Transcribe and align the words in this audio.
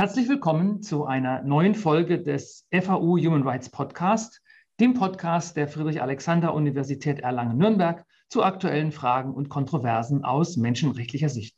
Herzlich 0.00 0.30
willkommen 0.30 0.80
zu 0.80 1.04
einer 1.04 1.42
neuen 1.42 1.74
Folge 1.74 2.22
des 2.22 2.66
FAU 2.72 3.18
Human 3.18 3.46
Rights 3.46 3.68
Podcast, 3.68 4.40
dem 4.80 4.94
Podcast 4.94 5.58
der 5.58 5.68
Friedrich-Alexander-Universität 5.68 7.20
Erlangen-Nürnberg 7.20 8.06
zu 8.30 8.42
aktuellen 8.42 8.92
Fragen 8.92 9.34
und 9.34 9.50
Kontroversen 9.50 10.24
aus 10.24 10.56
menschenrechtlicher 10.56 11.28
Sicht. 11.28 11.54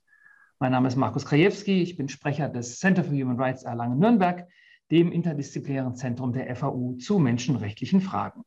Mein 0.58 0.72
Name 0.72 0.88
ist 0.88 0.96
Markus 0.96 1.24
Krajewski, 1.24 1.82
ich 1.82 1.96
bin 1.96 2.08
Sprecher 2.08 2.48
des 2.48 2.80
Center 2.80 3.04
for 3.04 3.14
Human 3.14 3.38
Rights 3.38 3.62
Erlangen-Nürnberg, 3.62 4.48
dem 4.90 5.12
interdisziplinären 5.12 5.94
Zentrum 5.94 6.32
der 6.32 6.56
FAU 6.56 6.94
zu 6.94 7.20
menschenrechtlichen 7.20 8.00
Fragen. 8.00 8.42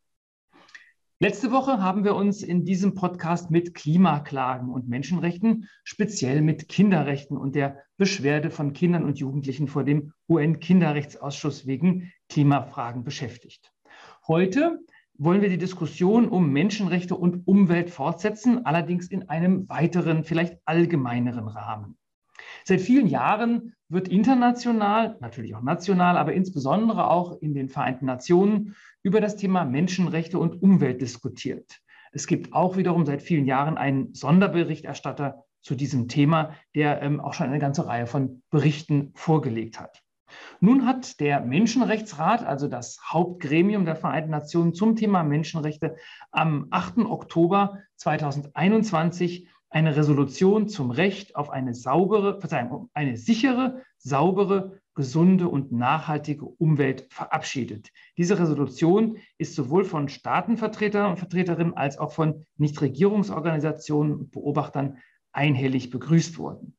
Letzte 1.25 1.51
Woche 1.51 1.81
haben 1.81 2.03
wir 2.03 2.15
uns 2.15 2.43
in 2.43 2.65
diesem 2.65 2.93
Podcast 2.93 3.49
mit 3.49 3.73
Klimaklagen 3.73 4.69
und 4.69 4.87
Menschenrechten, 4.87 5.67
speziell 5.83 6.43
mit 6.43 6.69
Kinderrechten 6.69 7.35
und 7.35 7.55
der 7.55 7.79
Beschwerde 7.97 8.51
von 8.51 8.73
Kindern 8.73 9.03
und 9.03 9.17
Jugendlichen 9.17 9.67
vor 9.67 9.83
dem 9.83 10.13
UN-Kinderrechtsausschuss 10.29 11.65
wegen 11.65 12.13
Klimafragen 12.29 13.03
beschäftigt. 13.03 13.73
Heute 14.27 14.77
wollen 15.17 15.41
wir 15.41 15.49
die 15.49 15.57
Diskussion 15.57 16.29
um 16.29 16.51
Menschenrechte 16.51 17.15
und 17.15 17.47
Umwelt 17.47 17.89
fortsetzen, 17.89 18.63
allerdings 18.63 19.07
in 19.07 19.27
einem 19.27 19.67
weiteren, 19.67 20.25
vielleicht 20.25 20.59
allgemeineren 20.65 21.47
Rahmen. 21.47 21.97
Seit 22.67 22.81
vielen 22.81 23.05
Jahren 23.05 23.75
wird 23.89 24.07
international, 24.07 25.17
natürlich 25.19 25.55
auch 25.55 25.61
national, 25.61 26.17
aber 26.17 26.33
insbesondere 26.33 27.11
auch 27.11 27.39
in 27.39 27.53
den 27.53 27.69
Vereinten 27.69 28.07
Nationen 28.07 28.75
über 29.03 29.21
das 29.21 29.35
Thema 29.35 29.65
Menschenrechte 29.65 30.39
und 30.39 30.63
Umwelt 30.63 30.99
diskutiert. 30.99 31.79
Es 32.11 32.25
gibt 32.25 32.53
auch 32.53 32.75
wiederum 32.75 33.05
seit 33.05 33.21
vielen 33.21 33.45
Jahren 33.45 33.77
einen 33.77 34.15
Sonderberichterstatter 34.15 35.43
zu 35.61 35.75
diesem 35.75 36.07
Thema, 36.07 36.55
der 36.73 37.03
ähm, 37.03 37.19
auch 37.19 37.35
schon 37.35 37.47
eine 37.47 37.59
ganze 37.59 37.85
Reihe 37.85 38.07
von 38.07 38.41
Berichten 38.49 39.11
vorgelegt 39.13 39.79
hat. 39.79 40.01
Nun 40.59 40.87
hat 40.87 41.19
der 41.19 41.41
Menschenrechtsrat, 41.41 42.43
also 42.43 42.67
das 42.67 42.99
Hauptgremium 43.11 43.85
der 43.85 43.95
Vereinten 43.95 44.31
Nationen 44.31 44.73
zum 44.73 44.95
Thema 44.95 45.23
Menschenrechte, 45.23 45.97
am 46.31 46.67
8. 46.71 46.97
Oktober 46.99 47.79
2021 47.97 49.47
eine 49.75 49.97
Resolution 49.97 50.69
zum 50.69 50.89
Recht 50.89 51.35
auf 51.35 51.49
eine 51.49 51.73
saubere, 51.73 52.39
Verzeihung, 52.39 52.89
eine 52.93 53.17
sichere, 53.17 53.81
saubere, 53.97 54.79
gesunde 54.93 55.49
und 55.49 55.73
nachhaltige 55.73 56.45
Umwelt 56.45 57.07
verabschiedet. 57.09 57.89
Diese 58.17 58.39
Resolution 58.39 59.17
ist 59.37 59.53
sowohl 59.53 59.83
von 59.83 60.07
Staatenvertretern 60.07 61.09
und 61.09 61.17
Vertreterinnen 61.17 61.73
als 61.73 61.97
auch 61.97 62.13
von 62.13 62.45
Nichtregierungsorganisationen 62.55 64.13
und 64.13 64.31
Beobachtern 64.31 64.99
einhellig 65.33 65.89
begrüßt 65.89 66.37
worden. 66.37 66.77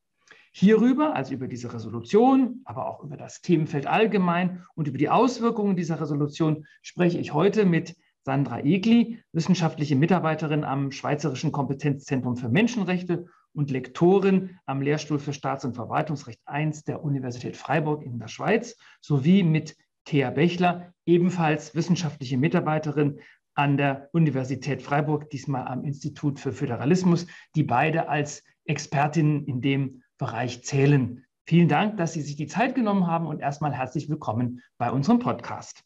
Hierüber, 0.53 1.15
also 1.15 1.35
über 1.35 1.49
diese 1.49 1.75
Resolution, 1.75 2.63
aber 2.65 2.87
auch 2.87 3.05
über 3.05 3.19
das 3.19 3.43
Themenfeld 3.43 3.87
allgemein 3.87 4.65
und 4.75 4.89
über 4.89 4.97
die 4.97 5.11
Auswirkungen 5.11 5.77
dieser 5.77 6.01
Resolution 6.01 6.65
spreche 6.81 7.19
ich 7.19 7.35
heute 7.35 7.67
mit 7.67 7.95
Sandra 8.27 8.59
Egli, 8.59 9.21
wissenschaftliche 9.31 9.95
Mitarbeiterin 9.95 10.65
am 10.65 10.91
Schweizerischen 10.91 11.53
Kompetenzzentrum 11.53 12.37
für 12.37 12.49
Menschenrechte 12.49 13.27
und 13.53 13.71
Lektorin 13.71 14.59
am 14.67 14.83
Lehrstuhl 14.83 15.21
für 15.21 15.33
Staats- 15.33 15.65
und 15.65 15.77
Verwaltungsrecht 15.77 16.41
I 16.51 16.73
der 16.89 17.05
Universität 17.05 17.57
Freiburg 17.57 18.03
in 18.03 18.19
der 18.19 18.27
Schweiz, 18.27 18.77
sowie 19.01 19.45
mit 19.45 19.77
Thea 20.07 20.31
Bechler, 20.31 20.93
ebenfalls 21.07 21.77
wissenschaftliche 21.77 22.37
Mitarbeiterin 22.37 23.21
an 23.55 23.77
der 23.77 24.09
Universität 24.13 24.83
Freiburg, 24.83 25.31
diesmal 25.31 25.69
am 25.69 25.85
Institut 25.85 26.41
für 26.41 26.53
Föderalismus, 26.53 27.29
die 27.55 27.63
beide 27.63 28.09
als 28.09 28.43
Expertinnen 28.65 29.45
in 29.45 29.61
dem 29.61 30.03
Bereich 30.19 30.65
zählen. 30.65 31.25
Vielen 31.45 31.69
Dank, 31.69 31.97
dass 31.97 32.15
Sie 32.15 32.23
sich 32.23 32.35
die 32.35 32.49
Zeit 32.49 32.75
genommen 32.75 33.07
haben 33.07 33.29
und 33.29 33.39
erstmal 33.39 33.73
herzlich 33.73 34.09
willkommen 34.09 34.63
bei 34.79 34.91
unserem 34.91 35.21
Podcast. 35.21 35.86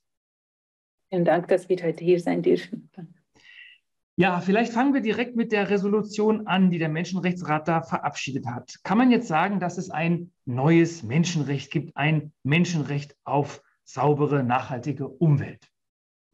Vielen 1.11 1.25
Dank, 1.25 1.49
dass 1.49 1.69
wir 1.69 1.77
heute 1.79 2.05
hier 2.05 2.21
sein 2.21 2.41
dürfen. 2.43 2.89
Ja, 4.17 4.41
vielleicht 4.41 4.73
fangen 4.73 4.95
wir 4.95 5.01
direkt 5.01 5.35
mit 5.35 5.51
der 5.51 5.71
Resolution 5.71 6.47
an, 6.47 6.71
die 6.71 6.79
der 6.79 6.89
Menschenrechtsrat 6.89 7.67
da 7.67 7.83
verabschiedet 7.83 8.47
hat. 8.47 8.75
Kann 8.85 8.99
man 8.99 9.11
jetzt 9.11 9.27
sagen, 9.27 9.61
dass 9.61 9.77
es 9.77 9.91
ein 9.91 10.31
neues 10.45 11.03
Menschenrecht 11.03 11.73
gibt, 11.73 11.97
ein 11.97 12.33
Menschenrecht 12.43 13.17
auf 13.25 13.63
saubere, 13.83 14.45
nachhaltige 14.45 15.09
Umwelt? 15.09 15.67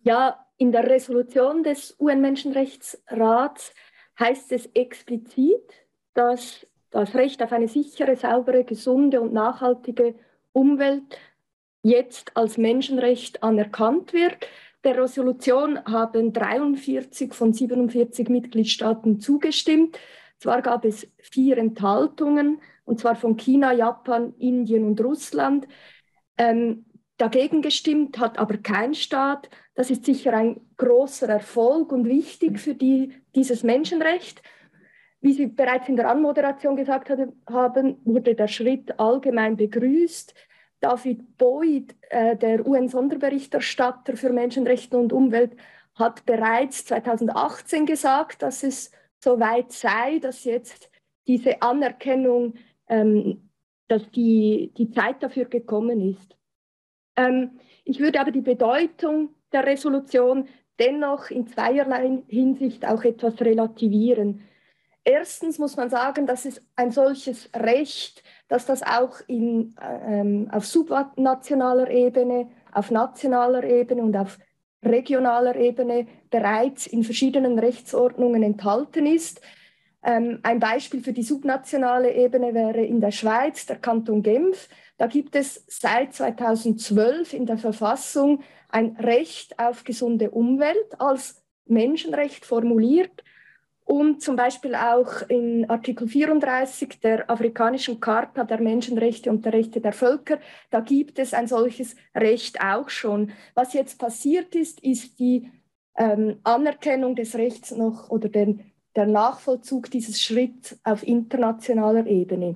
Ja, 0.02 0.46
in 0.58 0.72
der 0.72 0.88
Resolution 0.90 1.62
des 1.62 1.96
UN-Menschenrechtsrats 1.98 3.72
heißt 4.18 4.52
es 4.52 4.66
explizit, 4.74 5.86
dass 6.12 6.66
das 6.90 7.14
Recht 7.14 7.42
auf 7.42 7.52
eine 7.52 7.68
sichere, 7.68 8.16
saubere, 8.16 8.64
gesunde 8.64 9.20
und 9.20 9.32
nachhaltige 9.32 10.16
Umwelt 10.52 11.18
jetzt 11.82 12.36
als 12.36 12.58
Menschenrecht 12.58 13.42
anerkannt 13.42 14.12
wird. 14.12 14.48
Der 14.86 15.02
Resolution 15.02 15.84
haben 15.84 16.32
43 16.32 17.34
von 17.34 17.52
47 17.52 18.28
Mitgliedstaaten 18.28 19.18
zugestimmt. 19.18 19.98
Zwar 20.38 20.62
gab 20.62 20.84
es 20.84 21.08
vier 21.18 21.58
Enthaltungen, 21.58 22.60
und 22.84 23.00
zwar 23.00 23.16
von 23.16 23.36
China, 23.36 23.72
Japan, 23.72 24.32
Indien 24.38 24.84
und 24.84 25.00
Russland. 25.00 25.66
Ähm, 26.38 26.84
dagegen 27.16 27.62
gestimmt 27.62 28.20
hat 28.20 28.38
aber 28.38 28.58
kein 28.58 28.94
Staat. 28.94 29.50
Das 29.74 29.90
ist 29.90 30.04
sicher 30.04 30.32
ein 30.34 30.60
großer 30.76 31.28
Erfolg 31.28 31.90
und 31.90 32.04
wichtig 32.04 32.60
für 32.60 32.76
die, 32.76 33.12
dieses 33.34 33.64
Menschenrecht. 33.64 34.40
Wie 35.20 35.32
Sie 35.32 35.48
bereits 35.48 35.88
in 35.88 35.96
der 35.96 36.08
Anmoderation 36.08 36.76
gesagt 36.76 37.10
haben, 37.10 37.96
wurde 38.04 38.36
der 38.36 38.46
Schritt 38.46 39.00
allgemein 39.00 39.56
begrüßt. 39.56 40.32
David 40.80 41.36
Boyd, 41.38 41.94
äh, 42.10 42.36
der 42.36 42.66
UN-Sonderberichterstatter 42.66 44.16
für 44.16 44.30
Menschenrechte 44.30 44.96
und 44.96 45.12
Umwelt, 45.12 45.56
hat 45.94 46.26
bereits 46.26 46.84
2018 46.86 47.86
gesagt, 47.86 48.42
dass 48.42 48.62
es 48.62 48.90
soweit 49.18 49.72
sei, 49.72 50.18
dass 50.18 50.44
jetzt 50.44 50.90
diese 51.26 51.62
Anerkennung, 51.62 52.54
ähm, 52.88 53.50
dass 53.88 54.08
die, 54.10 54.72
die 54.76 54.90
Zeit 54.90 55.22
dafür 55.22 55.46
gekommen 55.46 56.12
ist. 56.12 56.36
Ähm, 57.16 57.58
ich 57.84 57.98
würde 57.98 58.20
aber 58.20 58.30
die 58.30 58.42
Bedeutung 58.42 59.30
der 59.52 59.64
Resolution 59.64 60.48
dennoch 60.78 61.30
in 61.30 61.46
zweierlei 61.46 62.22
Hinsicht 62.28 62.84
auch 62.86 63.02
etwas 63.04 63.40
relativieren. 63.40 64.42
Erstens 65.04 65.58
muss 65.58 65.76
man 65.76 65.88
sagen, 65.88 66.26
dass 66.26 66.44
es 66.44 66.60
ein 66.74 66.90
solches 66.90 67.48
Recht 67.54 68.22
dass 68.48 68.66
das 68.66 68.82
auch 68.82 69.20
in, 69.26 69.74
ähm, 69.80 70.48
auf 70.52 70.66
subnationaler 70.66 71.90
Ebene, 71.90 72.48
auf 72.72 72.90
nationaler 72.90 73.64
Ebene 73.64 74.02
und 74.02 74.16
auf 74.16 74.38
regionaler 74.84 75.56
Ebene 75.56 76.06
bereits 76.30 76.86
in 76.86 77.02
verschiedenen 77.02 77.58
Rechtsordnungen 77.58 78.42
enthalten 78.42 79.06
ist. 79.06 79.40
Ähm, 80.02 80.38
ein 80.42 80.60
Beispiel 80.60 81.02
für 81.02 81.12
die 81.12 81.24
subnationale 81.24 82.14
Ebene 82.14 82.54
wäre 82.54 82.84
in 82.84 83.00
der 83.00 83.10
Schweiz 83.10 83.66
der 83.66 83.76
Kanton 83.76 84.22
Genf. 84.22 84.68
Da 84.98 85.08
gibt 85.08 85.34
es 85.34 85.64
seit 85.66 86.14
2012 86.14 87.32
in 87.32 87.46
der 87.46 87.58
Verfassung 87.58 88.42
ein 88.68 88.96
Recht 89.00 89.58
auf 89.58 89.84
gesunde 89.84 90.30
Umwelt 90.30 91.00
als 91.00 91.42
Menschenrecht 91.66 92.44
formuliert 92.44 93.24
und 93.86 94.20
zum 94.20 94.34
Beispiel 94.34 94.74
auch 94.74 95.22
in 95.28 95.70
Artikel 95.70 96.08
34 96.08 97.00
der 97.00 97.30
afrikanischen 97.30 98.00
Charta 98.00 98.42
der 98.42 98.60
Menschenrechte 98.60 99.30
und 99.30 99.44
der 99.44 99.52
Rechte 99.52 99.80
der 99.80 99.92
Völker, 99.92 100.40
da 100.70 100.80
gibt 100.80 101.20
es 101.20 101.32
ein 101.32 101.46
solches 101.46 101.94
Recht 102.12 102.60
auch 102.60 102.88
schon. 102.88 103.30
Was 103.54 103.74
jetzt 103.74 104.00
passiert 104.00 104.56
ist, 104.56 104.80
ist 104.80 105.20
die 105.20 105.52
ähm, 105.96 106.40
Anerkennung 106.42 107.14
des 107.14 107.36
Rechts 107.36 107.70
noch 107.70 108.10
oder 108.10 108.28
den, 108.28 108.72
der 108.96 109.06
Nachvollzug 109.06 109.88
dieses 109.88 110.20
Schritts 110.20 110.76
auf 110.82 111.06
internationaler 111.06 112.06
Ebene. 112.08 112.54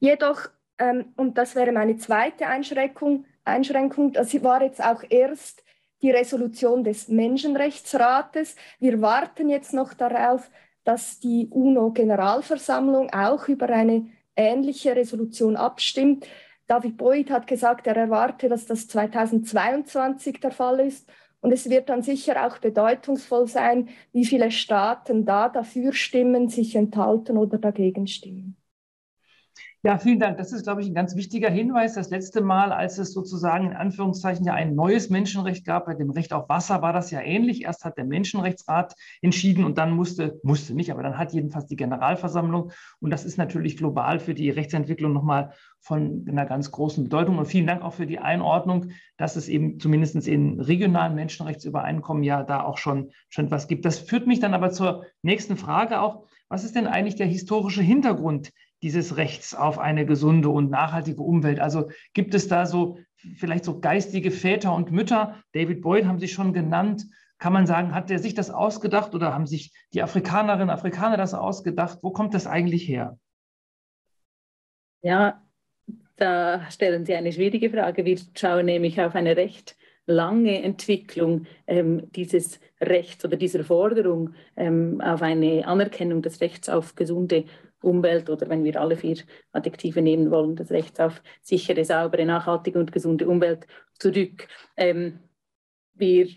Jedoch, 0.00 0.48
ähm, 0.78 1.12
und 1.16 1.38
das 1.38 1.54
wäre 1.54 1.70
meine 1.70 1.98
zweite 1.98 2.48
Einschränkung, 2.48 3.26
Einschränkung, 3.44 4.12
das 4.12 4.42
war 4.42 4.60
jetzt 4.60 4.82
auch 4.82 5.04
erst 5.08 5.62
die 6.02 6.10
Resolution 6.10 6.84
des 6.84 7.08
Menschenrechtsrates. 7.08 8.56
Wir 8.78 9.00
warten 9.00 9.48
jetzt 9.48 9.72
noch 9.72 9.94
darauf, 9.94 10.50
dass 10.84 11.18
die 11.18 11.48
UNO-Generalversammlung 11.50 13.12
auch 13.12 13.48
über 13.48 13.68
eine 13.68 14.06
ähnliche 14.36 14.94
Resolution 14.94 15.56
abstimmt. 15.56 16.26
David 16.66 16.96
Boyd 16.96 17.30
hat 17.30 17.46
gesagt, 17.46 17.86
er 17.86 17.96
erwarte, 17.96 18.48
dass 18.48 18.66
das 18.66 18.88
2022 18.88 20.40
der 20.40 20.50
Fall 20.50 20.80
ist. 20.80 21.08
Und 21.40 21.52
es 21.52 21.70
wird 21.70 21.88
dann 21.88 22.02
sicher 22.02 22.46
auch 22.46 22.58
bedeutungsvoll 22.58 23.46
sein, 23.46 23.88
wie 24.12 24.24
viele 24.24 24.50
Staaten 24.50 25.24
da 25.24 25.48
dafür 25.48 25.92
stimmen, 25.92 26.48
sich 26.48 26.74
enthalten 26.74 27.36
oder 27.36 27.58
dagegen 27.58 28.06
stimmen. 28.06 28.56
Ja, 29.86 29.98
vielen 29.98 30.18
Dank. 30.18 30.36
Das 30.36 30.50
ist, 30.50 30.64
glaube 30.64 30.80
ich, 30.80 30.88
ein 30.88 30.94
ganz 30.94 31.14
wichtiger 31.14 31.48
Hinweis. 31.48 31.94
Das 31.94 32.10
letzte 32.10 32.40
Mal, 32.40 32.72
als 32.72 32.98
es 32.98 33.12
sozusagen 33.12 33.66
in 33.66 33.76
Anführungszeichen 33.76 34.44
ja 34.44 34.52
ein 34.52 34.74
neues 34.74 35.10
Menschenrecht 35.10 35.64
gab, 35.64 35.86
bei 35.86 35.94
dem 35.94 36.10
Recht 36.10 36.32
auf 36.32 36.48
Wasser 36.48 36.82
war 36.82 36.92
das 36.92 37.12
ja 37.12 37.20
ähnlich. 37.20 37.62
Erst 37.62 37.84
hat 37.84 37.96
der 37.96 38.04
Menschenrechtsrat 38.04 38.96
entschieden 39.22 39.64
und 39.64 39.78
dann 39.78 39.92
musste, 39.92 40.40
musste 40.42 40.74
nicht, 40.74 40.90
aber 40.90 41.04
dann 41.04 41.16
hat 41.16 41.32
jedenfalls 41.32 41.66
die 41.66 41.76
Generalversammlung. 41.76 42.72
Und 42.98 43.10
das 43.10 43.24
ist 43.24 43.38
natürlich 43.38 43.76
global 43.76 44.18
für 44.18 44.34
die 44.34 44.50
Rechtsentwicklung 44.50 45.12
nochmal 45.12 45.52
von 45.78 46.26
einer 46.28 46.46
ganz 46.46 46.72
großen 46.72 47.04
Bedeutung. 47.04 47.38
Und 47.38 47.46
vielen 47.46 47.68
Dank 47.68 47.82
auch 47.82 47.94
für 47.94 48.06
die 48.06 48.18
Einordnung, 48.18 48.86
dass 49.18 49.36
es 49.36 49.48
eben 49.48 49.78
zumindest 49.78 50.16
in 50.26 50.58
regionalen 50.58 51.14
Menschenrechtsübereinkommen 51.14 52.24
ja 52.24 52.42
da 52.42 52.64
auch 52.64 52.78
schon, 52.78 53.12
schon 53.28 53.44
etwas 53.44 53.68
gibt. 53.68 53.84
Das 53.84 54.00
führt 54.00 54.26
mich 54.26 54.40
dann 54.40 54.52
aber 54.52 54.72
zur 54.72 55.04
nächsten 55.22 55.56
Frage 55.56 56.00
auch. 56.00 56.26
Was 56.48 56.64
ist 56.64 56.74
denn 56.74 56.88
eigentlich 56.88 57.16
der 57.16 57.26
historische 57.26 57.82
Hintergrund 57.82 58.50
dieses 58.86 59.16
Rechts 59.16 59.52
auf 59.52 59.80
eine 59.80 60.06
gesunde 60.06 60.48
und 60.48 60.70
nachhaltige 60.70 61.20
Umwelt? 61.20 61.58
Also 61.58 61.90
gibt 62.14 62.34
es 62.34 62.46
da 62.46 62.66
so 62.66 62.98
vielleicht 63.36 63.64
so 63.64 63.80
geistige 63.80 64.30
Väter 64.30 64.72
und 64.72 64.92
Mütter? 64.92 65.42
David 65.52 65.82
Boyd 65.82 66.04
haben 66.04 66.20
Sie 66.20 66.28
schon 66.28 66.52
genannt. 66.52 67.04
Kann 67.38 67.52
man 67.52 67.66
sagen, 67.66 67.96
hat 67.96 68.10
der 68.10 68.20
sich 68.20 68.34
das 68.34 68.48
ausgedacht 68.48 69.12
oder 69.12 69.34
haben 69.34 69.48
sich 69.48 69.74
die 69.92 70.02
Afrikanerinnen 70.02 70.68
und 70.68 70.74
Afrikaner 70.74 71.16
das 71.16 71.34
ausgedacht? 71.34 71.98
Wo 72.02 72.12
kommt 72.12 72.32
das 72.32 72.46
eigentlich 72.46 72.86
her? 72.86 73.18
Ja, 75.02 75.42
da 76.14 76.70
stellen 76.70 77.04
Sie 77.04 77.14
eine 77.16 77.32
schwierige 77.32 77.70
Frage. 77.70 78.04
Wir 78.04 78.20
schauen 78.36 78.66
nämlich 78.66 79.00
auf 79.00 79.16
eine 79.16 79.36
recht 79.36 79.76
lange 80.06 80.62
Entwicklung 80.62 81.46
ähm, 81.66 82.08
dieses 82.12 82.60
Rechts 82.80 83.24
oder 83.24 83.36
dieser 83.36 83.64
Forderung 83.64 84.34
ähm, 84.56 85.00
auf 85.00 85.22
eine 85.22 85.66
Anerkennung 85.66 86.22
des 86.22 86.40
Rechts 86.40 86.68
auf 86.68 86.94
gesunde 86.94 87.46
Umwelt 87.82 88.30
oder 88.30 88.48
wenn 88.48 88.64
wir 88.64 88.80
alle 88.80 88.96
vier 88.96 89.18
Adjektive 89.52 90.02
nehmen 90.02 90.30
wollen, 90.30 90.56
das 90.56 90.70
Recht 90.70 91.00
auf 91.00 91.22
sichere, 91.42 91.84
saubere, 91.84 92.24
nachhaltige 92.24 92.78
und 92.78 92.92
gesunde 92.92 93.28
Umwelt 93.28 93.66
zurück. 93.98 94.48
Ähm, 94.76 95.20
wir 95.94 96.28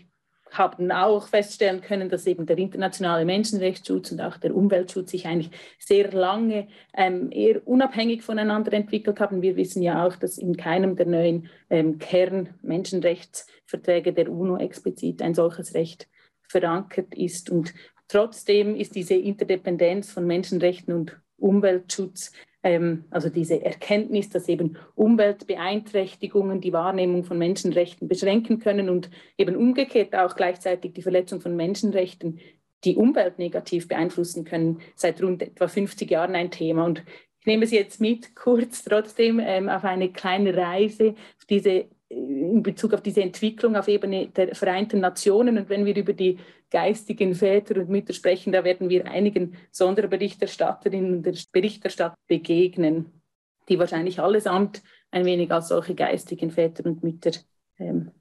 haben 0.50 0.90
auch 0.90 1.28
feststellen 1.28 1.80
können, 1.80 2.08
dass 2.08 2.26
eben 2.26 2.46
der 2.46 2.58
internationale 2.58 3.24
Menschenrechtsschutz 3.24 4.10
und 4.12 4.20
auch 4.20 4.36
der 4.36 4.54
Umweltschutz 4.54 5.12
sich 5.12 5.26
eigentlich 5.26 5.50
sehr 5.78 6.12
lange 6.12 6.68
ähm, 6.96 7.30
eher 7.30 7.66
unabhängig 7.66 8.22
voneinander 8.22 8.72
entwickelt 8.72 9.20
haben. 9.20 9.42
Wir 9.42 9.56
wissen 9.56 9.82
ja 9.82 10.06
auch, 10.06 10.16
dass 10.16 10.38
in 10.38 10.56
keinem 10.56 10.96
der 10.96 11.06
neuen 11.06 11.48
ähm, 11.70 11.98
Kernmenschenrechtsverträge 11.98 14.12
der 14.12 14.30
UNO 14.30 14.58
explizit 14.58 15.22
ein 15.22 15.34
solches 15.34 15.74
Recht 15.74 16.08
verankert 16.48 17.14
ist. 17.14 17.50
Und 17.50 17.72
trotzdem 18.08 18.74
ist 18.74 18.96
diese 18.96 19.14
Interdependenz 19.14 20.12
von 20.12 20.26
Menschenrechten 20.26 20.94
und 20.94 21.16
Umweltschutz 21.40 22.32
ähm, 22.62 23.04
also 23.10 23.30
diese 23.30 23.64
Erkenntnis, 23.64 24.28
dass 24.28 24.48
eben 24.48 24.76
Umweltbeeinträchtigungen 24.94 26.60
die 26.60 26.72
Wahrnehmung 26.72 27.24
von 27.24 27.38
Menschenrechten 27.38 28.08
beschränken 28.08 28.58
können 28.58 28.90
und 28.90 29.10
eben 29.38 29.56
umgekehrt 29.56 30.14
auch 30.14 30.36
gleichzeitig 30.36 30.92
die 30.92 31.02
Verletzung 31.02 31.40
von 31.40 31.56
Menschenrechten 31.56 32.38
die 32.84 32.96
Umwelt 32.96 33.38
negativ 33.38 33.88
beeinflussen 33.88 34.44
können, 34.44 34.80
seit 34.94 35.22
rund 35.22 35.42
etwa 35.42 35.68
50 35.68 36.10
Jahren 36.10 36.34
ein 36.34 36.50
Thema. 36.50 36.84
Und 36.84 37.02
ich 37.40 37.46
nehme 37.46 37.66
Sie 37.66 37.76
jetzt 37.76 38.00
mit, 38.00 38.34
kurz 38.34 38.84
trotzdem 38.84 39.40
ähm, 39.42 39.68
auf 39.68 39.84
eine 39.84 40.10
kleine 40.10 40.56
Reise, 40.56 41.10
auf 41.10 41.44
diese 41.48 41.86
in 42.10 42.62
Bezug 42.64 42.92
auf 42.92 43.02
diese 43.02 43.22
Entwicklung 43.22 43.76
auf 43.76 43.86
Ebene 43.86 44.28
der 44.28 44.56
Vereinten 44.56 44.98
Nationen. 44.98 45.56
Und 45.56 45.68
wenn 45.68 45.84
wir 45.84 45.96
über 45.96 46.12
die 46.12 46.38
geistigen 46.70 47.34
Väter 47.34 47.80
und 47.80 47.88
Mütter 47.88 48.12
sprechen, 48.12 48.52
da 48.52 48.64
werden 48.64 48.88
wir 48.88 49.06
einigen 49.06 49.56
Sonderberichterstatterinnen 49.70 51.16
und 51.16 51.52
Berichterstatter 51.52 52.16
begegnen, 52.26 53.20
die 53.68 53.78
wahrscheinlich 53.78 54.20
allesamt 54.20 54.82
ein 55.10 55.24
wenig 55.24 55.50
als 55.52 55.68
solche 55.68 55.94
geistigen 55.94 56.50
Väter 56.50 56.86
und 56.86 57.02
Mütter 57.02 57.32
ähm, 57.78 58.12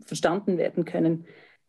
verstanden 0.00 0.58
werden 0.58 0.84
können. 0.84 1.26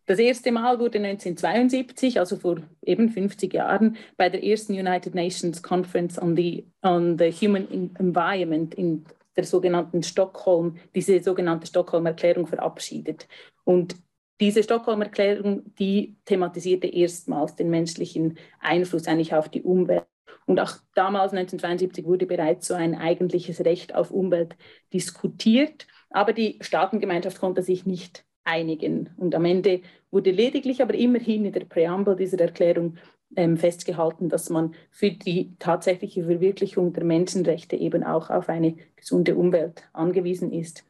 Das 0.07 0.19
erste 0.19 0.51
Mal 0.51 0.79
wurde 0.79 0.99
1972, 0.99 2.19
also 2.19 2.35
vor 2.35 2.57
eben 2.83 3.09
50 3.09 3.51
Jahren, 3.53 3.97
bei 4.17 4.29
der 4.29 4.43
ersten 4.43 4.73
United 4.73 5.15
Nations 5.15 5.63
Conference 5.63 6.21
on 6.21 6.35
the, 6.35 6.67
on 6.83 7.17
the 7.17 7.31
Human 7.31 7.67
Environment 7.97 8.75
in 8.75 9.05
der 9.35 9.45
sogenannten 9.45 10.03
Stockholm, 10.03 10.77
diese 10.93 11.21
sogenannte 11.21 11.65
Stockholm-Erklärung 11.65 12.45
verabschiedet. 12.45 13.27
Und 13.63 13.95
diese 14.39 14.63
Stockholm-Erklärung, 14.63 15.73
die 15.75 16.17
thematisierte 16.25 16.87
erstmals 16.87 17.55
den 17.55 17.69
menschlichen 17.69 18.37
Einfluss 18.59 19.07
eigentlich 19.07 19.33
auf 19.33 19.49
die 19.49 19.63
Umwelt. 19.63 20.05
Und 20.45 20.59
auch 20.59 20.73
damals, 20.93 21.31
1972, 21.31 22.05
wurde 22.05 22.25
bereits 22.25 22.67
so 22.67 22.73
ein 22.73 22.95
eigentliches 22.95 23.61
Recht 23.65 23.95
auf 23.95 24.11
Umwelt 24.11 24.55
diskutiert. 24.93 25.87
Aber 26.09 26.33
die 26.33 26.59
Staatengemeinschaft 26.61 27.39
konnte 27.39 27.63
sich 27.63 27.85
nicht 27.85 28.25
einigen. 28.43 29.09
Und 29.17 29.33
am 29.35 29.45
Ende 29.45 29.81
wurde 30.11 30.31
lediglich, 30.31 30.81
aber 30.81 30.93
immerhin 30.93 31.45
in 31.45 31.53
der 31.53 31.65
Präambel 31.65 32.15
dieser 32.15 32.39
Erklärung 32.39 32.97
ähm, 33.35 33.57
festgehalten, 33.57 34.29
dass 34.29 34.49
man 34.49 34.75
für 34.91 35.11
die 35.11 35.55
tatsächliche 35.57 36.23
Verwirklichung 36.23 36.93
der 36.93 37.03
Menschenrechte 37.03 37.75
eben 37.75 38.03
auch 38.03 38.29
auf 38.29 38.49
eine 38.49 38.75
gesunde 38.95 39.35
Umwelt 39.35 39.89
angewiesen 39.93 40.51
ist. 40.51 40.85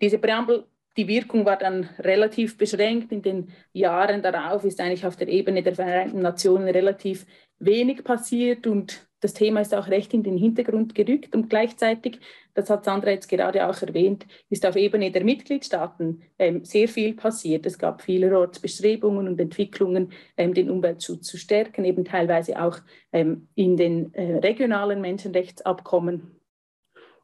Diese 0.00 0.18
Präambel, 0.18 0.66
die 0.96 1.08
Wirkung 1.08 1.44
war 1.44 1.56
dann 1.56 1.88
relativ 1.98 2.58
beschränkt. 2.58 3.12
In 3.12 3.22
den 3.22 3.52
Jahren 3.72 4.22
darauf 4.22 4.64
ist 4.64 4.80
eigentlich 4.80 5.06
auf 5.06 5.16
der 5.16 5.28
Ebene 5.28 5.62
der 5.62 5.74
Vereinten 5.74 6.20
Nationen 6.20 6.68
relativ 6.68 7.26
wenig 7.58 8.04
passiert 8.04 8.66
und 8.66 9.06
das 9.20 9.34
Thema 9.34 9.60
ist 9.60 9.74
auch 9.74 9.88
recht 9.88 10.14
in 10.14 10.22
den 10.22 10.38
Hintergrund 10.38 10.94
gerückt 10.94 11.34
und 11.34 11.50
gleichzeitig, 11.50 12.20
das 12.54 12.70
hat 12.70 12.86
Sandra 12.86 13.10
jetzt 13.10 13.28
gerade 13.28 13.68
auch 13.68 13.82
erwähnt, 13.82 14.26
ist 14.48 14.64
auf 14.64 14.76
Ebene 14.76 15.10
der 15.10 15.24
Mitgliedstaaten 15.24 16.22
ähm, 16.38 16.64
sehr 16.64 16.88
viel 16.88 17.14
passiert. 17.14 17.66
Es 17.66 17.78
gab 17.78 18.00
vielerorts 18.00 18.60
Bestrebungen 18.60 19.28
und 19.28 19.38
Entwicklungen, 19.38 20.12
ähm, 20.38 20.54
den 20.54 20.70
Umweltschutz 20.70 21.26
zu 21.26 21.36
stärken, 21.36 21.84
eben 21.84 22.06
teilweise 22.06 22.62
auch 22.62 22.78
ähm, 23.12 23.48
in 23.54 23.76
den 23.76 24.14
äh, 24.14 24.38
regionalen 24.38 25.02
Menschenrechtsabkommen. 25.02 26.40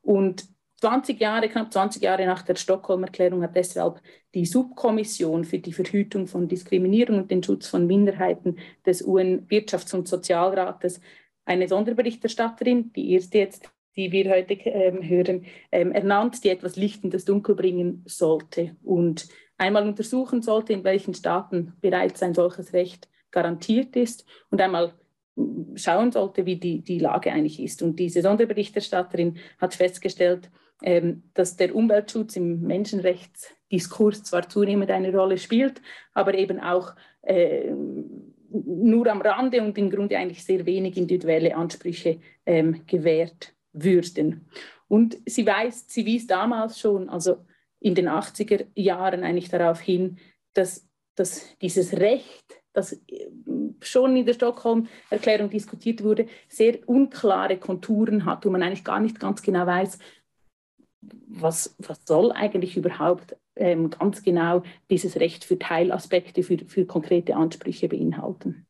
Und 0.03 0.45
20 0.81 1.19
Jahre, 1.21 1.49
knapp 1.49 1.73
20 1.73 2.03
Jahre 2.03 2.27
nach 2.27 2.43
der 2.43 2.55
Stockholm-Erklärung 2.55 3.43
hat 3.43 3.57
deshalb 3.57 4.01
die 4.35 4.45
Subkommission 4.45 5.45
für 5.45 5.59
die 5.59 5.73
Verhütung 5.73 6.27
von 6.27 6.49
Diskriminierung 6.49 7.17
und 7.19 7.31
den 7.31 7.43
Schutz 7.43 7.67
von 7.69 7.87
Minderheiten 7.87 8.59
des 8.85 9.03
UN-Wirtschafts- 9.03 9.95
und 9.95 10.07
Sozialrates 10.07 11.01
eine 11.47 11.69
Sonderberichterstatterin, 11.69 12.93
die 12.93 13.13
erste 13.13 13.39
jetzt, 13.39 13.71
die 13.97 14.13
wir 14.13 14.31
heute 14.31 14.55
ähm, 14.55 15.03
hören, 15.03 15.47
ähm, 15.73 15.93
ernannt, 15.93 16.45
die 16.45 16.51
etwas 16.51 16.77
Licht 16.77 17.05
in 17.05 17.11
das 17.11 17.25
Dunkel 17.25 17.55
bringen 17.55 18.03
sollte 18.05 18.77
und 18.83 19.29
einmal 19.57 19.89
untersuchen 19.89 20.43
sollte, 20.43 20.75
in 20.75 20.85
welchen 20.85 21.15
Staaten 21.15 21.73
bereits 21.81 22.23
ein 22.23 22.35
solches 22.35 22.75
Recht 22.75 23.09
garantiert 23.31 23.97
ist 23.97 24.27
und 24.51 24.61
einmal 24.61 24.93
mm, 25.37 25.77
schauen 25.77 26.13
sollte, 26.13 26.45
wie 26.45 26.57
die, 26.57 26.83
die 26.83 26.99
Lage 26.99 27.33
eigentlich 27.33 27.61
ist. 27.61 27.81
Und 27.83 27.99
diese 27.99 28.21
Sonderberichterstatterin 28.21 29.39
hat 29.59 29.75
festgestellt, 29.75 30.51
dass 31.35 31.57
der 31.57 31.75
Umweltschutz 31.75 32.37
im 32.37 32.61
Menschenrechtsdiskurs 32.61 34.25
zwar 34.25 34.49
zunehmend 34.49 34.91
eine 34.91 35.11
Rolle 35.11 35.39
spielt, 35.39 35.81
aber 36.13 36.35
eben 36.35 36.61
auch 36.61 36.95
äh, 37.23 37.73
nur 38.51 39.07
am 39.09 39.21
Rande 39.21 39.63
und 39.63 39.77
im 39.79 39.91
Grunde 39.91 40.19
eigentlich 40.19 40.45
sehr 40.45 40.67
wenig 40.67 40.97
individuelle 40.97 41.57
Ansprüche 41.57 42.21
ähm, 42.45 42.83
gewährt 42.87 43.55
würden. 43.73 44.49
Und 44.89 45.19
sie, 45.27 45.47
weist, 45.47 45.91
sie 45.91 46.07
wies 46.07 46.27
damals 46.27 46.79
schon, 46.79 47.09
also 47.09 47.45
in 47.81 47.95
den 47.95 48.09
80er 48.09 48.67
Jahren 48.75 49.25
eigentlich 49.25 49.49
darauf 49.49 49.81
hin, 49.81 50.19
dass, 50.55 50.89
dass 51.15 51.57
dieses 51.59 51.95
Recht, 51.95 52.63
das 52.73 52.93
äh, 52.93 53.29
schon 53.81 54.17
in 54.17 54.27
der 54.27 54.35
Stockholm-Erklärung 54.35 55.51
diskutiert 55.51 56.03
wurde, 56.03 56.27
sehr 56.49 56.79
unklare 56.89 57.59
Konturen 57.59 58.25
hat, 58.25 58.45
wo 58.47 58.51
man 58.51 58.63
eigentlich 58.63 58.85
gar 58.85 59.01
nicht 59.01 59.19
ganz 59.19 59.43
genau 59.43 59.67
weiß, 59.67 59.99
was, 61.01 61.75
was 61.79 62.01
soll 62.05 62.33
eigentlich 62.33 62.77
überhaupt 62.77 63.37
ähm, 63.57 63.91
ganz 63.91 64.23
genau 64.23 64.63
dieses 64.91 65.17
Recht 65.17 65.45
für 65.45 65.59
Teilaspekte, 65.59 66.43
für, 66.43 66.59
für 66.67 66.87
konkrete 66.87 67.37
Ansprüche 67.37 67.89
beinhalten. 67.89 68.67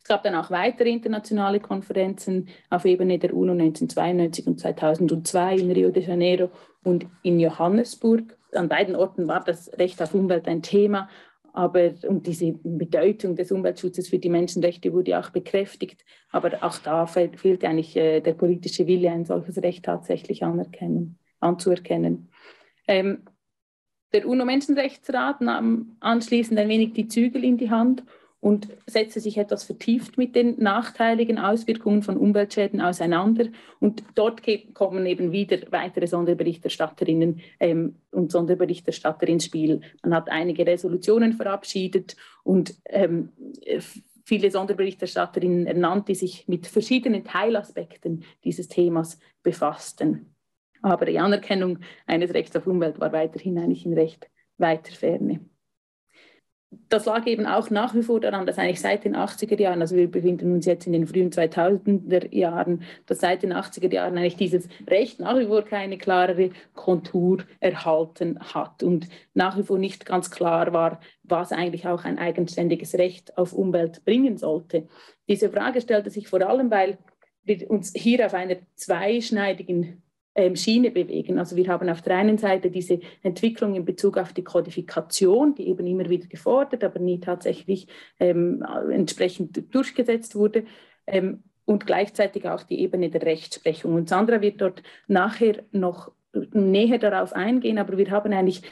Es 0.00 0.08
gab 0.08 0.22
dann 0.22 0.34
auch 0.34 0.50
weitere 0.50 0.90
internationale 0.90 1.60
Konferenzen 1.60 2.48
auf 2.70 2.84
Ebene 2.84 3.18
der 3.18 3.34
UNO 3.34 3.52
1992 3.52 4.46
und 4.46 4.60
2002 4.60 5.56
in 5.56 5.70
Rio 5.70 5.90
de 5.90 6.04
Janeiro 6.04 6.50
und 6.82 7.06
in 7.22 7.38
Johannesburg. 7.38 8.36
An 8.52 8.68
beiden 8.68 8.96
Orten 8.96 9.28
war 9.28 9.44
das 9.44 9.70
Recht 9.78 10.02
auf 10.02 10.14
Umwelt 10.14 10.48
ein 10.48 10.62
Thema, 10.62 11.08
aber 11.52 11.92
und 12.08 12.26
diese 12.26 12.52
Bedeutung 12.62 13.36
des 13.36 13.52
Umweltschutzes 13.52 14.08
für 14.08 14.18
die 14.18 14.30
Menschenrechte 14.30 14.92
wurde 14.92 15.18
auch 15.18 15.30
bekräftigt. 15.30 16.04
Aber 16.30 16.62
auch 16.62 16.78
da 16.78 17.06
fehlte 17.06 17.68
eigentlich 17.68 17.96
äh, 17.96 18.20
der 18.20 18.34
politische 18.34 18.86
Wille, 18.86 19.10
ein 19.10 19.24
solches 19.24 19.62
Recht 19.62 19.84
tatsächlich 19.84 20.42
anerkennen 20.42 21.18
anzuerkennen. 21.40 22.28
Ähm, 22.86 23.22
der 24.12 24.26
UNO-Menschenrechtsrat 24.26 25.40
nahm 25.42 25.96
anschließend 26.00 26.58
ein 26.58 26.68
wenig 26.68 26.94
die 26.94 27.08
Zügel 27.08 27.44
in 27.44 27.58
die 27.58 27.70
Hand 27.70 28.04
und 28.40 28.68
setzte 28.86 29.20
sich 29.20 29.36
etwas 29.36 29.64
vertieft 29.64 30.16
mit 30.16 30.36
den 30.36 30.62
nachteiligen 30.62 31.38
Auswirkungen 31.38 32.02
von 32.02 32.16
Umweltschäden 32.16 32.80
auseinander. 32.80 33.46
Und 33.80 34.04
dort 34.14 34.42
kommen 34.74 35.06
eben 35.06 35.32
wieder 35.32 35.58
weitere 35.70 36.06
Sonderberichterstatterinnen 36.06 37.40
ähm, 37.58 37.96
und 38.12 38.30
Sonderberichterstatter 38.30 39.26
ins 39.26 39.46
Spiel. 39.46 39.80
Man 40.02 40.14
hat 40.14 40.30
einige 40.30 40.66
Resolutionen 40.66 41.32
verabschiedet 41.32 42.16
und 42.44 42.74
ähm, 42.86 43.32
viele 44.24 44.50
Sonderberichterstatterinnen 44.50 45.66
ernannt, 45.66 46.08
die 46.08 46.14
sich 46.14 46.46
mit 46.46 46.66
verschiedenen 46.68 47.24
Teilaspekten 47.24 48.24
dieses 48.44 48.68
Themas 48.68 49.18
befassten. 49.42 50.34
Aber 50.82 51.06
die 51.06 51.18
Anerkennung 51.18 51.78
eines 52.06 52.34
Rechts 52.34 52.56
auf 52.56 52.66
Umwelt 52.66 53.00
war 53.00 53.12
weiterhin 53.12 53.58
eigentlich 53.58 53.86
in 53.86 53.94
recht 53.94 54.28
weiter 54.58 54.92
Ferne 54.92 55.40
das 56.90 57.06
lag 57.06 57.26
eben 57.26 57.46
auch 57.46 57.70
nach 57.70 57.94
wie 57.94 58.02
vor 58.02 58.20
daran, 58.20 58.44
dass 58.44 58.58
eigentlich 58.58 58.80
seit 58.80 59.04
den 59.04 59.16
80er 59.16 59.58
Jahren, 59.58 59.80
also 59.80 59.96
wir 59.96 60.10
befinden 60.10 60.52
uns 60.52 60.66
jetzt 60.66 60.86
in 60.86 60.92
den 60.92 61.06
frühen 61.06 61.30
2000er 61.30 62.34
Jahren, 62.34 62.82
dass 63.06 63.20
seit 63.20 63.42
den 63.42 63.54
80er 63.54 63.92
Jahren 63.92 64.18
eigentlich 64.18 64.36
dieses 64.36 64.68
Recht 64.86 65.18
nach 65.18 65.38
wie 65.38 65.46
vor 65.46 65.62
keine 65.62 65.96
klarere 65.96 66.50
Kontur 66.74 67.38
erhalten 67.60 68.38
hat 68.40 68.82
und 68.82 69.08
nach 69.32 69.56
wie 69.56 69.62
vor 69.62 69.78
nicht 69.78 70.04
ganz 70.04 70.30
klar 70.30 70.72
war, 70.74 71.00
was 71.22 71.52
eigentlich 71.52 71.86
auch 71.86 72.04
ein 72.04 72.18
eigenständiges 72.18 72.94
Recht 72.94 73.38
auf 73.38 73.54
Umwelt 73.54 74.04
bringen 74.04 74.36
sollte. 74.36 74.88
Diese 75.26 75.50
Frage 75.50 75.80
stellte 75.80 76.10
sich 76.10 76.28
vor 76.28 76.42
allem, 76.46 76.70
weil 76.70 76.98
wir 77.44 77.70
uns 77.70 77.92
hier 77.94 78.26
auf 78.26 78.34
einer 78.34 78.56
zweischneidigen 78.74 80.02
Schiene 80.54 80.90
bewegen. 80.90 81.38
Also 81.38 81.56
wir 81.56 81.68
haben 81.68 81.88
auf 81.88 82.02
der 82.02 82.16
einen 82.16 82.38
Seite 82.38 82.70
diese 82.70 83.00
Entwicklung 83.22 83.74
in 83.74 83.84
Bezug 83.84 84.18
auf 84.18 84.32
die 84.32 84.44
Kodifikation, 84.44 85.54
die 85.54 85.68
eben 85.68 85.86
immer 85.86 86.08
wieder 86.08 86.26
gefordert, 86.26 86.84
aber 86.84 86.98
nie 86.98 87.20
tatsächlich 87.20 87.88
ähm, 88.20 88.64
entsprechend 88.90 89.74
durchgesetzt 89.74 90.34
wurde. 90.34 90.64
Ähm, 91.06 91.42
und 91.64 91.84
gleichzeitig 91.84 92.48
auch 92.48 92.62
die 92.62 92.80
Ebene 92.80 93.10
der 93.10 93.22
Rechtsprechung. 93.22 93.92
Und 93.92 94.08
Sandra 94.08 94.40
wird 94.40 94.62
dort 94.62 94.82
nachher 95.06 95.64
noch 95.70 96.12
näher 96.52 96.98
darauf 96.98 97.34
eingehen, 97.34 97.78
aber 97.78 97.98
wir 97.98 98.10
haben 98.10 98.32
eigentlich 98.32 98.62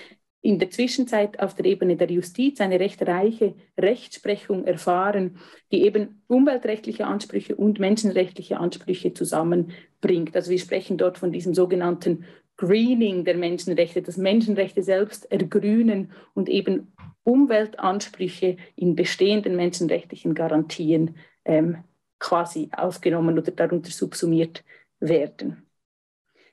in 0.47 0.61
der 0.61 0.71
Zwischenzeit 0.71 1.41
auf 1.41 1.55
der 1.55 1.65
Ebene 1.65 1.97
der 1.97 2.09
Justiz 2.09 2.61
eine 2.61 2.79
recht 2.79 3.03
reiche 3.03 3.55
Rechtsprechung 3.77 4.65
erfahren, 4.65 5.39
die 5.73 5.83
eben 5.83 6.23
umweltrechtliche 6.29 7.05
Ansprüche 7.05 7.57
und 7.57 7.81
menschenrechtliche 7.81 8.59
Ansprüche 8.59 9.13
zusammenbringt. 9.13 10.37
Also 10.37 10.53
wir 10.53 10.61
sprechen 10.61 10.99
dort 10.99 11.19
von 11.19 11.33
diesem 11.33 11.53
sogenannten 11.53 12.27
Greening 12.59 13.25
der 13.25 13.37
Menschenrechte, 13.37 14.03
das 14.03 14.19
Menschenrechte 14.19 14.85
selbst 14.85 15.29
ergrünen 15.33 16.13
und 16.35 16.49
eben 16.49 16.93
Umweltansprüche 17.25 18.57
in 18.77 18.95
bestehenden 18.95 19.57
menschenrechtlichen 19.57 20.33
Garantien 20.33 21.17
ähm, 21.45 21.79
quasi 22.21 22.71
aufgenommen 22.71 23.37
oder 23.37 23.51
darunter 23.51 23.91
subsumiert 23.91 24.63
werden. 25.01 25.67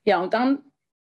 Ja, 0.03 0.19
und 0.19 0.33
dann 0.33 0.63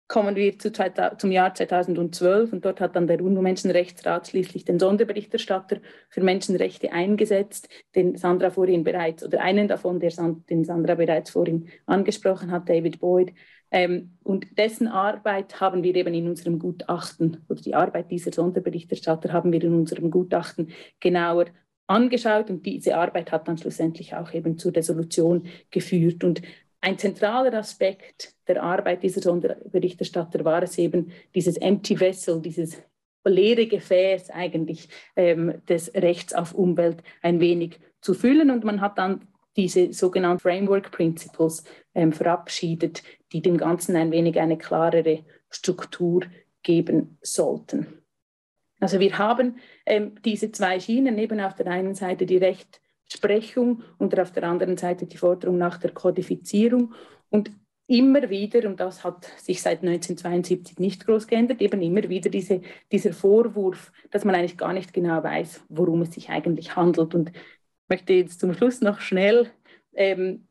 kommen 0.06 0.36
wir 0.36 0.58
zu, 0.58 0.70
zum 0.72 1.32
Jahr 1.32 1.54
2012 1.54 2.52
und 2.52 2.64
dort 2.64 2.80
hat 2.80 2.94
dann 2.94 3.06
der 3.06 3.22
UNO-Menschenrechtsrat 3.22 4.28
schließlich 4.28 4.64
den 4.64 4.78
Sonderberichterstatter 4.78 5.78
für 6.10 6.22
Menschenrechte 6.22 6.92
eingesetzt, 6.92 7.68
den 7.94 8.16
Sandra 8.16 8.50
vorhin 8.50 8.84
bereits, 8.84 9.24
oder 9.24 9.40
einen 9.40 9.68
davon, 9.68 10.00
der, 10.00 10.12
den 10.50 10.64
Sandra 10.64 10.94
bereits 10.94 11.30
vorhin 11.30 11.68
angesprochen 11.86 12.50
hat, 12.50 12.68
David 12.68 13.00
Boyd. 13.00 13.32
Ähm, 13.70 14.18
und 14.22 14.58
dessen 14.58 14.88
Arbeit 14.88 15.60
haben 15.60 15.82
wir 15.82 15.94
eben 15.94 16.14
in 16.14 16.28
unserem 16.28 16.58
Gutachten, 16.58 17.44
oder 17.48 17.60
die 17.60 17.74
Arbeit 17.74 18.10
dieser 18.10 18.32
Sonderberichterstatter 18.32 19.32
haben 19.32 19.52
wir 19.52 19.64
in 19.64 19.74
unserem 19.74 20.10
Gutachten 20.10 20.70
genauer 21.00 21.46
angeschaut 21.86 22.50
und 22.50 22.64
diese 22.64 22.96
Arbeit 22.96 23.32
hat 23.32 23.48
dann 23.48 23.58
schlussendlich 23.58 24.14
auch 24.14 24.32
eben 24.32 24.58
zur 24.58 24.74
Resolution 24.74 25.46
geführt. 25.70 26.24
Und 26.24 26.40
ein 26.84 26.98
zentraler 26.98 27.54
Aspekt 27.54 28.34
der 28.46 28.62
Arbeit 28.62 29.02
dieser 29.02 29.22
Sonderberichterstatter 29.22 30.44
war 30.44 30.62
es 30.62 30.76
eben, 30.76 31.12
dieses 31.34 31.56
Empty 31.56 31.98
Vessel, 31.98 32.42
dieses 32.42 32.82
leere 33.24 33.66
Gefäß 33.66 34.28
eigentlich 34.28 34.90
ähm, 35.16 35.62
des 35.66 35.94
Rechts 35.94 36.34
auf 36.34 36.54
Umwelt 36.54 37.02
ein 37.22 37.40
wenig 37.40 37.80
zu 38.02 38.12
füllen. 38.12 38.50
Und 38.50 38.64
man 38.64 38.82
hat 38.82 38.98
dann 38.98 39.26
diese 39.56 39.94
sogenannten 39.94 40.40
Framework 40.40 40.90
Principles 40.90 41.64
ähm, 41.94 42.12
verabschiedet, 42.12 43.02
die 43.32 43.40
dem 43.40 43.56
Ganzen 43.56 43.96
ein 43.96 44.10
wenig 44.10 44.38
eine 44.38 44.58
klarere 44.58 45.24
Struktur 45.48 46.24
geben 46.62 47.16
sollten. 47.22 48.02
Also 48.78 49.00
wir 49.00 49.16
haben 49.16 49.56
ähm, 49.86 50.16
diese 50.22 50.52
zwei 50.52 50.80
Schienen, 50.80 51.16
eben 51.16 51.40
auf 51.40 51.54
der 51.54 51.68
einen 51.68 51.94
Seite 51.94 52.26
die 52.26 52.36
Recht 52.36 52.82
Sprechung 53.12 53.82
und 53.98 54.18
auf 54.18 54.32
der 54.32 54.44
anderen 54.44 54.76
Seite 54.76 55.06
die 55.06 55.16
Forderung 55.16 55.58
nach 55.58 55.78
der 55.78 55.92
Kodifizierung. 55.92 56.94
Und 57.30 57.50
immer 57.86 58.30
wieder, 58.30 58.66
und 58.68 58.80
das 58.80 59.04
hat 59.04 59.24
sich 59.38 59.60
seit 59.60 59.82
1972 59.82 60.78
nicht 60.78 61.06
groß 61.06 61.26
geändert, 61.26 61.60
eben 61.60 61.82
immer 61.82 62.08
wieder 62.08 62.30
diese, 62.30 62.62
dieser 62.90 63.12
Vorwurf, 63.12 63.92
dass 64.10 64.24
man 64.24 64.34
eigentlich 64.34 64.56
gar 64.56 64.72
nicht 64.72 64.92
genau 64.92 65.22
weiß, 65.22 65.64
worum 65.68 66.02
es 66.02 66.12
sich 66.12 66.30
eigentlich 66.30 66.76
handelt. 66.76 67.14
Und 67.14 67.30
ich 67.30 67.88
möchte 67.88 68.14
jetzt 68.14 68.40
zum 68.40 68.54
Schluss 68.54 68.80
noch 68.80 69.00
schnell 69.00 69.50
ähm, 69.92 70.46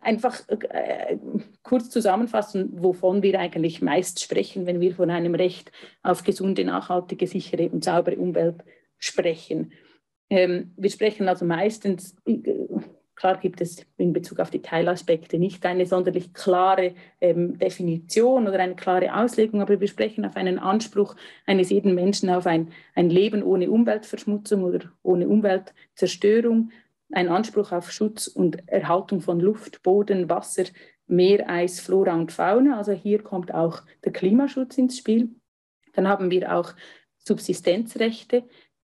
einfach 0.00 0.40
äh, 0.48 1.18
kurz 1.62 1.90
zusammenfassen, 1.90 2.70
wovon 2.82 3.22
wir 3.22 3.38
eigentlich 3.38 3.82
meist 3.82 4.22
sprechen, 4.22 4.66
wenn 4.66 4.80
wir 4.80 4.94
von 4.94 5.10
einem 5.10 5.34
Recht 5.34 5.70
auf 6.02 6.24
gesunde, 6.24 6.64
nachhaltige, 6.64 7.26
sichere 7.26 7.68
und 7.68 7.84
saubere 7.84 8.16
Umwelt 8.16 8.64
sprechen. 8.98 9.72
Ähm, 10.30 10.72
wir 10.76 10.90
sprechen 10.90 11.28
also 11.28 11.44
meistens, 11.44 12.14
äh, 12.26 12.38
klar 13.14 13.38
gibt 13.38 13.60
es 13.60 13.84
in 13.96 14.12
Bezug 14.12 14.38
auf 14.40 14.50
die 14.50 14.62
Teilaspekte 14.62 15.38
nicht 15.38 15.64
eine 15.66 15.86
sonderlich 15.86 16.32
klare 16.34 16.94
ähm, 17.20 17.58
Definition 17.58 18.46
oder 18.46 18.60
eine 18.60 18.76
klare 18.76 19.14
Auslegung, 19.14 19.60
aber 19.60 19.80
wir 19.80 19.88
sprechen 19.88 20.24
auf 20.24 20.36
einen 20.36 20.58
Anspruch 20.58 21.16
eines 21.46 21.70
jeden 21.70 21.94
Menschen 21.94 22.30
auf 22.30 22.46
ein, 22.46 22.72
ein 22.94 23.10
Leben 23.10 23.42
ohne 23.42 23.70
Umweltverschmutzung 23.70 24.62
oder 24.62 24.92
ohne 25.02 25.28
Umweltzerstörung, 25.28 26.70
ein 27.10 27.28
Anspruch 27.28 27.72
auf 27.72 27.90
Schutz 27.90 28.26
und 28.26 28.68
Erhaltung 28.68 29.20
von 29.20 29.40
Luft, 29.40 29.82
Boden, 29.82 30.28
Wasser, 30.28 30.64
Meer, 31.06 31.48
Eis, 31.48 31.80
Flora 31.80 32.14
und 32.14 32.32
Fauna. 32.32 32.76
Also 32.76 32.92
hier 32.92 33.22
kommt 33.22 33.52
auch 33.54 33.82
der 34.04 34.12
Klimaschutz 34.12 34.76
ins 34.76 34.98
Spiel. 34.98 35.30
Dann 35.94 36.06
haben 36.06 36.30
wir 36.30 36.54
auch 36.54 36.74
Subsistenzrechte, 37.16 38.44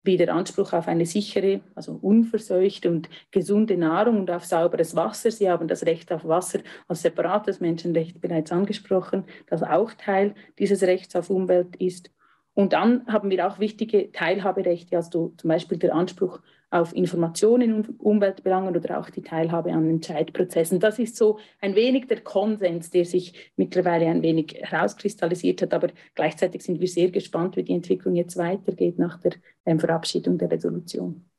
wie 0.02 0.16
der 0.16 0.34
Anspruch 0.34 0.72
auf 0.72 0.88
eine 0.88 1.04
sichere, 1.04 1.60
also 1.74 1.98
unverseuchte 2.00 2.90
und 2.90 3.10
gesunde 3.30 3.76
Nahrung 3.76 4.20
und 4.20 4.30
auf 4.30 4.44
sauberes 4.44 4.96
Wasser. 4.96 5.30
Sie 5.30 5.50
haben 5.50 5.68
das 5.68 5.84
Recht 5.84 6.10
auf 6.12 6.26
Wasser 6.26 6.60
als 6.88 7.02
separates 7.02 7.60
Menschenrecht 7.60 8.20
bereits 8.20 8.50
angesprochen, 8.52 9.24
das 9.46 9.62
auch 9.62 9.92
Teil 9.92 10.34
dieses 10.58 10.82
Rechts 10.82 11.14
auf 11.16 11.28
Umwelt 11.28 11.76
ist. 11.76 12.10
Und 12.54 12.72
dann 12.72 13.06
haben 13.06 13.30
wir 13.30 13.46
auch 13.46 13.58
wichtige 13.58 14.10
Teilhaberechte, 14.12 14.96
also 14.96 15.34
zum 15.36 15.48
Beispiel 15.48 15.78
der 15.78 15.94
Anspruch 15.94 16.40
auf 16.70 16.94
Informationen 16.94 17.62
in 17.62 17.86
Umweltbelangen 17.98 18.76
oder 18.76 19.00
auch 19.00 19.10
die 19.10 19.22
Teilhabe 19.22 19.72
an 19.72 19.88
Entscheidprozessen. 19.88 20.78
Das 20.80 20.98
ist 20.98 21.16
so 21.16 21.38
ein 21.60 21.74
wenig 21.74 22.06
der 22.06 22.20
Konsens, 22.20 22.90
der 22.90 23.04
sich 23.04 23.52
mittlerweile 23.56 24.06
ein 24.06 24.22
wenig 24.22 24.54
herauskristallisiert 24.60 25.62
hat. 25.62 25.74
Aber 25.74 25.88
gleichzeitig 26.14 26.62
sind 26.62 26.80
wir 26.80 26.88
sehr 26.88 27.10
gespannt, 27.10 27.56
wie 27.56 27.64
die 27.64 27.74
Entwicklung 27.74 28.14
jetzt 28.14 28.36
weitergeht 28.36 28.98
nach 28.98 29.18
der 29.20 29.32
ähm, 29.66 29.80
Verabschiedung 29.80 30.38
der 30.38 30.50
Resolution. 30.50 31.29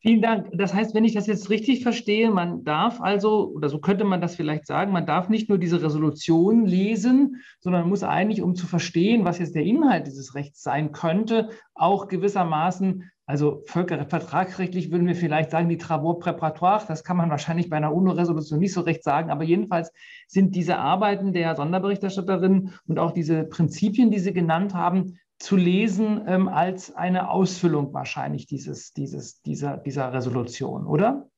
Vielen 0.00 0.22
Dank. 0.22 0.50
Das 0.52 0.74
heißt, 0.74 0.94
wenn 0.94 1.04
ich 1.04 1.14
das 1.14 1.26
jetzt 1.26 1.50
richtig 1.50 1.82
verstehe, 1.82 2.30
man 2.30 2.64
darf 2.64 3.00
also, 3.00 3.52
oder 3.54 3.68
so 3.68 3.80
könnte 3.80 4.04
man 4.04 4.20
das 4.20 4.36
vielleicht 4.36 4.66
sagen, 4.66 4.92
man 4.92 5.06
darf 5.06 5.28
nicht 5.28 5.48
nur 5.48 5.58
diese 5.58 5.82
Resolution 5.82 6.66
lesen, 6.66 7.42
sondern 7.60 7.82
man 7.82 7.90
muss 7.90 8.02
eigentlich, 8.02 8.42
um 8.42 8.54
zu 8.54 8.66
verstehen, 8.66 9.24
was 9.24 9.38
jetzt 9.38 9.54
der 9.54 9.64
Inhalt 9.64 10.06
dieses 10.06 10.34
Rechts 10.34 10.62
sein 10.62 10.92
könnte, 10.92 11.48
auch 11.74 12.08
gewissermaßen 12.08 13.10
also 13.28 13.64
vertragsrechtlich 13.66 14.92
würden 14.92 15.08
wir 15.08 15.16
vielleicht 15.16 15.50
sagen, 15.50 15.68
die 15.68 15.78
Travaux 15.78 16.24
préparatoires, 16.24 16.86
das 16.86 17.02
kann 17.02 17.16
man 17.16 17.28
wahrscheinlich 17.28 17.68
bei 17.68 17.76
einer 17.76 17.92
UNO-Resolution 17.92 18.60
nicht 18.60 18.72
so 18.72 18.82
recht 18.82 19.02
sagen, 19.02 19.30
aber 19.30 19.42
jedenfalls 19.42 19.92
sind 20.28 20.54
diese 20.54 20.78
Arbeiten 20.78 21.32
der 21.32 21.56
Sonderberichterstatterin 21.56 22.70
und 22.86 23.00
auch 23.00 23.10
diese 23.10 23.42
Prinzipien, 23.42 24.12
die 24.12 24.20
Sie 24.20 24.32
genannt 24.32 24.74
haben, 24.74 25.18
zu 25.38 25.56
lesen 25.56 26.22
ähm, 26.26 26.48
als 26.48 26.94
eine 26.94 27.30
Ausfüllung 27.30 27.92
wahrscheinlich 27.92 28.46
dieses, 28.46 28.92
dieses, 28.92 29.42
dieser, 29.42 29.76
dieser 29.76 30.12
Resolution, 30.12 30.86
oder? 30.86 31.28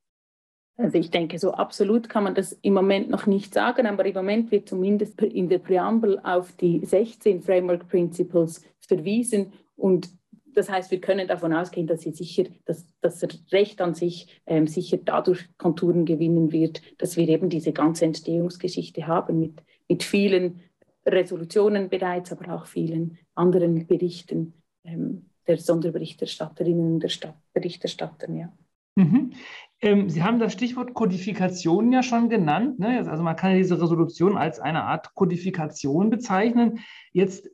Also 0.77 0.97
ich 0.97 1.11
denke, 1.11 1.41
so 1.41 1.53
absolut 1.53 2.09
kann 2.09 2.23
man 2.23 2.37
das 2.37 2.53
im 2.53 2.75
Moment 2.75 3.11
noch 3.11 3.27
nicht 3.27 3.53
sagen, 3.53 3.87
aber 3.87 4.07
im 4.07 4.15
Moment 4.15 4.53
wird 4.53 4.69
zumindest 4.69 5.21
in 5.21 5.49
der 5.49 5.59
Präambel 5.59 6.21
auf 6.23 6.53
die 6.53 6.85
16 6.85 7.43
Framework 7.43 7.89
Principles 7.89 8.63
verwiesen 8.79 9.53
und 9.75 10.09
das 10.55 10.69
heißt, 10.69 10.91
wir 10.91 11.01
können 11.01 11.29
davon 11.29 11.53
ausgehen, 11.53 11.87
dass, 11.87 12.01
sie 12.01 12.11
sicher, 12.11 12.45
dass 12.65 12.85
das 13.01 13.23
Recht 13.53 13.81
an 13.81 13.95
sich 13.95 14.41
ähm, 14.47 14.67
sicher 14.67 14.97
dadurch 14.97 15.47
Konturen 15.57 16.05
gewinnen 16.05 16.51
wird, 16.51 16.83
dass 16.99 17.17
wir 17.17 17.29
eben 17.29 17.49
diese 17.49 17.73
ganze 17.73 18.07
Entstehungsgeschichte 18.07 19.07
haben 19.07 19.39
mit, 19.39 19.63
mit 19.89 20.03
vielen 20.03 20.61
Resolutionen 21.13 21.89
bereits, 21.89 22.33
aber 22.33 22.55
auch 22.55 22.67
vielen 22.67 23.19
anderen 23.35 23.87
Berichten 23.87 24.55
ähm, 24.85 25.31
der 25.47 25.59
Sonderberichterstatterinnen 25.59 26.95
und 26.95 27.01
der 27.01 27.35
Berichterstatter. 27.53 28.31
Ja. 28.31 28.53
Mhm. 28.97 29.33
Ähm, 29.81 30.11
Sie 30.11 30.23
haben 30.23 30.39
das 30.39 30.53
Stichwort 30.53 30.95
Kodifikation 30.95 31.93
ja 31.93 32.03
schon 32.03 32.29
genannt. 32.29 32.79
Ne? 32.79 33.09
Also 33.09 33.23
man 33.23 33.37
kann 33.37 33.57
diese 33.57 33.81
Resolution 33.81 34.37
als 34.37 34.61
eine 34.61 34.85
Art 34.85 35.15
Kodifikation 35.15 36.11
bezeichnen. 36.11 36.81
Jetzt 37.13 37.49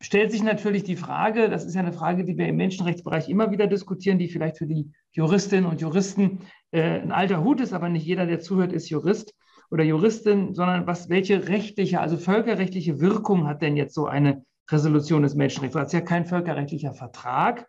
stellt 0.00 0.30
sich 0.30 0.42
natürlich 0.42 0.84
die 0.84 0.96
Frage, 0.96 1.48
das 1.48 1.64
ist 1.64 1.74
ja 1.74 1.80
eine 1.80 1.92
Frage, 1.92 2.24
die 2.24 2.36
wir 2.36 2.46
im 2.46 2.56
Menschenrechtsbereich 2.56 3.28
immer 3.30 3.50
wieder 3.50 3.66
diskutieren, 3.66 4.18
die 4.18 4.28
vielleicht 4.28 4.58
für 4.58 4.66
die 4.66 4.92
Juristinnen 5.12 5.64
und 5.64 5.80
Juristen 5.80 6.40
äh, 6.70 7.00
ein 7.00 7.12
alter 7.12 7.42
Hut 7.42 7.60
ist, 7.60 7.72
aber 7.72 7.88
nicht 7.88 8.04
jeder, 8.04 8.26
der 8.26 8.40
zuhört, 8.40 8.72
ist 8.72 8.90
Jurist 8.90 9.34
oder 9.70 9.84
Juristin, 9.84 10.54
sondern 10.54 10.86
was, 10.86 11.08
welche 11.08 11.48
rechtliche, 11.48 12.00
also 12.00 12.16
völkerrechtliche 12.16 13.00
Wirkung 13.00 13.46
hat 13.46 13.62
denn 13.62 13.76
jetzt 13.76 13.94
so 13.94 14.06
eine 14.06 14.44
Resolution 14.70 15.22
des 15.22 15.34
Menschenrechtsrats? 15.34 15.92
Das 15.92 15.94
ist 15.94 16.00
ja 16.00 16.06
kein 16.06 16.26
völkerrechtlicher 16.26 16.94
Vertrag, 16.94 17.68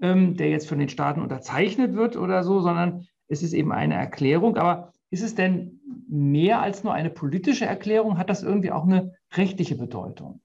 ähm, 0.00 0.36
der 0.36 0.50
jetzt 0.50 0.68
von 0.68 0.78
den 0.78 0.88
Staaten 0.88 1.20
unterzeichnet 1.20 1.94
wird 1.94 2.16
oder 2.16 2.42
so, 2.42 2.60
sondern 2.60 3.06
es 3.28 3.42
ist 3.42 3.52
eben 3.52 3.72
eine 3.72 3.94
Erklärung. 3.94 4.56
Aber 4.56 4.92
ist 5.10 5.22
es 5.22 5.34
denn 5.34 5.80
mehr 6.08 6.60
als 6.60 6.84
nur 6.84 6.94
eine 6.94 7.10
politische 7.10 7.66
Erklärung? 7.66 8.18
Hat 8.18 8.30
das 8.30 8.42
irgendwie 8.42 8.70
auch 8.70 8.84
eine 8.84 9.14
rechtliche 9.36 9.76
Bedeutung? 9.76 10.40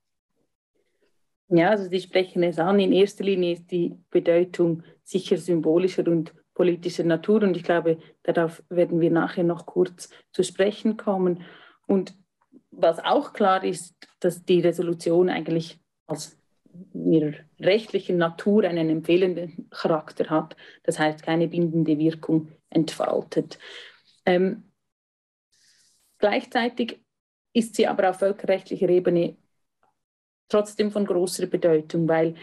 Ja, 1.49 1.69
also 1.69 1.89
Sie 1.89 1.99
sprechen 1.99 2.43
es 2.43 2.59
an. 2.59 2.79
In 2.79 2.91
erster 2.91 3.23
Linie 3.23 3.53
ist 3.53 3.71
die 3.71 3.95
Bedeutung 4.09 4.83
sicher 5.03 5.37
symbolischer 5.37 6.05
und 6.07 6.33
politischer 6.57 7.03
Natur 7.03 7.43
und 7.43 7.55
ich 7.55 7.61
glaube, 7.61 7.99
darauf 8.23 8.63
werden 8.67 8.99
wir 8.99 9.11
nachher 9.11 9.43
noch 9.43 9.67
kurz 9.67 10.09
zu 10.31 10.41
sprechen 10.41 10.97
kommen. 10.97 11.43
Und 11.85 12.15
was 12.71 12.97
auch 12.97 13.33
klar 13.33 13.63
ist, 13.63 13.93
dass 14.19 14.43
die 14.43 14.61
Resolution 14.61 15.29
eigentlich 15.29 15.79
als 16.07 16.35
ihrer 16.95 17.33
rechtlichen 17.59 18.17
Natur 18.17 18.63
einen 18.63 18.89
empfehlenden 18.89 19.69
Charakter 19.69 20.31
hat, 20.31 20.57
das 20.81 20.97
heißt 20.97 21.21
keine 21.21 21.47
bindende 21.47 21.99
Wirkung 21.99 22.51
entfaltet. 22.71 23.59
Ähm, 24.25 24.63
gleichzeitig 26.17 26.99
ist 27.53 27.75
sie 27.75 27.85
aber 27.85 28.09
auf 28.09 28.17
völkerrechtlicher 28.17 28.89
Ebene 28.89 29.37
trotzdem 30.49 30.89
von 30.89 31.05
großer 31.05 31.45
Bedeutung, 31.45 32.07
weil 32.07 32.33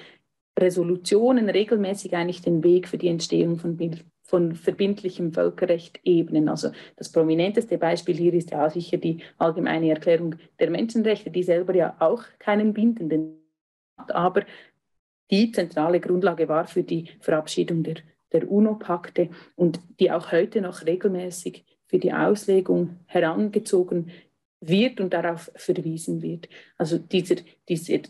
Resolutionen 0.58 1.49
regelmäßig 1.49 2.14
eigentlich 2.14 2.42
den 2.42 2.62
Weg 2.62 2.88
für 2.88 2.99
die 2.99 3.08
Entstehung 3.08 3.58
von, 3.58 3.78
von 4.23 4.54
verbindlichem 4.54 5.32
Völkerrecht 5.32 6.00
ebnen. 6.04 6.49
Also 6.49 6.70
das 6.96 7.11
prominenteste 7.11 7.78
Beispiel 7.78 8.16
hier 8.16 8.34
ist 8.34 8.50
ja 8.50 8.68
sicher 8.70 8.99
die 8.99 9.18
Allgemeine 9.38 9.90
Erklärung 9.90 10.37
der 10.61 10.70
Menschenrechte, 10.70 11.30
die 11.30 11.42
selber 11.42 11.75
ja 11.75 11.96
auch 11.99 12.23
keinen 12.38 12.73
bindenden 12.73 13.40
hat, 13.96 14.12
aber 14.14 14.44
die 15.30 15.50
zentrale 15.52 16.00
Grundlage 16.00 16.49
war 16.49 16.66
für 16.66 16.82
die 16.82 17.08
Verabschiedung 17.20 17.82
der, 17.82 17.96
der 18.32 18.50
UNO-Pakte 18.50 19.30
und 19.56 19.80
die 19.99 20.11
auch 20.11 20.32
heute 20.32 20.61
noch 20.61 20.84
regelmäßig 20.84 21.64
für 21.87 21.99
die 21.99 22.12
Auslegung 22.12 22.96
herangezogen 23.06 24.11
wird 24.61 25.00
und 25.00 25.12
darauf 25.12 25.50
verwiesen 25.54 26.23
wird. 26.23 26.49
Also 26.76 26.99
dieser, 26.99 27.37
dieser 27.68 28.00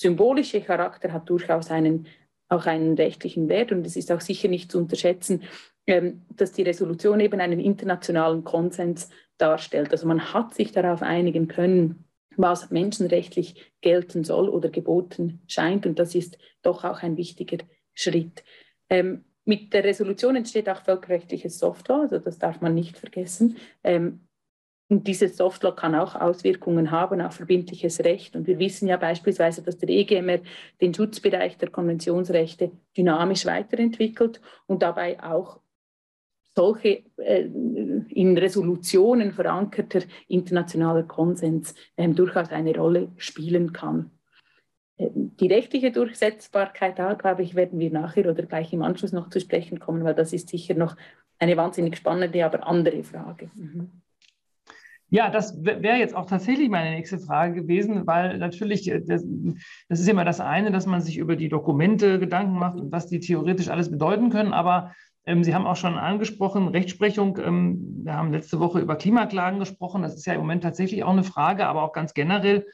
symbolische 0.00 0.62
Charakter 0.62 1.12
hat 1.12 1.28
durchaus 1.28 1.70
einen, 1.70 2.06
auch 2.48 2.66
einen 2.66 2.94
rechtlichen 2.94 3.48
Wert 3.48 3.70
und 3.70 3.86
es 3.86 3.96
ist 3.96 4.10
auch 4.10 4.20
sicher 4.20 4.48
nicht 4.48 4.72
zu 4.72 4.78
unterschätzen, 4.78 5.42
ähm, 5.86 6.22
dass 6.34 6.52
die 6.52 6.62
Resolution 6.62 7.20
eben 7.20 7.40
einen 7.40 7.60
internationalen 7.60 8.42
Konsens 8.42 9.10
darstellt. 9.36 9.92
Also 9.92 10.06
man 10.06 10.32
hat 10.32 10.54
sich 10.54 10.72
darauf 10.72 11.02
einigen 11.02 11.48
können, 11.48 12.04
was 12.36 12.70
menschenrechtlich 12.70 13.72
gelten 13.82 14.24
soll 14.24 14.48
oder 14.48 14.70
geboten 14.70 15.42
scheint 15.46 15.84
und 15.84 15.98
das 15.98 16.14
ist 16.14 16.38
doch 16.62 16.84
auch 16.84 17.02
ein 17.02 17.18
wichtiger 17.18 17.58
Schritt. 17.92 18.42
Ähm, 18.88 19.24
mit 19.44 19.72
der 19.74 19.84
Resolution 19.84 20.36
entsteht 20.36 20.68
auch 20.68 20.82
völkerrechtliches 20.82 21.58
Software, 21.58 22.02
also 22.02 22.18
das 22.18 22.38
darf 22.38 22.60
man 22.60 22.74
nicht 22.74 22.96
vergessen. 22.96 23.58
Ähm, 23.84 24.20
und 24.90 25.06
dieses 25.06 25.36
Softlaw 25.36 25.76
kann 25.76 25.94
auch 25.94 26.16
Auswirkungen 26.16 26.90
haben 26.90 27.20
auf 27.20 27.34
verbindliches 27.34 28.00
Recht. 28.00 28.34
Und 28.34 28.48
wir 28.48 28.58
wissen 28.58 28.88
ja 28.88 28.96
beispielsweise, 28.96 29.62
dass 29.62 29.78
der 29.78 29.88
EGMR 29.88 30.40
den 30.80 30.92
Schutzbereich 30.92 31.56
der 31.58 31.70
Konventionsrechte 31.70 32.72
dynamisch 32.96 33.46
weiterentwickelt 33.46 34.40
und 34.66 34.82
dabei 34.82 35.22
auch 35.22 35.60
solche 36.56 37.04
äh, 37.18 37.42
in 38.08 38.36
Resolutionen 38.36 39.32
verankerter 39.32 40.00
internationaler 40.26 41.04
Konsens 41.04 41.76
äh, 41.94 42.08
durchaus 42.08 42.50
eine 42.50 42.76
Rolle 42.76 43.12
spielen 43.16 43.72
kann. 43.72 44.10
Äh, 44.96 45.10
die 45.14 45.46
rechtliche 45.46 45.92
Durchsetzbarkeit, 45.92 46.98
da 46.98 47.14
glaube 47.14 47.42
ich, 47.44 47.54
werden 47.54 47.78
wir 47.78 47.92
nachher 47.92 48.28
oder 48.28 48.42
gleich 48.42 48.72
im 48.72 48.82
Anschluss 48.82 49.12
noch 49.12 49.30
zu 49.30 49.38
sprechen 49.38 49.78
kommen, 49.78 50.02
weil 50.02 50.16
das 50.16 50.32
ist 50.32 50.48
sicher 50.48 50.74
noch 50.74 50.96
eine 51.38 51.56
wahnsinnig 51.56 51.96
spannende, 51.96 52.44
aber 52.44 52.66
andere 52.66 53.04
Frage. 53.04 53.52
Mhm. 53.54 53.90
Ja, 55.12 55.28
das 55.28 55.64
wäre 55.64 55.98
jetzt 55.98 56.14
auch 56.14 56.26
tatsächlich 56.26 56.68
meine 56.68 56.90
nächste 56.90 57.18
Frage 57.18 57.62
gewesen, 57.62 58.06
weil 58.06 58.38
natürlich, 58.38 58.88
äh, 58.88 59.00
das, 59.04 59.24
das, 59.88 60.00
ist 60.00 60.08
immer 60.08 60.24
das 60.24 60.40
eine, 60.40 60.70
dass 60.70 60.86
man 60.86 61.00
sich 61.00 61.18
über 61.18 61.34
die 61.34 61.48
Dokumente 61.48 62.20
Gedanken 62.20 62.54
macht 62.58 62.78
und 62.78 62.92
was 62.92 63.08
die 63.08 63.18
theoretisch 63.18 63.68
alles 63.68 63.90
bedeuten 63.90 64.30
können. 64.30 64.52
Aber 64.52 64.92
ähm, 65.26 65.42
Sie 65.42 65.52
haben 65.52 65.66
auch 65.66 65.76
schon 65.76 65.98
angesprochen, 65.98 66.68
Rechtsprechung. 66.68 67.38
Ähm, 67.38 68.04
wir 68.04 68.14
haben 68.14 68.32
letzte 68.32 68.60
Woche 68.60 68.78
über 68.78 68.94
Klimaklagen 68.94 69.58
gesprochen. 69.58 70.02
Das 70.02 70.14
ist 70.14 70.26
ja 70.26 70.34
im 70.34 70.40
Moment 70.40 70.62
tatsächlich 70.62 71.02
auch 71.02 71.12
eine 71.12 71.24
Frage, 71.24 71.66
aber 71.66 71.82
auch 71.82 71.92
ganz 71.92 72.14
generell, 72.14 72.66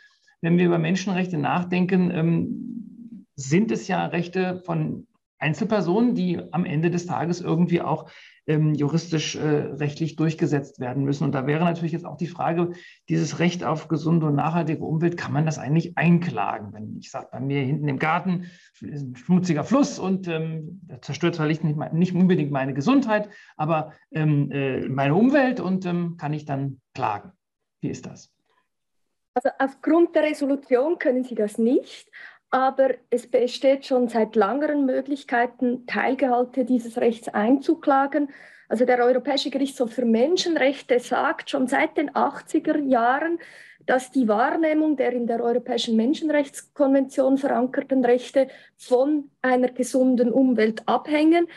wenn 0.42 0.58
wir 0.58 0.66
über 0.66 0.78
Menschenrechte 0.78 1.38
nachdenken, 1.38 2.10
ähm, 2.10 3.26
sind 3.34 3.70
es 3.70 3.88
ja 3.88 4.04
Rechte 4.06 4.62
von 4.66 5.06
Einzelpersonen, 5.38 6.14
die 6.14 6.40
am 6.52 6.66
Ende 6.66 6.90
des 6.90 7.06
Tages 7.06 7.40
irgendwie 7.40 7.80
auch 7.80 8.10
ähm, 8.46 8.74
juristisch 8.74 9.36
äh, 9.36 9.40
rechtlich 9.40 10.16
durchgesetzt 10.16 10.80
werden 10.80 11.04
müssen. 11.04 11.24
Und 11.24 11.32
da 11.34 11.46
wäre 11.46 11.64
natürlich 11.64 11.92
jetzt 11.92 12.06
auch 12.06 12.16
die 12.16 12.26
Frage, 12.26 12.72
dieses 13.08 13.38
Recht 13.38 13.64
auf 13.64 13.88
gesunde 13.88 14.26
und 14.26 14.34
nachhaltige 14.34 14.84
Umwelt, 14.84 15.16
kann 15.16 15.32
man 15.32 15.46
das 15.46 15.58
eigentlich 15.58 15.98
einklagen? 15.98 16.72
Wenn 16.72 16.96
ich 16.98 17.10
sage, 17.10 17.28
bei 17.32 17.40
mir 17.40 17.62
hinten 17.62 17.88
im 17.88 17.98
Garten 17.98 18.46
ist 18.80 19.02
ein 19.02 19.16
schmutziger 19.16 19.64
Fluss 19.64 19.98
und 19.98 20.28
ähm, 20.28 20.80
zerstört 21.00 21.34
zwar 21.34 21.46
nicht, 21.46 21.64
nicht, 21.64 22.14
unbedingt 22.14 22.50
meine 22.50 22.74
Gesundheit, 22.74 23.28
aber 23.56 23.92
ähm, 24.12 24.50
äh, 24.52 24.88
meine 24.88 25.14
Umwelt 25.14 25.60
und 25.60 25.84
ähm, 25.86 26.16
kann 26.16 26.32
ich 26.32 26.44
dann 26.44 26.80
klagen. 26.94 27.32
Wie 27.80 27.88
ist 27.88 28.06
das? 28.06 28.32
Also 29.34 29.50
aufgrund 29.58 30.14
der 30.14 30.22
Resolution 30.22 30.98
können 30.98 31.22
Sie 31.22 31.34
das 31.34 31.58
nicht, 31.58 32.10
aber 32.56 32.94
es 33.10 33.26
besteht 33.26 33.84
schon 33.84 34.08
seit 34.08 34.34
langeren 34.34 34.86
Möglichkeiten, 34.86 35.86
Teilgehalte 35.86 36.64
dieses 36.64 36.96
Rechts 36.96 37.28
einzuklagen. 37.28 38.30
Also 38.70 38.86
der 38.86 38.98
Europäische 39.04 39.50
Gerichtshof 39.50 39.92
für 39.92 40.06
Menschenrechte 40.06 40.98
sagt 40.98 41.50
schon 41.50 41.66
seit 41.66 41.98
den 41.98 42.08
80er 42.12 42.82
Jahren, 42.82 43.38
dass 43.84 44.10
die 44.10 44.26
Wahrnehmung 44.26 44.96
der 44.96 45.12
in 45.12 45.26
der 45.26 45.42
Europäischen 45.42 45.96
Menschenrechtskonvention 45.96 47.36
verankerten 47.36 48.02
Rechte 48.02 48.48
von 48.78 49.30
einer 49.42 49.68
gesunden 49.68 50.32
Umwelt 50.32 50.82
abhängen. 50.86 51.48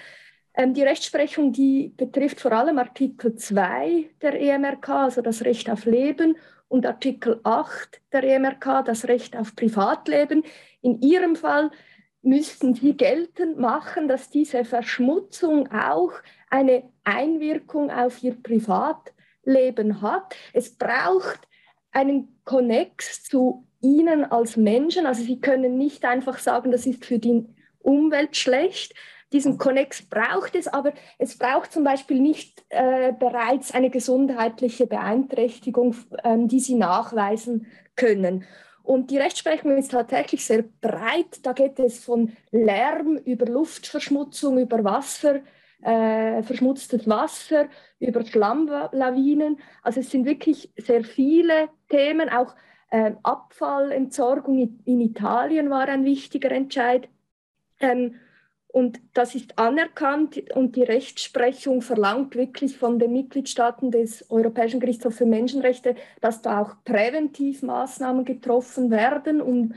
Ähm, 0.54 0.74
die 0.74 0.84
Rechtsprechung, 0.84 1.54
die 1.54 1.94
betrifft 1.96 2.42
vor 2.42 2.52
allem 2.52 2.78
Artikel 2.78 3.36
2 3.36 4.10
der 4.22 4.38
EMRK, 4.38 4.90
also 4.90 5.22
das 5.22 5.46
Recht 5.46 5.70
auf 5.70 5.86
Leben, 5.86 6.36
und 6.70 6.86
Artikel 6.86 7.42
8 7.44 8.02
der 8.14 8.24
EMRK, 8.24 8.86
das 8.86 9.08
Recht 9.08 9.36
auf 9.36 9.56
Privatleben. 9.56 10.44
In 10.82 11.02
Ihrem 11.02 11.36
Fall 11.36 11.72
müssten 12.22 12.76
Sie 12.76 12.96
geltend 12.96 13.58
machen, 13.58 14.08
dass 14.08 14.30
diese 14.30 14.64
Verschmutzung 14.64 15.70
auch 15.72 16.14
eine 16.50 16.84
Einwirkung 17.04 17.92
auf 17.92 18.24
Ihr 18.24 18.42
Privatleben 18.42 20.02
hat. 20.02 20.36
Es 20.54 20.78
braucht 20.78 21.48
einen 21.92 22.40
Konnex 22.46 23.24
zu 23.24 23.66
Ihnen 23.82 24.26
als 24.26 24.58
Menschen. 24.58 25.06
Also 25.06 25.24
Sie 25.24 25.40
können 25.40 25.78
nicht 25.78 26.06
einfach 26.06 26.38
sagen, 26.38 26.72
das 26.72 26.86
ist 26.86 27.06
für 27.06 27.20
die 27.20 27.46
Umwelt 27.80 28.36
schlecht, 28.36 28.94
diesen 29.32 29.58
Konnex 29.58 30.02
braucht 30.02 30.56
es, 30.56 30.68
aber 30.68 30.94
es 31.18 31.38
braucht 31.38 31.72
zum 31.72 31.84
Beispiel 31.84 32.20
nicht 32.20 32.64
äh, 32.70 33.14
bereits 33.14 33.72
eine 33.72 33.90
gesundheitliche 33.90 34.88
Beeinträchtigung, 34.88 35.96
ähm, 36.24 36.48
die 36.48 36.60
sie 36.60 36.76
nachweisen 36.76 37.68
können. 37.96 38.46
Und 38.82 39.12
die 39.12 39.20
Rechtsprechung 39.20 39.78
ist 39.78 39.92
tatsächlich 39.92 40.44
sehr 40.44 40.64
breit. 40.82 41.46
Da 41.46 41.54
geht 41.54 41.78
es 41.80 42.04
von 42.04 42.36
Lärm 42.50 43.18
über 43.18 43.46
Luftverschmutzung, 43.46 44.58
über 44.58 44.84
Wasser, 44.84 45.42
äh, 45.84 46.42
verschmutztes 46.42 47.08
Wasser, 47.08 47.68
über 48.00 48.26
Schlammlawinen. 48.26 49.60
Also 49.84 50.00
es 50.00 50.10
sind 50.10 50.26
wirklich 50.26 50.74
sehr 50.76 51.04
viele 51.04 51.70
Themen. 51.90 52.30
Auch 52.30 52.56
äh, 52.90 53.12
Abfallentsorgung 53.22 54.80
in 54.86 55.02
Italien 55.02 55.70
war 55.70 55.88
ein 55.88 56.04
wichtiger 56.04 56.52
Entscheid. 56.52 57.08
Ähm, 57.80 58.16
und 58.72 59.02
das 59.16 59.34
ist 59.34 59.58
anerkannt 59.58 60.40
und 60.54 60.76
die 60.76 60.84
Rechtsprechung 60.84 61.82
verlangt 61.82 62.36
wirklich 62.36 62.78
von 62.78 63.00
den 63.00 63.14
Mitgliedstaaten 63.14 63.90
des 63.90 64.30
Europäischen 64.30 64.80
Gerichtshofs 64.80 65.18
für 65.18 65.26
Menschenrechte, 65.26 65.96
dass 66.22 66.44
da 66.44 66.62
auch 66.62 66.76
Präventivmaßnahmen 66.86 68.26
getroffen 68.26 68.92
werden, 68.92 69.42
um 69.42 69.74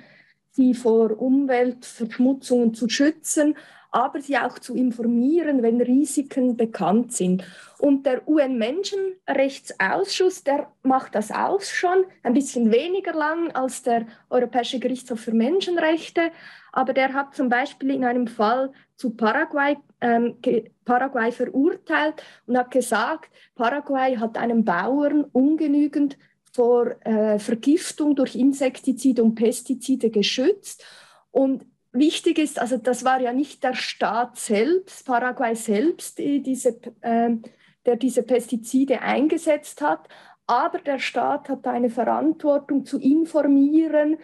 sie 0.50 0.74
vor 0.74 1.18
Umweltverschmutzungen 1.18 2.74
zu 2.74 2.90
schützen, 2.90 3.57
aber 3.90 4.20
sie 4.20 4.37
auch 4.37 4.59
zu 4.59 4.74
informieren, 4.74 5.62
wenn 5.62 5.81
Risiken 5.81 6.59
bekannt 6.59 7.12
sind. 7.12 7.44
Und 7.78 8.05
der 8.05 8.28
UN-Menschenrechtsausschuss, 8.28 10.44
der 10.44 10.70
macht 10.83 11.14
das 11.14 11.31
auch 11.31 11.62
schon, 11.62 12.05
ein 12.22 12.35
bisschen 12.35 12.70
weniger 12.72 13.14
lang 13.14 13.52
als 13.52 13.83
der 13.83 14.05
Europäische 14.28 14.78
Gerichtshof 14.78 15.20
für 15.20 15.33
Menschenrechte, 15.33 16.31
aber 16.72 16.94
der 16.94 17.12
hat 17.12 17.35
zum 17.35 17.48
Beispiel 17.50 17.90
in 17.90 18.04
einem 18.04 18.26
Fall 18.26 18.72
zu 18.96 19.11
Paraguay, 19.11 19.76
ähm, 20.00 20.37
Paraguay 20.85 21.30
verurteilt 21.30 22.22
und 22.46 22.56
hat 22.56 22.70
gesagt, 22.70 23.30
Paraguay 23.54 24.16
hat 24.16 24.38
einen 24.38 24.64
Bauern 24.64 25.24
ungenügend 25.24 26.16
vor 26.52 26.96
äh, 27.04 27.38
Vergiftung 27.38 28.16
durch 28.16 28.35
Insektizide 28.35 29.22
und 29.22 29.35
Pestizide 29.35 30.11
geschützt. 30.11 30.85
Und 31.30 31.66
wichtig 31.92 32.38
ist, 32.38 32.58
also 32.58 32.78
das 32.78 33.04
war 33.04 33.20
ja 33.20 33.32
nicht 33.32 33.62
der 33.62 33.74
Staat 33.74 34.38
selbst, 34.38 35.06
Paraguay 35.06 35.54
selbst, 35.54 36.18
die 36.18 36.42
diese, 36.42 36.80
äh, 37.02 37.37
der 37.85 37.96
diese 37.96 38.22
Pestizide 38.22 39.02
eingesetzt 39.02 39.82
hat, 39.82 40.08
aber 40.46 40.78
der 40.78 40.98
Staat 40.98 41.48
hat 41.48 41.66
eine 41.66 41.90
Verantwortung 41.90 42.85
zu 42.85 42.98
informieren, 42.98 44.18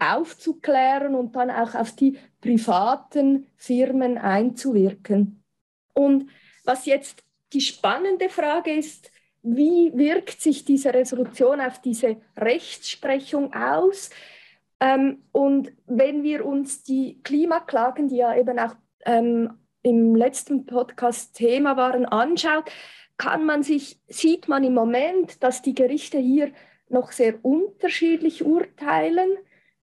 aufzuklären 0.00 1.14
und 1.14 1.36
dann 1.36 1.50
auch 1.50 1.74
auf 1.74 1.92
die 1.92 2.18
privaten 2.40 3.46
Firmen 3.56 4.18
einzuwirken. 4.18 5.42
Und 5.94 6.30
was 6.64 6.86
jetzt 6.86 7.22
die 7.52 7.60
spannende 7.60 8.28
Frage 8.28 8.72
ist, 8.72 9.10
wie 9.42 9.92
wirkt 9.94 10.40
sich 10.40 10.64
diese 10.64 10.92
Resolution 10.92 11.60
auf 11.60 11.80
diese 11.80 12.16
Rechtsprechung 12.36 13.54
aus? 13.54 14.10
Ähm, 14.80 15.22
und 15.32 15.72
wenn 15.86 16.22
wir 16.22 16.44
uns 16.44 16.82
die 16.82 17.20
Klimaklagen, 17.22 18.08
die 18.08 18.16
ja 18.16 18.36
eben 18.36 18.58
auch 18.58 18.74
ähm, 19.04 19.52
im 19.82 20.16
letzten 20.16 20.66
Podcast 20.66 21.36
Thema 21.36 21.76
waren, 21.76 22.06
anschaut, 22.06 22.70
kann 23.16 23.44
man 23.44 23.62
sich, 23.62 24.00
sieht 24.08 24.48
man 24.48 24.64
im 24.64 24.74
Moment, 24.74 25.42
dass 25.42 25.62
die 25.62 25.74
Gerichte 25.74 26.18
hier 26.18 26.50
noch 26.88 27.12
sehr 27.12 27.44
unterschiedlich 27.44 28.44
urteilen. 28.44 29.30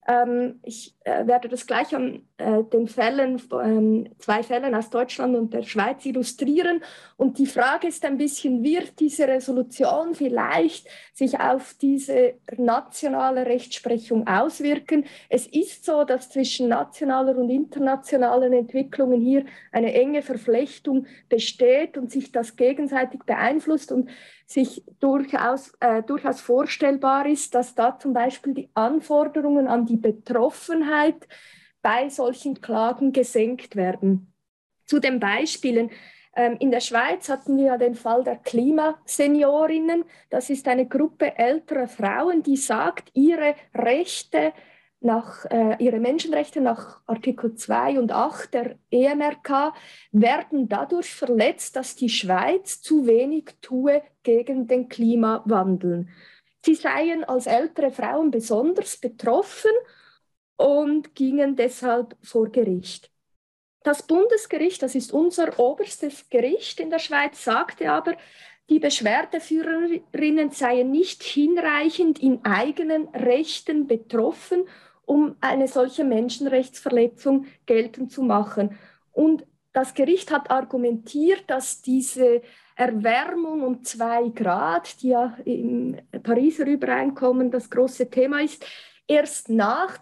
Ähm, 0.09 0.59
ich 0.63 0.95
werde 1.25 1.49
das 1.49 1.67
gleich 1.67 1.95
an 1.95 2.21
äh, 2.37 2.63
den 2.63 2.87
Fällen, 2.87 3.41
ähm, 3.51 4.09
zwei 4.17 4.43
Fällen 4.43 4.73
aus 4.75 4.89
Deutschland 4.89 5.35
und 5.35 5.53
der 5.53 5.63
Schweiz 5.63 6.05
illustrieren. 6.05 6.81
Und 7.17 7.37
die 7.37 7.45
Frage 7.45 7.87
ist 7.87 8.05
ein 8.05 8.17
bisschen, 8.17 8.63
wird 8.63 8.99
diese 8.99 9.27
Resolution 9.27 10.15
vielleicht 10.15 10.87
sich 11.13 11.39
auf 11.39 11.75
diese 11.81 12.35
nationale 12.57 13.45
Rechtsprechung 13.45 14.27
auswirken? 14.27 15.05
Es 15.29 15.47
ist 15.47 15.85
so, 15.85 16.03
dass 16.03 16.29
zwischen 16.29 16.69
nationaler 16.69 17.37
und 17.37 17.49
internationalen 17.49 18.53
Entwicklungen 18.53 19.21
hier 19.21 19.45
eine 19.71 19.93
enge 19.93 20.21
Verflechtung 20.21 21.07
besteht 21.27 21.97
und 21.97 22.11
sich 22.11 22.31
das 22.31 22.55
gegenseitig 22.55 23.23
beeinflusst. 23.23 23.91
Und 23.91 24.09
sich 24.49 24.83
durchaus, 24.99 25.73
äh, 25.79 26.01
durchaus 26.01 26.41
vorstellbar 26.41 27.27
ist, 27.27 27.53
dass 27.53 27.75
da 27.75 27.99
zum 27.99 28.13
Beispiel 28.13 28.55
die 28.55 28.69
Anforderungen 28.73 29.67
an 29.67 29.85
die 29.85 29.95
Betroffenheit 29.95 30.98
bei 31.81 32.09
solchen 32.09 32.61
Klagen 32.61 33.11
gesenkt 33.11 33.75
werden. 33.75 34.33
Zu 34.85 34.99
den 34.99 35.19
Beispielen. 35.19 35.91
Ähm, 36.35 36.57
in 36.59 36.71
der 36.71 36.79
Schweiz 36.79 37.29
hatten 37.29 37.57
wir 37.57 37.65
ja 37.65 37.77
den 37.77 37.95
Fall 37.95 38.23
der 38.23 38.37
Klimaseniorinnen. 38.37 40.03
Das 40.29 40.49
ist 40.49 40.67
eine 40.67 40.87
Gruppe 40.87 41.37
älterer 41.37 41.87
Frauen, 41.87 42.43
die 42.43 42.57
sagt, 42.57 43.09
ihre 43.13 43.55
Rechte 43.73 44.53
nach, 45.01 45.45
äh, 45.45 45.75
ihre 45.79 45.99
Menschenrechte 45.99 46.61
nach 46.61 47.01
Artikel 47.07 47.55
2 47.55 47.99
und 47.99 48.11
8 48.11 48.53
der 48.53 48.75
EMRK 48.91 49.73
werden 50.11 50.67
dadurch 50.67 51.13
verletzt, 51.13 51.75
dass 51.75 51.95
die 51.95 52.09
Schweiz 52.09 52.81
zu 52.81 53.07
wenig 53.07 53.55
tue 53.61 54.01
gegen 54.23 54.67
den 54.67 54.89
Klimawandel. 54.89 56.07
Sie 56.65 56.75
seien 56.75 57.23
als 57.23 57.47
ältere 57.47 57.91
Frauen 57.91 58.31
besonders 58.31 58.97
betroffen 58.97 59.71
und 60.59 61.15
gingen 61.15 61.55
deshalb 61.55 62.15
vor 62.21 62.49
Gericht. 62.49 63.11
Das 63.83 64.05
Bundesgericht, 64.05 64.81
das 64.83 64.93
ist 64.93 65.13
unser 65.13 65.57
oberstes 65.57 66.29
Gericht 66.29 66.79
in 66.79 66.89
der 66.89 66.99
Schweiz, 66.99 67.43
sagte 67.43 67.91
aber, 67.91 68.15
die 68.69 68.79
Beschwerdeführerinnen 68.79 70.51
seien 70.51 70.91
nicht 70.91 71.23
hinreichend 71.23 72.19
in 72.19 72.45
eigenen 72.45 73.07
Rechten 73.09 73.87
betroffen 73.87 74.65
um 75.09 75.35
eine 75.41 75.67
solche 75.67 76.03
Menschenrechtsverletzung 76.03 77.47
geltend 77.65 78.11
zu 78.11 78.21
machen. 78.21 78.77
Und 79.11 79.43
das 79.73 79.95
Gericht 79.95 80.31
hat 80.31 80.51
argumentiert, 80.51 81.45
dass 81.47 81.81
diese 81.81 82.43
Erwärmung 82.75 83.63
um 83.63 83.83
zwei 83.83 84.29
Grad, 84.29 85.01
die 85.01 85.09
ja 85.09 85.35
im 85.45 85.97
Pariser 86.21 86.67
Übereinkommen 86.67 87.49
das 87.49 87.71
große 87.71 88.11
Thema 88.11 88.41
ist, 88.43 88.63
erst 89.07 89.49
nach 89.49 89.97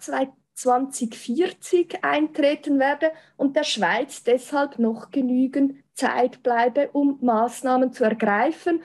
2040 0.58 2.04
eintreten 2.04 2.80
werde 2.80 3.12
und 3.38 3.56
der 3.56 3.64
Schweiz 3.64 4.24
deshalb 4.24 4.80
noch 4.80 5.12
genügend 5.12 5.84
Zeit 5.94 6.42
bleibe, 6.42 6.90
um 6.94 7.20
Maßnahmen 7.22 7.94
zu 7.94 8.04
ergreifen 8.04 8.82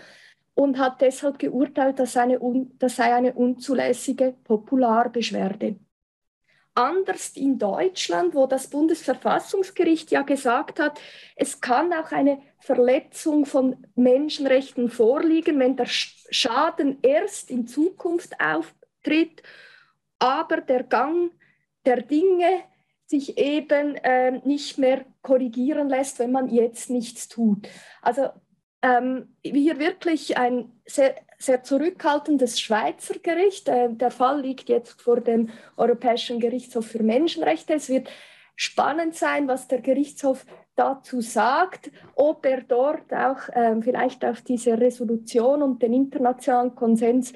und 0.55 0.79
hat 0.79 1.01
deshalb 1.01 1.39
geurteilt, 1.39 1.99
das, 1.99 2.17
eine, 2.17 2.39
das 2.79 2.97
sei 2.97 3.15
eine 3.15 3.33
unzulässige 3.33 4.35
Popularbeschwerde. 4.45 5.77
Anders 6.75 7.37
in 7.37 7.59
Deutschland, 7.59 8.35
wo 8.35 8.47
das 8.47 8.69
Bundesverfassungsgericht 8.69 10.11
ja 10.11 10.23
gesagt 10.23 10.79
hat, 10.79 11.01
es 11.37 11.61
kann 11.61 11.93
auch 11.93 12.13
eine 12.13 12.41
Verletzung 12.59 13.45
von 13.45 13.87
Menschenrechten 13.95 14.91
vorliegen, 14.91 15.59
wenn 15.59 15.77
der 15.77 15.87
Schaden 15.87 16.99
erst 17.03 17.51
in 17.51 17.67
Zukunft 17.67 18.35
auftritt, 18.41 19.43
aber 20.19 20.63
der 20.63 20.85
Gang 20.85 21.33
der 21.85 22.03
Dinge 22.03 22.63
sich 23.07 23.37
eben 23.37 23.97
äh, 23.97 24.41
nicht 24.47 24.79
mehr 24.79 25.05
korrigieren 25.23 25.89
lässt, 25.89 26.19
wenn 26.19 26.33
man 26.33 26.49
jetzt 26.49 26.89
nichts 26.91 27.29
tut. 27.29 27.69
Also 28.01 28.29
ähm, 28.83 29.37
hier 29.43 29.79
wirklich 29.79 30.39
ein 30.39 30.73
sehr 30.87 31.15
sehr 31.43 31.65
zurückhaltendes 31.65 32.61
Schweizer 32.61 33.19
Gericht. 33.19 33.69
Äh, 33.69 33.93
der 33.93 34.11
Fall 34.11 34.41
liegt 34.41 34.69
jetzt 34.69 35.03
vor 35.03 35.21
dem 35.21 35.51
Europäischen 35.77 36.41
Gerichtshof 36.41 36.87
für 36.87 37.03
Menschenrechte. 37.03 37.75
Es 37.75 37.89
wird 37.89 38.09
spannend 38.55 39.15
sein, 39.17 39.49
was 39.49 39.67
der 39.67 39.81
Gerichtshof 39.81 40.47
dazu 40.77 41.21
sagt, 41.21 41.91
ob 42.15 42.47
er 42.47 42.63
dort 42.63 43.13
auch 43.13 43.49
äh, 43.49 43.81
vielleicht 43.83 44.25
auf 44.25 44.43
diese 44.43 44.79
Resolution 44.81 45.63
und 45.63 45.83
den 45.83 45.93
internationalen 45.93 46.75
Konsens 46.75 47.33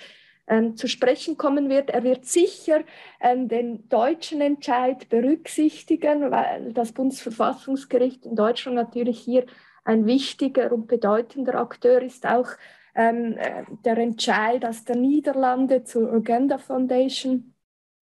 äh, 0.46 0.74
zu 0.74 0.88
sprechen 0.88 1.36
kommen 1.36 1.68
wird. 1.68 1.90
Er 1.90 2.02
wird 2.02 2.24
sicher 2.24 2.80
ähm, 3.20 3.48
den 3.48 3.88
deutschen 3.88 4.40
Entscheid 4.40 5.08
berücksichtigen, 5.08 6.30
weil 6.30 6.72
das 6.72 6.92
Bundesverfassungsgericht 6.92 8.24
in 8.26 8.36
Deutschland 8.36 8.76
natürlich 8.76 9.18
hier 9.18 9.46
ein 9.84 10.06
wichtiger 10.06 10.72
und 10.72 10.88
bedeutender 10.88 11.56
Akteur 11.56 12.02
ist, 12.02 12.26
auch 12.26 12.48
ähm, 12.94 13.36
äh, 13.38 13.64
der 13.84 13.98
Entscheid 13.98 14.64
aus 14.64 14.84
der 14.84 14.96
Niederlande 14.96 15.84
zur 15.84 16.12
Agenda 16.12 16.58
Foundation, 16.58 17.54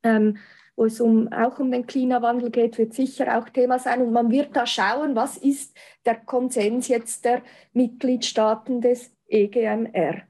ähm, 0.03 0.39
wo 0.77 0.87
es 0.87 1.01
um, 1.01 1.33
auch 1.33 1.59
um 1.59 1.71
den 1.71 1.87
Klimawandel 1.87 2.51
geht, 2.51 2.79
wird 2.79 2.95
sicher 2.95 3.39
auch 3.39 3.49
Thema 3.49 3.79
sein. 3.79 4.03
Und 4.03 4.13
man 4.13 4.31
wird 4.31 4.57
da 4.57 4.67
schauen, 4.67 5.15
was 5.15 5.37
ist 5.37 5.77
der 6.05 6.17
Konsens 6.17 6.89
jetzt 6.89 7.25
der 7.25 7.43
Mitgliedstaaten 7.73 8.81
des 8.81 9.15
EGMR. 9.29 10.23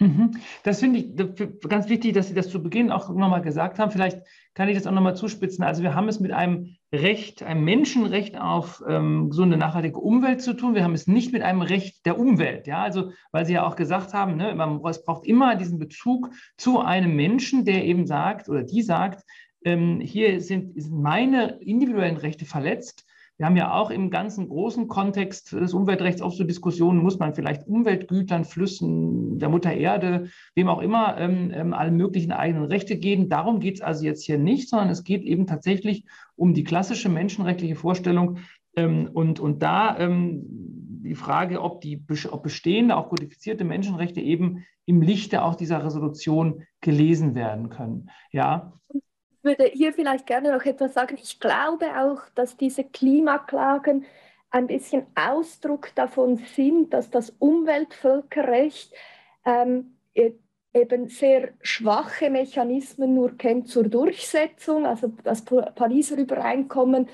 Mhm. 0.00 0.30
Das 0.62 0.80
finde 0.80 0.98
ich 0.98 1.68
ganz 1.68 1.90
wichtig, 1.90 2.14
dass 2.14 2.28
Sie 2.28 2.34
das 2.34 2.48
zu 2.48 2.62
Beginn 2.62 2.90
auch 2.90 3.10
nochmal 3.10 3.42
gesagt 3.42 3.78
haben. 3.78 3.90
Vielleicht 3.90 4.22
kann 4.54 4.68
ich 4.70 4.76
das 4.76 4.86
auch 4.86 4.92
nochmal 4.92 5.14
zuspitzen. 5.14 5.62
Also 5.62 5.82
wir 5.82 5.94
haben 5.94 6.08
es 6.08 6.20
mit 6.20 6.32
einem 6.32 6.76
Recht, 6.90 7.42
einem 7.42 7.64
Menschenrecht 7.64 8.40
auf 8.40 8.82
ähm, 8.88 9.28
gesunde, 9.28 9.58
nachhaltige 9.58 9.98
Umwelt 9.98 10.40
zu 10.40 10.54
tun. 10.54 10.74
Wir 10.74 10.84
haben 10.84 10.94
es 10.94 11.06
nicht 11.06 11.34
mit 11.34 11.42
einem 11.42 11.60
Recht 11.60 12.06
der 12.06 12.18
Umwelt. 12.18 12.66
Ja, 12.66 12.82
also 12.82 13.12
weil 13.30 13.44
Sie 13.44 13.52
ja 13.52 13.66
auch 13.66 13.76
gesagt 13.76 14.14
haben, 14.14 14.36
ne, 14.36 14.54
man, 14.54 14.80
es 14.86 15.04
braucht 15.04 15.26
immer 15.26 15.54
diesen 15.54 15.78
Bezug 15.78 16.30
zu 16.56 16.80
einem 16.80 17.14
Menschen, 17.14 17.66
der 17.66 17.84
eben 17.84 18.06
sagt 18.06 18.48
oder 18.48 18.62
die 18.62 18.80
sagt, 18.80 19.22
ähm, 19.66 20.00
hier 20.00 20.40
sind, 20.40 20.80
sind 20.80 20.98
meine 20.98 21.58
individuellen 21.60 22.16
Rechte 22.16 22.46
verletzt 22.46 23.06
wir 23.40 23.46
haben 23.46 23.56
ja 23.56 23.72
auch 23.72 23.90
im 23.90 24.10
ganzen 24.10 24.50
großen 24.50 24.86
Kontext 24.86 25.52
des 25.52 25.72
Umweltrechts 25.72 26.20
auch 26.20 26.32
so 26.32 26.44
Diskussionen, 26.44 27.02
muss 27.02 27.18
man 27.18 27.34
vielleicht 27.34 27.66
Umweltgütern, 27.66 28.44
Flüssen, 28.44 29.38
der 29.38 29.48
Mutter 29.48 29.72
Erde, 29.72 30.28
wem 30.54 30.68
auch 30.68 30.82
immer, 30.82 31.16
ähm, 31.16 31.50
ähm, 31.54 31.72
alle 31.72 31.90
möglichen 31.90 32.32
eigenen 32.32 32.66
Rechte 32.66 32.98
geben. 32.98 33.30
Darum 33.30 33.58
geht 33.58 33.76
es 33.76 33.80
also 33.80 34.04
jetzt 34.04 34.26
hier 34.26 34.36
nicht, 34.36 34.68
sondern 34.68 34.90
es 34.90 35.04
geht 35.04 35.22
eben 35.22 35.46
tatsächlich 35.46 36.04
um 36.36 36.52
die 36.52 36.64
klassische 36.64 37.08
menschenrechtliche 37.08 37.76
Vorstellung. 37.76 38.40
Ähm, 38.76 39.08
und, 39.10 39.40
und 39.40 39.62
da 39.62 39.98
ähm, 39.98 40.42
die 41.02 41.14
Frage, 41.14 41.62
ob, 41.62 41.80
die, 41.80 42.04
ob 42.30 42.42
bestehende, 42.42 42.94
auch 42.94 43.08
kodifizierte 43.08 43.64
Menschenrechte 43.64 44.20
eben 44.20 44.66
im 44.84 45.00
Lichte 45.00 45.44
auch 45.44 45.54
dieser 45.54 45.82
Resolution 45.82 46.64
gelesen 46.82 47.34
werden 47.34 47.70
können. 47.70 48.10
Ja. 48.32 48.74
Würde 49.42 49.64
hier 49.64 49.92
vielleicht 49.92 50.26
gerne 50.26 50.52
noch 50.52 50.64
etwas 50.64 50.94
sagen. 50.94 51.16
Ich 51.20 51.40
glaube 51.40 51.86
auch, 51.98 52.22
dass 52.34 52.56
diese 52.56 52.84
Klimaklagen 52.84 54.04
ein 54.50 54.66
bisschen 54.66 55.06
Ausdruck 55.14 55.94
davon 55.94 56.36
sind, 56.36 56.92
dass 56.92 57.10
das 57.10 57.30
Umweltvölkerrecht 57.38 58.92
ähm, 59.44 59.96
e-, 60.14 60.32
eben 60.74 61.08
sehr 61.08 61.50
schwache 61.62 62.28
Mechanismen 62.30 63.14
nur 63.14 63.38
kennt 63.38 63.68
zur 63.68 63.84
Durchsetzung. 63.84 64.86
Also 64.86 65.12
das 65.22 65.44
Pariser 65.44 66.18
Übereinkommen 66.18 67.08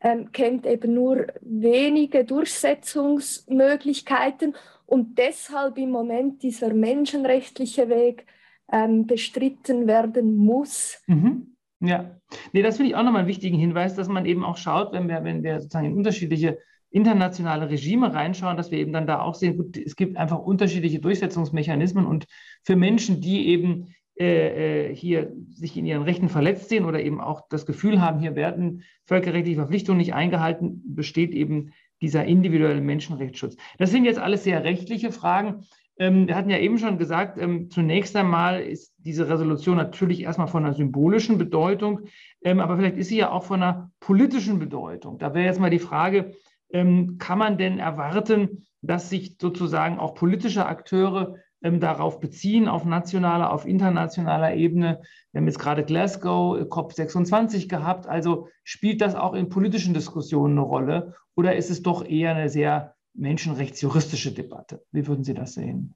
ähm, 0.00 0.30
kennt 0.32 0.66
eben 0.66 0.92
nur 0.94 1.28
wenige 1.40 2.24
Durchsetzungsmöglichkeiten 2.24 4.54
und 4.86 5.18
deshalb 5.18 5.78
im 5.78 5.90
Moment 5.90 6.42
dieser 6.42 6.74
menschenrechtliche 6.74 7.88
Weg 7.88 8.26
ähm, 8.70 9.06
bestritten 9.06 9.86
werden 9.86 10.36
muss. 10.36 11.00
Mhm. 11.06 11.51
Ja, 11.84 12.16
nee, 12.52 12.62
das 12.62 12.76
finde 12.76 12.90
ich 12.90 12.96
auch 12.96 13.02
nochmal 13.02 13.20
einen 13.20 13.28
wichtigen 13.28 13.58
Hinweis, 13.58 13.96
dass 13.96 14.08
man 14.08 14.24
eben 14.24 14.44
auch 14.44 14.56
schaut, 14.56 14.92
wenn 14.92 15.08
wir, 15.08 15.24
wenn 15.24 15.42
wir 15.42 15.60
sozusagen 15.60 15.86
in 15.86 15.96
unterschiedliche 15.96 16.58
internationale 16.90 17.70
Regime 17.70 18.12
reinschauen, 18.14 18.56
dass 18.56 18.70
wir 18.70 18.78
eben 18.78 18.92
dann 18.92 19.06
da 19.06 19.20
auch 19.20 19.34
sehen, 19.34 19.56
gut, 19.56 19.76
es 19.76 19.96
gibt 19.96 20.16
einfach 20.16 20.38
unterschiedliche 20.38 21.00
Durchsetzungsmechanismen 21.00 22.06
und 22.06 22.26
für 22.62 22.76
Menschen, 22.76 23.20
die 23.20 23.48
eben 23.48 23.94
äh, 24.20 24.90
äh, 24.90 24.94
hier 24.94 25.32
sich 25.50 25.76
in 25.76 25.86
ihren 25.86 26.02
Rechten 26.02 26.28
verletzt 26.28 26.68
sehen 26.68 26.84
oder 26.84 27.02
eben 27.02 27.20
auch 27.20 27.48
das 27.48 27.66
Gefühl 27.66 28.00
haben, 28.00 28.20
hier 28.20 28.36
werden 28.36 28.84
völkerrechtliche 29.06 29.56
Verpflichtungen 29.56 29.98
nicht 29.98 30.14
eingehalten, 30.14 30.82
besteht 30.94 31.32
eben 31.32 31.72
dieser 32.02 32.24
individuelle 32.26 32.80
Menschenrechtsschutz. 32.80 33.56
Das 33.78 33.90
sind 33.90 34.04
jetzt 34.04 34.18
alles 34.18 34.44
sehr 34.44 34.62
rechtliche 34.62 35.10
Fragen. 35.10 35.64
Ähm, 36.02 36.26
wir 36.26 36.34
hatten 36.34 36.50
ja 36.50 36.58
eben 36.58 36.78
schon 36.78 36.98
gesagt, 36.98 37.38
ähm, 37.38 37.70
zunächst 37.70 38.16
einmal 38.16 38.60
ist 38.60 38.92
diese 38.98 39.28
Resolution 39.28 39.76
natürlich 39.76 40.22
erstmal 40.22 40.48
von 40.48 40.64
einer 40.64 40.74
symbolischen 40.74 41.38
Bedeutung, 41.38 42.00
ähm, 42.42 42.58
aber 42.58 42.76
vielleicht 42.76 42.96
ist 42.96 43.08
sie 43.08 43.18
ja 43.18 43.30
auch 43.30 43.44
von 43.44 43.62
einer 43.62 43.92
politischen 44.00 44.58
Bedeutung. 44.58 45.18
Da 45.18 45.32
wäre 45.32 45.46
jetzt 45.46 45.60
mal 45.60 45.70
die 45.70 45.78
Frage, 45.78 46.32
kann 46.74 47.36
man 47.36 47.58
denn 47.58 47.78
erwarten, 47.78 48.64
dass 48.80 49.10
sich 49.10 49.36
sozusagen 49.38 49.98
auch 49.98 50.14
politische 50.14 50.64
Akteure 50.64 51.36
darauf 51.60 52.18
beziehen, 52.18 52.66
auf 52.66 52.86
nationaler, 52.86 53.52
auf 53.52 53.66
internationaler 53.66 54.54
Ebene? 54.54 55.02
Wir 55.32 55.40
haben 55.40 55.46
jetzt 55.46 55.58
gerade 55.58 55.84
Glasgow, 55.84 56.58
äh, 56.58 56.62
COP26 56.62 57.68
gehabt. 57.68 58.06
Also 58.06 58.48
spielt 58.64 59.02
das 59.02 59.14
auch 59.14 59.34
in 59.34 59.50
politischen 59.50 59.92
Diskussionen 59.92 60.56
eine 60.58 60.66
Rolle 60.66 61.14
oder 61.34 61.56
ist 61.56 61.68
es 61.68 61.82
doch 61.82 62.06
eher 62.06 62.34
eine 62.34 62.48
sehr 62.48 62.94
menschenrechtsjuristische 63.14 64.32
Debatte. 64.32 64.84
Wie 64.92 65.06
würden 65.06 65.24
Sie 65.24 65.34
das 65.34 65.54
sehen? 65.54 65.94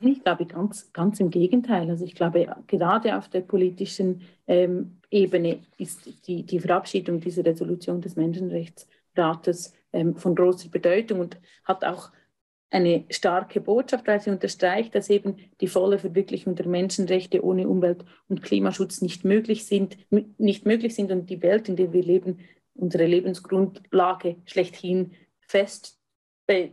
Ich 0.00 0.22
glaube 0.22 0.44
ganz, 0.46 0.92
ganz 0.92 1.20
im 1.20 1.30
Gegenteil. 1.30 1.88
Also 1.88 2.04
ich 2.04 2.14
glaube, 2.14 2.54
gerade 2.66 3.16
auf 3.16 3.28
der 3.28 3.40
politischen 3.40 4.22
ähm, 4.46 4.98
Ebene 5.10 5.60
ist 5.78 6.26
die, 6.26 6.44
die 6.44 6.60
Verabschiedung 6.60 7.20
dieser 7.20 7.44
Resolution 7.44 8.00
des 8.00 8.16
Menschenrechtsrates 8.16 9.72
ähm, 9.92 10.16
von 10.16 10.34
großer 10.34 10.68
Bedeutung 10.68 11.20
und 11.20 11.38
hat 11.64 11.84
auch 11.84 12.10
eine 12.70 13.04
starke 13.08 13.60
Botschaft, 13.60 14.06
weil 14.08 14.20
sie 14.20 14.30
unterstreicht, 14.30 14.94
dass 14.96 15.08
eben 15.08 15.36
die 15.60 15.68
volle 15.68 15.98
Verwirklichung 15.98 16.56
der 16.56 16.66
Menschenrechte 16.66 17.44
ohne 17.44 17.68
Umwelt- 17.68 18.04
und 18.28 18.42
Klimaschutz 18.42 19.00
nicht 19.00 19.24
möglich 19.24 19.64
sind, 19.64 19.96
nicht 20.10 20.66
möglich 20.66 20.94
sind 20.96 21.12
und 21.12 21.30
die 21.30 21.40
Welt, 21.40 21.68
in 21.68 21.76
der 21.76 21.92
wir 21.92 22.02
leben, 22.02 22.40
unsere 22.74 23.06
Lebensgrundlage 23.06 24.36
schlechthin 24.44 25.12
fest 25.48 25.98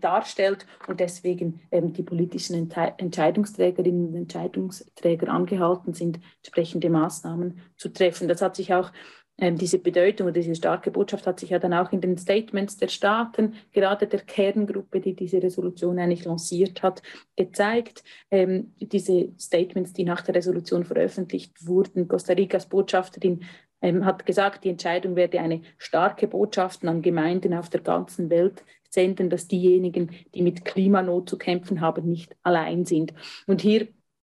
darstellt 0.01 0.65
und 0.88 0.99
deswegen 0.99 1.62
ähm, 1.71 1.93
die 1.93 2.03
politischen 2.03 2.55
Ente 2.55 2.93
Entscheidungsträgerinnen 2.97 4.07
und 4.10 4.15
Entscheidungsträger 4.15 5.29
angehalten 5.29 5.93
sind, 5.93 6.19
entsprechende 6.43 6.89
Maßnahmen 6.89 7.62
zu 7.77 7.88
treffen. 7.89 8.27
Das 8.27 8.41
hat 8.41 8.57
sich 8.57 8.73
auch 8.73 8.91
ähm, 9.38 9.57
diese 9.57 9.79
Bedeutung 9.79 10.27
oder 10.27 10.34
diese 10.34 10.55
starke 10.55 10.91
Botschaft 10.91 11.25
hat 11.25 11.39
sich 11.39 11.49
ja 11.49 11.60
dann 11.60 11.73
auch 11.73 11.91
in 11.91 12.01
den 12.01 12.17
Statements 12.17 12.77
der 12.77 12.89
Staaten, 12.89 13.55
gerade 13.71 14.07
der 14.07 14.19
Kerngruppe, 14.19 14.99
die 14.99 15.15
diese 15.15 15.41
Resolution 15.41 15.97
eigentlich 15.99 16.25
lanciert 16.25 16.84
hat, 16.84 17.01
gezeigt. 17.36 18.03
Ähm, 18.29 18.73
diese 18.77 19.29
Statements, 19.39 19.93
die 19.93 20.03
nach 20.03 20.21
der 20.21 20.36
Resolution 20.36 20.84
veröffentlicht 20.84 21.65
wurden, 21.65 22.07
Costa 22.07 22.34
Ricas 22.34 22.67
Botschafterin 22.67 23.43
ähm, 23.82 24.06
hat 24.06 24.26
gesagt, 24.26 24.63
die 24.63 24.70
Entscheidung 24.70 25.15
werde 25.15 25.39
eine 25.39 25.62
starke 25.78 26.28
Botschaft 26.28 26.86
an 26.86 27.02
Gemeinden 27.02 27.54
auf 27.54 27.70
der 27.70 27.82
ganzen 27.82 28.30
Welt 28.30 28.63
senden, 28.89 29.30
dass 29.30 29.48
diejenigen, 29.48 30.12
die 30.36 30.41
mit 30.41 30.65
Klimanot 30.65 31.30
zu 31.30 31.38
kämpfen 31.38 31.82
haben, 31.82 32.08
nicht 32.08 32.36
allein 32.44 32.86
sind. 32.86 33.13
Und 33.48 33.62
hier 33.62 33.88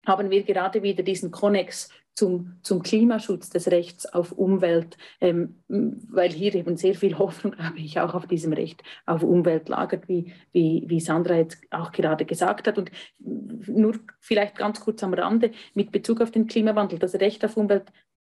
haben 0.06 0.30
wir 0.30 0.42
gerade 0.42 0.82
wieder 0.82 1.02
diesen 1.02 1.30
Konnex 1.30 1.90
zum, 2.18 2.58
zum 2.62 2.82
Klimaschutz 2.82 3.48
des 3.48 3.70
Rechts 3.70 4.04
auf 4.04 4.32
Umwelt, 4.32 4.96
ähm, 5.20 5.62
weil 5.68 6.30
hier 6.30 6.52
eben 6.56 6.76
sehr 6.76 6.96
viel 6.96 7.16
Hoffnung, 7.18 7.52
glaube 7.52 7.78
ich, 7.78 8.00
auch 8.00 8.14
auf 8.14 8.26
diesem 8.26 8.52
Recht 8.52 8.82
auf 9.06 9.22
Umwelt 9.22 9.68
lagert, 9.68 10.08
wie, 10.08 10.32
wie, 10.50 10.84
wie 10.88 10.98
Sandra 10.98 11.36
jetzt 11.36 11.58
auch 11.70 11.92
gerade 11.92 12.24
gesagt 12.24 12.66
hat. 12.66 12.76
Und 12.76 12.90
nur 13.18 13.94
vielleicht 14.18 14.56
ganz 14.58 14.80
kurz 14.80 15.04
am 15.04 15.14
Rande 15.14 15.52
mit 15.74 15.92
Bezug 15.92 16.20
auf 16.20 16.32
den 16.32 16.48
Klimawandel. 16.48 16.98
Das 16.98 17.14
Recht 17.14 17.44
auf 17.44 17.56
Umwelt 17.56 17.84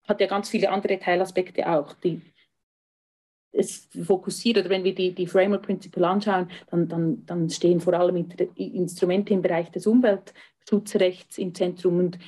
hat 0.08 0.20
ja 0.20 0.26
ganz 0.26 0.48
viele 0.48 0.70
andere 0.70 0.98
Teilaspekte 0.98 1.68
auch. 1.68 1.92
Die, 1.94 2.22
es 3.52 3.88
fokussiert, 4.04 4.58
oder 4.58 4.70
wenn 4.70 4.84
wir 4.84 4.94
die, 4.94 5.14
die 5.14 5.26
Framework 5.26 5.62
Principle 5.62 6.06
anschauen, 6.06 6.50
dann, 6.70 6.88
dann, 6.88 7.26
dann 7.26 7.50
stehen 7.50 7.80
vor 7.80 7.94
allem 7.94 8.28
Instrumente 8.56 9.34
im 9.34 9.42
Bereich 9.42 9.70
des 9.70 9.86
Umweltschutzrechts 9.86 11.38
im 11.38 11.54
Zentrum 11.54 11.98
und 11.98 12.18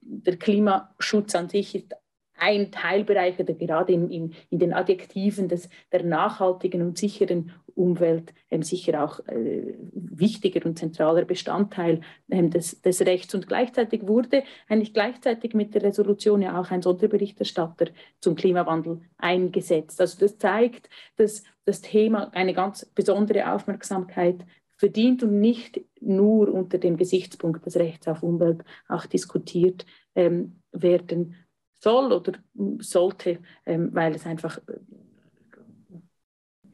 der 0.00 0.36
Klimaschutz 0.36 1.34
an 1.34 1.48
sich 1.48 1.74
ist 1.74 1.94
ein 2.38 2.70
Teilbereich 2.70 3.38
oder 3.38 3.54
gerade 3.54 3.92
in, 3.92 4.10
in, 4.10 4.34
in 4.50 4.58
den 4.58 4.72
Adjektiven 4.72 5.48
des, 5.48 5.68
der 5.92 6.04
nachhaltigen 6.04 6.82
und 6.82 6.98
sicheren 6.98 7.52
Umwelt 7.76 8.32
ähm, 8.50 8.62
sicher 8.62 9.04
auch 9.04 9.20
äh, 9.28 9.74
wichtiger 9.92 10.64
und 10.64 10.78
zentraler 10.78 11.26
Bestandteil 11.26 12.00
ähm, 12.30 12.50
des, 12.50 12.80
des 12.80 13.02
Rechts. 13.02 13.34
Und 13.34 13.46
gleichzeitig 13.46 14.06
wurde 14.06 14.44
eigentlich 14.66 14.94
gleichzeitig 14.94 15.52
mit 15.54 15.74
der 15.74 15.82
Resolution 15.82 16.40
ja 16.40 16.58
auch 16.58 16.70
ein 16.70 16.80
Sonderberichterstatter 16.80 17.88
zum 18.20 18.34
Klimawandel 18.34 19.02
eingesetzt. 19.18 20.00
Also 20.00 20.18
das 20.18 20.38
zeigt, 20.38 20.88
dass 21.16 21.44
das 21.66 21.82
Thema 21.82 22.32
eine 22.32 22.54
ganz 22.54 22.86
besondere 22.86 23.52
Aufmerksamkeit 23.52 24.46
verdient 24.76 25.22
und 25.22 25.40
nicht 25.40 25.80
nur 26.00 26.52
unter 26.52 26.78
dem 26.78 26.96
Gesichtspunkt 26.96 27.66
des 27.66 27.76
Rechts 27.76 28.08
auf 28.08 28.22
Umwelt 28.22 28.62
auch 28.88 29.04
diskutiert 29.04 29.84
ähm, 30.14 30.60
werden 30.72 31.34
soll 31.78 32.12
oder 32.12 32.32
sollte, 32.78 33.40
ähm, 33.64 33.90
weil 33.92 34.14
es 34.14 34.26
einfach 34.26 34.58
äh, 34.68 34.78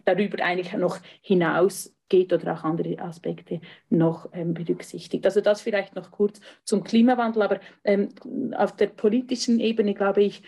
darüber 0.05 0.43
eigentlich 0.43 0.73
noch 0.75 0.99
hinausgeht 1.21 2.33
oder 2.33 2.55
auch 2.55 2.65
andere 2.65 2.99
Aspekte 2.99 3.61
noch 3.89 4.29
ähm, 4.33 4.55
berücksichtigt. 4.55 5.25
Also 5.25 5.41
das 5.41 5.61
vielleicht 5.61 5.95
noch 5.95 6.11
kurz 6.11 6.41
zum 6.65 6.85
Klimawandel, 6.85 7.43
aber 7.43 7.61
ähm, 7.85 8.09
auf 8.57 8.77
der 8.77 8.89
politischen 8.89 9.61
Ebene 9.61 9.95
glaube 9.95 10.23
ich, 10.23 10.43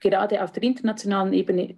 gerade 0.00 0.42
auf 0.42 0.52
der 0.52 0.62
internationalen 0.62 1.32
Ebene 1.32 1.76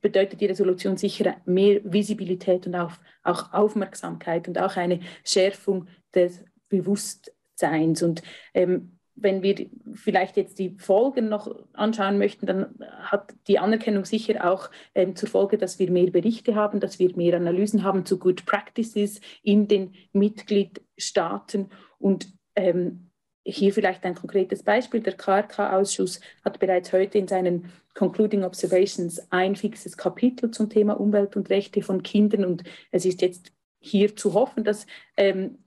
bedeutet 0.00 0.40
die 0.40 0.46
Resolution 0.46 0.96
sicher 0.96 1.36
mehr 1.44 1.80
Visibilität 1.84 2.66
und 2.66 2.74
auch, 2.76 2.92
auch 3.22 3.52
Aufmerksamkeit 3.52 4.46
und 4.46 4.58
auch 4.58 4.76
eine 4.76 5.00
Schärfung 5.24 5.88
des 6.14 6.44
Bewusstseins. 6.68 8.02
Und 8.02 8.22
ähm, 8.54 8.97
wenn 9.20 9.42
wir 9.42 9.66
vielleicht 9.94 10.36
jetzt 10.36 10.58
die 10.58 10.76
Folgen 10.78 11.28
noch 11.28 11.54
anschauen 11.72 12.18
möchten, 12.18 12.46
dann 12.46 12.74
hat 13.00 13.34
die 13.46 13.58
Anerkennung 13.58 14.04
sicher 14.04 14.50
auch 14.50 14.70
ähm, 14.94 15.16
zur 15.16 15.28
Folge, 15.28 15.58
dass 15.58 15.78
wir 15.78 15.90
mehr 15.90 16.10
Berichte 16.10 16.54
haben, 16.54 16.80
dass 16.80 16.98
wir 16.98 17.14
mehr 17.16 17.36
Analysen 17.36 17.84
haben 17.84 18.04
zu 18.04 18.18
Good 18.18 18.46
Practices 18.46 19.20
in 19.42 19.68
den 19.68 19.94
Mitgliedstaaten. 20.12 21.70
Und 21.98 22.28
ähm, 22.54 23.10
hier 23.44 23.72
vielleicht 23.72 24.04
ein 24.04 24.14
konkretes 24.14 24.62
Beispiel. 24.62 25.00
Der 25.00 25.14
KRK-Ausschuss 25.14 26.20
hat 26.44 26.58
bereits 26.58 26.92
heute 26.92 27.18
in 27.18 27.28
seinen 27.28 27.72
Concluding 27.94 28.44
Observations 28.44 29.20
ein 29.30 29.56
fixes 29.56 29.96
Kapitel 29.96 30.50
zum 30.50 30.68
Thema 30.68 31.00
Umwelt 31.00 31.36
und 31.36 31.50
Rechte 31.50 31.82
von 31.82 32.02
Kindern. 32.02 32.44
Und 32.44 32.64
es 32.90 33.04
ist 33.04 33.22
jetzt 33.22 33.52
hier 33.80 34.16
zu 34.16 34.34
hoffen, 34.34 34.64
dass 34.64 34.86
ähm, 35.16 35.58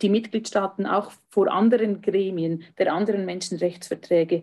die 0.00 0.08
Mitgliedstaaten 0.08 0.86
auch 0.86 1.12
vor 1.28 1.52
anderen 1.52 2.00
Gremien 2.00 2.64
der 2.78 2.92
anderen 2.92 3.24
Menschenrechtsverträge 3.24 4.42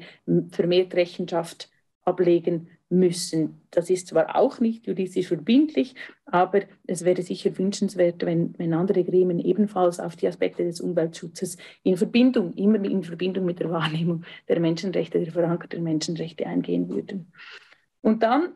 vermehrt 0.52 0.94
Rechenschaft 0.94 1.70
ablegen 2.04 2.70
müssen. 2.90 3.62
Das 3.72 3.90
ist 3.90 4.08
zwar 4.08 4.36
auch 4.36 4.60
nicht 4.60 4.86
juristisch 4.86 5.28
verbindlich, 5.28 5.96
aber 6.26 6.62
es 6.88 7.06
wäre 7.06 7.22
sicher 7.22 7.58
wünschenswert, 7.58 8.26
wenn, 8.26 8.54
wenn 8.58 8.74
andere 8.74 9.04
Gremien 9.04 9.40
ebenfalls 9.40 10.00
auf 10.00 10.16
die 10.16 10.28
Aspekte 10.28 10.64
des 10.64 10.82
Umweltschutzes 10.82 11.58
in 11.84 11.96
Verbindung, 11.96 12.54
immer 12.54 12.84
in 12.84 13.04
Verbindung 13.04 13.46
mit 13.46 13.60
der 13.60 13.72
Wahrnehmung 13.72 14.24
der 14.50 14.60
Menschenrechte, 14.60 15.20
der 15.20 15.32
verankerten 15.32 15.84
Menschenrechte 15.84 16.46
eingehen 16.46 16.90
würden. 16.90 17.32
Und 18.02 18.24
dann 18.24 18.54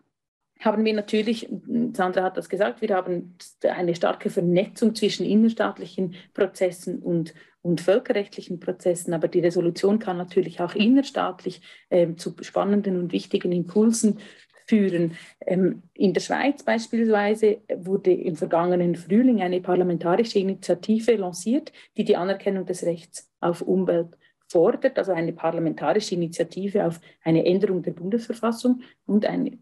haben 0.60 0.86
wir 0.86 0.94
natürlich, 0.94 1.50
Sandra 1.94 2.24
hat 2.24 2.38
das 2.38 2.50
gesagt, 2.50 2.82
wir 2.82 2.96
haben 2.96 3.38
eine 3.63 3.96
starke 3.96 4.30
Vernetzung 4.30 4.96
zwischen 4.96 5.26
innerstaatlichen 5.26 6.15
Prozessen 6.34 7.00
und, 7.00 7.34
und 7.62 7.82
völkerrechtlichen 7.82 8.60
Prozessen. 8.60 9.13
Aber 9.13 9.28
die 9.28 9.41
Resolution 9.41 10.00
kann 10.00 10.18
natürlich 10.18 10.62
auch 10.62 10.74
innerstaatlich 10.76 11.62
äh, 11.89 12.15
zu 12.15 12.36
spannenden 12.41 12.98
und 13.00 13.12
wichtigen 13.12 13.52
Impulsen 13.52 14.20
führen. 14.68 15.15
Ähm, 15.46 15.84
in 15.94 16.13
der 16.13 16.22
Schweiz 16.22 16.63
beispielsweise 16.63 17.62
wurde 17.76 18.13
im 18.13 18.36
vergangenen 18.36 18.96
Frühling 18.96 19.41
eine 19.41 19.62
parlamentarische 19.62 20.39
Initiative 20.39 21.15
lanciert, 21.15 21.72
die 21.98 22.04
die 22.04 22.15
Anerkennung 22.15 22.65
des 22.65 22.84
Rechts 22.84 23.30
auf 23.39 23.62
Umwelt 23.62 24.18
fordert, 24.48 24.98
also 24.98 25.12
eine 25.12 25.34
parlamentarische 25.34 26.15
Initiative 26.15 26.86
auf 26.86 27.00
eine 27.24 27.46
Änderung 27.46 27.82
der 27.82 27.91
Bundesverfassung 27.91 28.82
und 29.06 29.26
eine, 29.26 29.58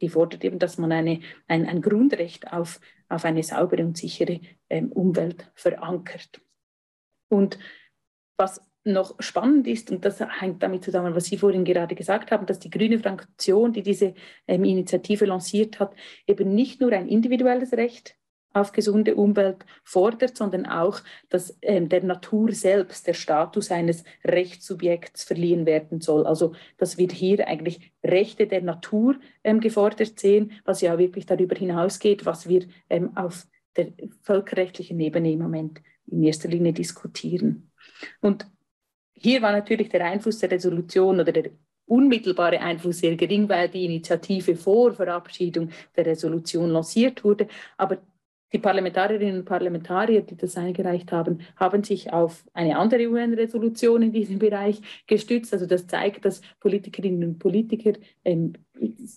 die 0.00 0.08
fordert 0.08 0.44
eben, 0.44 0.58
dass 0.58 0.78
man 0.78 0.92
eine, 0.92 1.20
ein, 1.46 1.66
ein 1.66 1.82
Grundrecht 1.82 2.52
auf, 2.52 2.80
auf 3.08 3.24
eine 3.24 3.42
saubere 3.42 3.84
und 3.84 3.96
sichere 3.96 4.40
ähm, 4.70 4.92
Umwelt 4.92 5.50
verankert. 5.54 6.40
Und 7.28 7.58
was 8.36 8.62
noch 8.84 9.20
spannend 9.20 9.66
ist, 9.66 9.90
und 9.90 10.04
das 10.04 10.20
hängt 10.40 10.62
damit 10.62 10.84
zusammen, 10.84 11.14
was 11.14 11.26
Sie 11.26 11.36
vorhin 11.36 11.64
gerade 11.64 11.94
gesagt 11.94 12.30
haben, 12.30 12.46
dass 12.46 12.58
die 12.58 12.70
grüne 12.70 12.98
Fraktion, 12.98 13.72
die 13.72 13.82
diese 13.82 14.14
ähm, 14.46 14.64
Initiative 14.64 15.26
lanciert 15.26 15.78
hat, 15.78 15.94
eben 16.26 16.54
nicht 16.54 16.80
nur 16.80 16.92
ein 16.92 17.08
individuelles 17.08 17.72
Recht 17.72 18.16
auf 18.52 18.72
gesunde 18.72 19.14
Umwelt 19.14 19.64
fordert, 19.84 20.36
sondern 20.36 20.66
auch, 20.66 21.00
dass 21.28 21.58
ähm, 21.62 21.88
der 21.88 22.02
Natur 22.02 22.52
selbst 22.52 23.06
der 23.06 23.14
Status 23.14 23.70
eines 23.70 24.04
Rechtssubjekts 24.24 25.24
verliehen 25.24 25.66
werden 25.66 26.00
soll. 26.00 26.26
Also 26.26 26.54
dass 26.76 26.98
wir 26.98 27.08
hier 27.08 27.46
eigentlich 27.46 27.92
Rechte 28.04 28.46
der 28.46 28.62
Natur 28.62 29.16
ähm, 29.44 29.60
gefordert 29.60 30.18
sehen, 30.18 30.52
was 30.64 30.80
ja 30.80 30.98
wirklich 30.98 31.26
darüber 31.26 31.56
hinausgeht, 31.56 32.26
was 32.26 32.48
wir 32.48 32.66
ähm, 32.90 33.16
auf 33.16 33.46
der 33.76 33.92
völkerrechtlichen 34.22 34.98
Ebene 35.00 35.32
im 35.32 35.40
Moment 35.40 35.80
in 36.06 36.22
erster 36.22 36.48
Linie 36.48 36.72
diskutieren. 36.72 37.70
Und 38.20 38.46
hier 39.12 39.42
war 39.42 39.52
natürlich 39.52 39.88
der 39.88 40.04
Einfluss 40.04 40.38
der 40.38 40.50
Resolution 40.50 41.20
oder 41.20 41.32
der 41.32 41.50
unmittelbare 41.86 42.60
Einfluss 42.60 42.98
sehr 42.98 43.16
gering, 43.16 43.48
weil 43.48 43.68
die 43.68 43.86
Initiative 43.86 44.56
vor 44.56 44.92
Verabschiedung 44.92 45.70
der 45.96 46.06
Resolution 46.06 46.70
lanciert 46.70 47.24
wurde. 47.24 47.48
Aber 47.76 47.98
die 48.52 48.58
Parlamentarierinnen 48.58 49.40
und 49.40 49.44
Parlamentarier, 49.44 50.22
die 50.22 50.36
das 50.36 50.56
eingereicht 50.56 51.12
haben, 51.12 51.40
haben 51.56 51.84
sich 51.84 52.12
auf 52.12 52.44
eine 52.54 52.78
andere 52.78 53.08
UN-Resolution 53.08 54.02
in 54.02 54.12
diesem 54.12 54.38
Bereich 54.38 54.80
gestützt. 55.06 55.52
Also 55.52 55.66
das 55.66 55.86
zeigt, 55.86 56.24
dass 56.24 56.40
Politikerinnen 56.60 57.28
und 57.28 57.38
Politiker 57.38 57.92
ähm, 58.24 58.54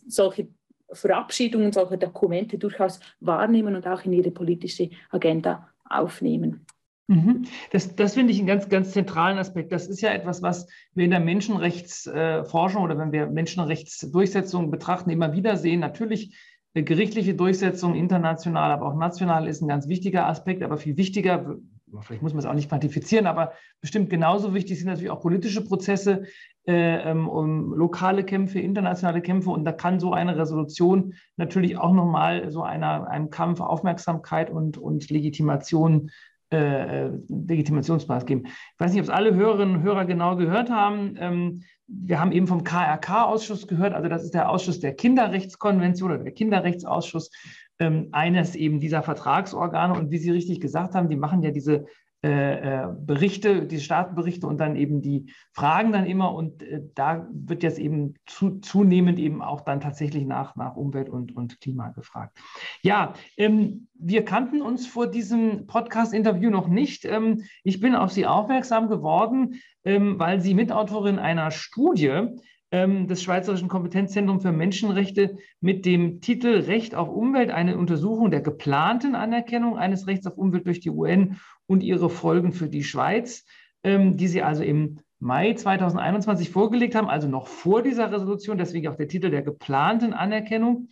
solche 0.08 0.48
Verabschiedungen, 0.92 1.72
solche 1.72 1.98
Dokumente 1.98 2.58
durchaus 2.58 3.00
wahrnehmen 3.22 3.76
und 3.76 3.88
auch 3.88 4.04
in 4.04 4.14
ihre 4.14 4.32
politische 4.32 4.90
Agenda 5.10 5.70
aufnehmen. 5.90 6.66
Mhm. 7.08 7.46
Das, 7.72 7.96
das 7.96 8.14
finde 8.14 8.32
ich 8.32 8.40
einen 8.40 8.48
ganz, 8.48 8.70
ganz 8.70 8.92
zentralen 8.92 9.38
Aspekt. 9.38 9.72
Das 9.72 9.88
ist 9.88 10.02
ja 10.02 10.12
etwas, 10.12 10.42
was 10.42 10.68
wir 10.94 11.06
in 11.06 11.12
der 11.12 11.20
Menschenrechtsforschung 11.20 12.84
oder 12.84 12.98
wenn 12.98 13.12
wir 13.12 13.28
Menschenrechtsdurchsetzungen 13.28 14.72
betrachten, 14.72 15.10
immer 15.10 15.34
wieder 15.34 15.58
sehen. 15.58 15.82
Natürlich 15.82 16.38
äh, 16.74 16.84
gerichtliche 16.84 17.34
Durchsetzung, 17.34 17.96
international, 17.96 18.72
aber 18.72 18.88
auch 18.88 18.96
national, 18.96 19.48
ist 19.48 19.62
ein 19.62 19.68
ganz 19.68 19.88
wichtiger 19.88 20.28
Aspekt. 20.28 20.64
Aber 20.64 20.78
viel 20.78 20.98
wichtiger, 20.98 21.58
vielleicht 22.02 22.22
muss 22.22 22.34
man 22.34 22.40
es 22.40 22.46
auch 22.46 22.54
nicht 22.54 22.70
quantifizieren, 22.70 23.28
aber 23.28 23.54
bestimmt 23.82 24.10
genauso 24.10 24.54
wichtig 24.54 24.80
sind 24.80 24.88
natürlich 24.88 25.12
auch 25.12 25.22
politische 25.22 25.64
Prozesse, 25.64 26.24
äh, 26.68 27.10
ähm, 27.10 27.28
um 27.28 27.74
lokale 27.74 28.24
Kämpfe, 28.24 28.60
internationale 28.60 29.22
Kämpfe. 29.22 29.50
Und 29.50 29.66
da 29.66 29.72
kann 29.72 30.00
so 30.00 30.14
eine 30.14 30.38
Resolution 30.38 31.14
natürlich 31.36 31.78
auch 31.78 31.94
nochmal 31.94 32.52
so 32.52 32.64
einer, 32.64 33.08
einem 33.10 33.30
Kampf 33.30 33.62
Aufmerksamkeit 33.62 34.50
und, 34.50 34.78
und 34.78 35.10
Legitimation 35.10 36.12
äh, 36.52 37.10
Legitimationsmaß 37.30 38.26
geben. 38.26 38.44
Ich 38.46 38.80
weiß 38.80 38.92
nicht, 38.92 39.02
ob 39.02 39.06
es 39.06 39.10
alle 39.10 39.34
Hörerinnen 39.34 39.78
und 39.78 39.84
Hörer 39.84 40.06
genau 40.06 40.36
gehört 40.36 40.70
haben. 40.70 41.16
Ähm, 41.18 41.64
wir 41.88 42.20
haben 42.20 42.32
eben 42.32 42.48
vom 42.48 42.64
KRK-Ausschuss 42.64 43.68
gehört, 43.68 43.94
also 43.94 44.08
das 44.08 44.24
ist 44.24 44.34
der 44.34 44.50
Ausschuss 44.50 44.80
der 44.80 44.94
Kinderrechtskonvention 44.94 46.12
oder 46.12 46.24
der 46.24 46.34
Kinderrechtsausschuss, 46.34 47.32
ähm, 47.80 48.10
eines 48.12 48.56
eben 48.56 48.80
dieser 48.80 49.02
Vertragsorgane. 49.02 49.94
Und 49.94 50.12
wie 50.12 50.18
Sie 50.18 50.32
richtig 50.32 50.62
gesagt 50.62 50.94
haben, 50.94 51.10
die 51.10 51.16
machen 51.16 51.42
ja 51.42 51.52
diese 51.52 51.86
äh, 52.24 52.84
äh, 52.84 52.88
Berichte, 53.00 53.66
die 53.66 53.80
Staatenberichte 53.80 54.46
und 54.46 54.60
dann 54.60 54.76
eben 54.76 55.02
die 55.02 55.34
Fragen 55.54 55.92
dann 55.92 56.06
immer. 56.06 56.36
Und 56.36 56.62
äh, 56.62 56.82
da 56.94 57.28
wird 57.34 57.64
jetzt 57.64 57.80
eben 57.80 58.14
zu, 58.28 58.60
zunehmend 58.60 59.18
eben 59.18 59.42
auch 59.42 59.62
dann 59.62 59.82
tatsächlich 59.82 60.28
nach, 60.28 60.56
nach 60.56 60.76
Umwelt 60.76 61.10
und, 61.10 61.36
und 61.36 61.60
Klima 61.62 61.90
gefragt. 61.90 62.38
Ja, 62.84 63.14
ähm, 63.38 63.88
wir 63.96 64.24
kannten 64.24 64.62
uns 64.62 64.86
vor 64.86 65.08
diesem 65.08 65.66
Podcast-Interview 65.66 66.52
noch 66.52 66.68
nicht. 66.68 67.06
Ähm, 67.06 67.42
ich 67.64 67.80
bin 67.80 67.96
auf 67.96 68.12
Sie 68.12 68.28
aufmerksam 68.28 68.88
geworden, 68.88 69.56
ähm, 69.84 70.20
weil 70.20 70.42
Sie 70.42 70.54
Mitautorin 70.54 71.18
einer 71.18 71.50
Studie 71.50 72.28
des 72.74 73.22
Schweizerischen 73.22 73.68
Kompetenzzentrums 73.68 74.44
für 74.44 74.54
Menschenrechte 74.54 75.38
mit 75.60 75.86
dem 75.86 76.22
Titel 76.22 76.62
Recht 76.68 76.96
auf 76.96 77.10
Umwelt, 77.10 77.52
eine 77.52 77.78
Untersuchung 77.78 78.32
der 78.32 78.40
geplanten 78.40 79.14
Anerkennung 79.14 79.78
eines 79.78 80.08
Rechts 80.08 80.26
auf 80.26 80.38
Umwelt 80.38 80.68
durch 80.68 80.80
die 80.80 80.90
UN 80.90 81.38
und 81.68 81.84
ihre 81.84 82.10
Folgen 82.10 82.54
für 82.54 82.70
die 82.70 82.86
Schweiz, 82.86 83.46
ähm, 83.84 84.16
die 84.16 84.30
sie 84.30 84.42
also 84.42 84.64
im 84.64 85.00
Mai 85.20 85.54
2021 85.54 86.50
vorgelegt 86.50 86.96
haben, 86.96 87.10
also 87.10 87.28
noch 87.28 87.48
vor 87.48 87.84
dieser 87.84 88.12
Resolution, 88.12 88.58
deswegen 88.58 88.88
auch 88.88 88.96
der 88.96 89.08
Titel 89.08 89.30
der 89.30 89.44
geplanten 89.44 90.14
Anerkennung. 90.14 90.88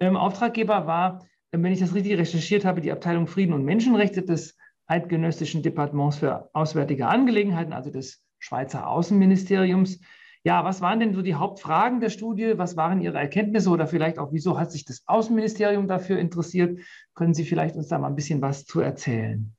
Ähm, 0.00 0.16
Auftraggeber 0.16 0.86
war, 0.86 1.26
ähm, 1.52 1.62
wenn 1.62 1.72
ich 1.72 1.80
das 1.80 1.94
richtig 1.94 2.18
recherchiert 2.18 2.64
habe, 2.64 2.80
die 2.80 2.92
Abteilung 2.92 3.26
Frieden 3.26 3.52
und 3.52 3.64
Menschenrechte 3.64 4.22
des 4.22 4.56
Eidgenössischen 4.86 5.62
Departements 5.62 6.16
für 6.16 6.50
Auswärtige 6.52 7.06
Angelegenheiten, 7.06 7.72
also 7.72 7.90
des 7.90 8.24
Schweizer 8.38 8.88
Außenministeriums. 8.88 10.00
Ja, 10.42 10.64
was 10.64 10.80
waren 10.80 11.00
denn 11.00 11.12
so 11.12 11.20
die 11.20 11.34
Hauptfragen 11.34 12.00
der 12.00 12.08
Studie? 12.08 12.56
Was 12.56 12.76
waren 12.76 13.02
Ihre 13.02 13.18
Erkenntnisse 13.18 13.68
oder 13.68 13.86
vielleicht 13.86 14.18
auch, 14.18 14.32
wieso 14.32 14.58
hat 14.58 14.72
sich 14.72 14.86
das 14.86 15.02
Außenministerium 15.06 15.86
dafür 15.86 16.18
interessiert? 16.18 16.80
Können 17.14 17.34
Sie 17.34 17.44
vielleicht 17.44 17.76
uns 17.76 17.88
da 17.88 17.98
mal 17.98 18.08
ein 18.08 18.16
bisschen 18.16 18.40
was 18.40 18.64
zu 18.64 18.80
erzählen? 18.80 19.54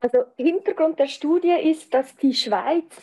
Also 0.00 0.18
Hintergrund 0.36 0.98
der 0.98 1.08
Studie 1.08 1.54
ist, 1.62 1.94
dass 1.94 2.14
die 2.16 2.34
Schweiz 2.34 2.94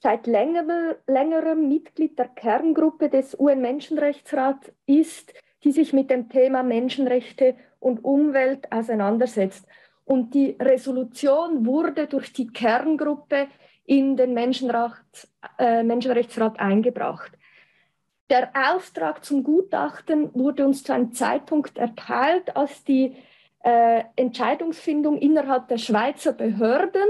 seit 0.00 0.26
längerem, 0.26 1.68
Mitglied 1.68 2.18
der 2.18 2.28
Kerngruppe 2.28 3.08
des 3.08 3.38
UN-Menschenrechtsrats 3.38 4.72
ist, 4.86 5.34
die 5.64 5.72
sich 5.72 5.92
mit 5.92 6.10
dem 6.10 6.28
Thema 6.28 6.62
Menschenrechte 6.62 7.56
und 7.80 8.04
Umwelt 8.04 8.70
auseinandersetzt. 8.72 9.66
Und 10.04 10.34
die 10.34 10.56
Resolution 10.60 11.66
wurde 11.66 12.06
durch 12.06 12.32
die 12.32 12.48
Kerngruppe 12.48 13.48
in 13.84 14.16
den 14.16 14.36
äh, 14.36 15.82
Menschenrechtsrat 15.82 16.60
eingebracht. 16.60 17.32
Der 18.30 18.50
Auftrag 18.54 19.24
zum 19.24 19.44
Gutachten 19.44 20.30
wurde 20.34 20.64
uns 20.64 20.84
zu 20.84 20.94
einem 20.94 21.12
Zeitpunkt 21.12 21.76
erteilt, 21.76 22.56
als 22.56 22.82
die 22.84 23.16
äh, 23.62 24.04
Entscheidungsfindung 24.16 25.18
innerhalb 25.18 25.68
der 25.68 25.78
Schweizer 25.78 26.32
Behörden 26.32 27.06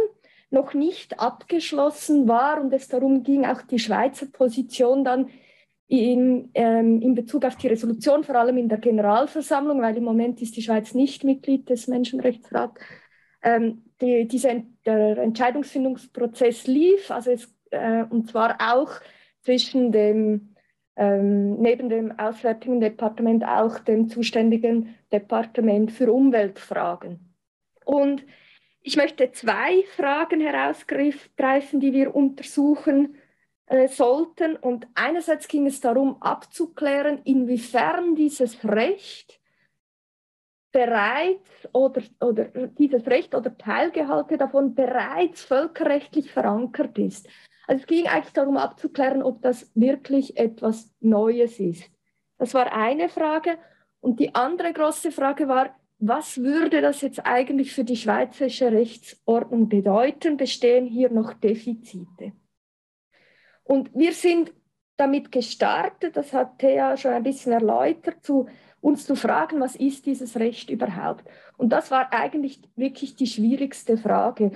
noch 0.51 0.75
nicht 0.75 1.19
abgeschlossen 1.19 2.29
war 2.29 2.61
und 2.61 2.73
es 2.73 2.89
darum 2.89 3.23
ging, 3.23 3.47
auch 3.47 3.63
die 3.63 3.79
Schweizer 3.79 4.27
Position 4.27 5.05
dann 5.05 5.31
in, 5.89 6.51
ähm, 6.55 7.01
in 7.03 7.15
Bezug 7.15 7.45
auf 7.45 7.57
die 7.57 7.69
Resolution, 7.69 8.25
vor 8.25 8.35
allem 8.35 8.59
in 8.59 8.69
der 8.69 8.79
Generalversammlung, 8.79 9.81
weil 9.83 9.97
im 9.97 10.05
Moment 10.05 10.41
ist 10.41 10.57
die 10.57 10.63
Schweiz 10.63 10.95
nicht 10.95 11.25
Mitglied 11.25 11.69
des 11.69 11.87
Menschenrechtsrats, 11.87 12.81
ähm, 13.43 13.85
die, 14.03 14.29
dieser, 14.29 14.63
der 14.85 15.19
Entscheidungsfindungsprozess 15.19 16.67
lief, 16.67 17.11
also 17.11 17.31
es, 17.31 17.55
äh, 17.71 18.05
und 18.11 18.29
zwar 18.29 18.57
auch 18.61 18.91
zwischen 19.41 19.93
dem 19.93 20.53
ähm, 20.97 21.55
neben 21.61 21.89
dem 21.89 22.19
Auswärtigen 22.19 22.81
Departement 22.81 23.45
auch 23.45 23.79
dem 23.79 24.09
zuständigen 24.09 24.95
Departement 25.11 25.91
für 25.91 26.13
Umweltfragen. 26.13 27.35
Und 27.85 28.25
ich 28.83 28.97
möchte 28.97 29.33
zwei 29.33 29.85
Fragen 29.97 30.41
herausgreifen, 30.41 31.81
die 31.81 31.93
wir 31.93 32.15
untersuchen 32.15 33.17
äh, 33.67 33.89
sollten. 33.89 34.57
Und 34.57 34.87
einerseits 34.95 35.49
ging 35.49 35.67
es 35.67 35.81
darum, 35.81 36.21
abzuklären, 36.21 37.21
inwiefern 37.25 38.15
dieses 38.15 38.63
Recht 38.65 39.41
bereits 40.73 41.69
oder, 41.73 42.03
oder 42.21 42.45
dieses 42.67 43.07
Recht 43.07 43.35
oder 43.35 43.57
Teilgehalte 43.57 44.39
davon 44.39 44.75
bereits 44.75 45.45
völkerrechtlich 45.45 46.31
verankert 46.33 46.99
ist. 46.99 47.29
Also 47.67 47.83
es 47.83 47.87
ging 47.87 48.07
eigentlich 48.07 48.33
darum 48.33 48.57
abzuklären, 48.57 49.23
ob 49.23 49.43
das 49.43 49.71
wirklich 49.75 50.37
etwas 50.37 50.91
Neues 51.01 51.61
ist. 51.61 51.85
Das 52.39 52.55
war 52.55 52.73
eine 52.73 53.09
Frage. 53.09 53.59
Und 54.01 54.19
die 54.19 54.35
andere 54.35 54.73
große 54.73 55.13
Frage 55.13 55.47
war, 55.47 55.77
was 55.99 56.39
würde 56.39 56.81
das 56.81 57.01
jetzt 57.03 57.25
eigentlich 57.25 57.73
für 57.73 57.85
die 57.85 57.97
schweizerische 57.97 58.73
Rechtsordnung 58.73 59.69
bedeuten? 59.69 60.37
Bestehen 60.37 60.87
hier 60.87 61.11
noch 61.11 61.35
Defizite? 61.35 62.33
Und 63.63 63.95
wir 63.95 64.13
sind 64.13 64.53
damit 64.97 65.31
gestartet, 65.31 66.17
das 66.17 66.33
hat 66.33 66.59
Thea 66.59 66.97
schon 66.97 67.13
ein 67.13 67.23
bisschen 67.23 67.53
erläutert, 67.53 68.25
zu 68.25 68.49
uns 68.83 69.07
zu 69.07 69.15
fragen, 69.15 69.61
was 69.61 69.77
ist 69.77 70.05
dieses 70.05 70.37
Recht 70.37 70.69
überhaupt? 70.69 71.25
Und 71.57 71.71
das 71.71 71.91
war 71.91 72.13
eigentlich 72.13 72.61
wirklich 72.77 73.17
die 73.17 73.27
schwierigste 73.29 73.97
Frage 73.97 74.51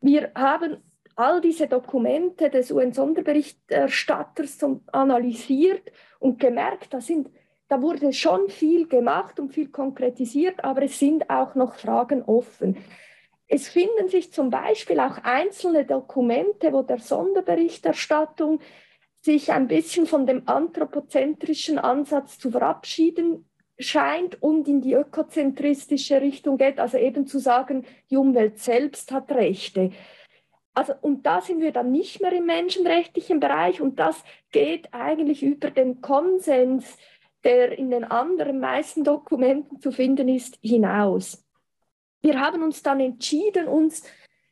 Wir 0.00 0.30
haben 0.34 0.78
all 1.16 1.40
diese 1.40 1.66
Dokumente 1.66 2.48
des 2.48 2.70
UN-Sonderberichterstatters 2.70 4.58
analysiert 4.92 5.90
und 6.20 6.38
gemerkt, 6.38 6.94
da, 6.94 7.00
sind, 7.00 7.30
da 7.68 7.82
wurde 7.82 8.12
schon 8.12 8.48
viel 8.48 8.86
gemacht 8.86 9.40
und 9.40 9.52
viel 9.52 9.68
konkretisiert, 9.68 10.62
aber 10.62 10.82
es 10.82 10.98
sind 10.98 11.28
auch 11.28 11.54
noch 11.54 11.74
Fragen 11.74 12.22
offen. 12.22 12.76
Es 13.48 13.68
finden 13.68 14.08
sich 14.08 14.32
zum 14.32 14.50
Beispiel 14.50 15.00
auch 15.00 15.18
einzelne 15.24 15.84
Dokumente, 15.84 16.72
wo 16.72 16.82
der 16.82 16.98
Sonderberichterstattung 16.98 18.60
sich 19.22 19.50
ein 19.50 19.66
bisschen 19.66 20.06
von 20.06 20.26
dem 20.26 20.46
anthropozentrischen 20.46 21.78
Ansatz 21.78 22.38
zu 22.38 22.50
verabschieden 22.50 23.46
scheint 23.78 24.42
und 24.42 24.68
in 24.68 24.80
die 24.80 24.94
ökozentristische 24.94 26.20
Richtung 26.20 26.56
geht, 26.56 26.78
also 26.78 26.96
eben 26.96 27.26
zu 27.26 27.38
sagen, 27.38 27.84
die 28.10 28.16
Umwelt 28.16 28.58
selbst 28.58 29.12
hat 29.12 29.30
Rechte. 29.32 29.92
Also, 30.74 30.94
und 31.00 31.24
da 31.24 31.40
sind 31.40 31.60
wir 31.60 31.72
dann 31.72 31.90
nicht 31.90 32.20
mehr 32.20 32.32
im 32.32 32.46
menschenrechtlichen 32.46 33.40
Bereich 33.40 33.80
und 33.80 33.98
das 33.98 34.22
geht 34.50 34.92
eigentlich 34.92 35.42
über 35.42 35.70
den 35.70 36.00
Konsens, 36.00 36.98
der 37.44 37.78
in 37.78 37.90
den 37.90 38.04
anderen 38.04 38.60
meisten 38.60 39.04
Dokumenten 39.04 39.80
zu 39.80 39.92
finden 39.92 40.28
ist, 40.28 40.58
hinaus. 40.62 41.44
Wir 42.20 42.40
haben 42.40 42.62
uns 42.62 42.82
dann 42.82 43.00
entschieden, 43.00 43.68
uns 43.68 44.02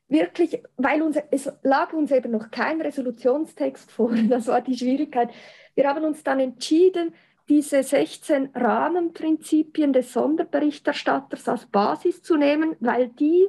wirklich, 0.08 0.62
weil 0.76 1.02
uns, 1.02 1.18
es 1.30 1.52
lag 1.62 1.92
uns 1.92 2.10
eben 2.10 2.30
noch 2.30 2.50
kein 2.50 2.80
Resolutionstext 2.80 3.90
vor, 3.90 4.14
das 4.28 4.46
war 4.46 4.60
die 4.60 4.76
Schwierigkeit, 4.76 5.30
wir 5.74 5.88
haben 5.88 6.04
uns 6.04 6.22
dann 6.22 6.40
entschieden, 6.40 7.14
diese 7.49 7.82
16 7.82 8.51
Rahmenprinzipien 8.55 9.92
des 9.92 10.12
Sonderberichterstatters 10.12 11.49
als 11.49 11.66
Basis 11.66 12.22
zu 12.22 12.36
nehmen, 12.36 12.76
weil 12.80 13.09
die 13.09 13.47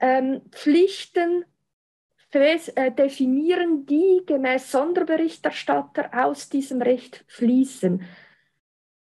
ähm, 0.00 0.42
Pflichten 0.50 1.44
äh, 2.32 2.92
definieren, 2.92 3.86
die 3.86 4.22
gemäß 4.26 4.70
Sonderberichterstatter 4.70 6.10
aus 6.12 6.48
diesem 6.48 6.82
Recht 6.82 7.24
fließen. 7.28 8.02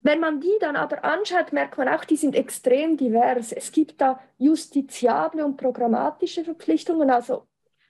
Wenn 0.01 0.19
man 0.19 0.39
die 0.39 0.55
dann 0.61 0.75
aber 0.75 1.03
anschaut, 1.03 1.51
merkt 1.51 1.77
man 1.77 1.89
auch, 1.89 2.05
die 2.05 2.15
sind 2.15 2.35
extrem 2.35 2.95
divers. 2.95 3.51
Es 3.51 3.71
gibt 3.71 3.99
da 3.99 4.21
justiziable 4.37 5.43
und 5.43 5.57
programmatische 5.57 6.45
Verpflichtungen, 6.45 7.09
also 7.09 7.47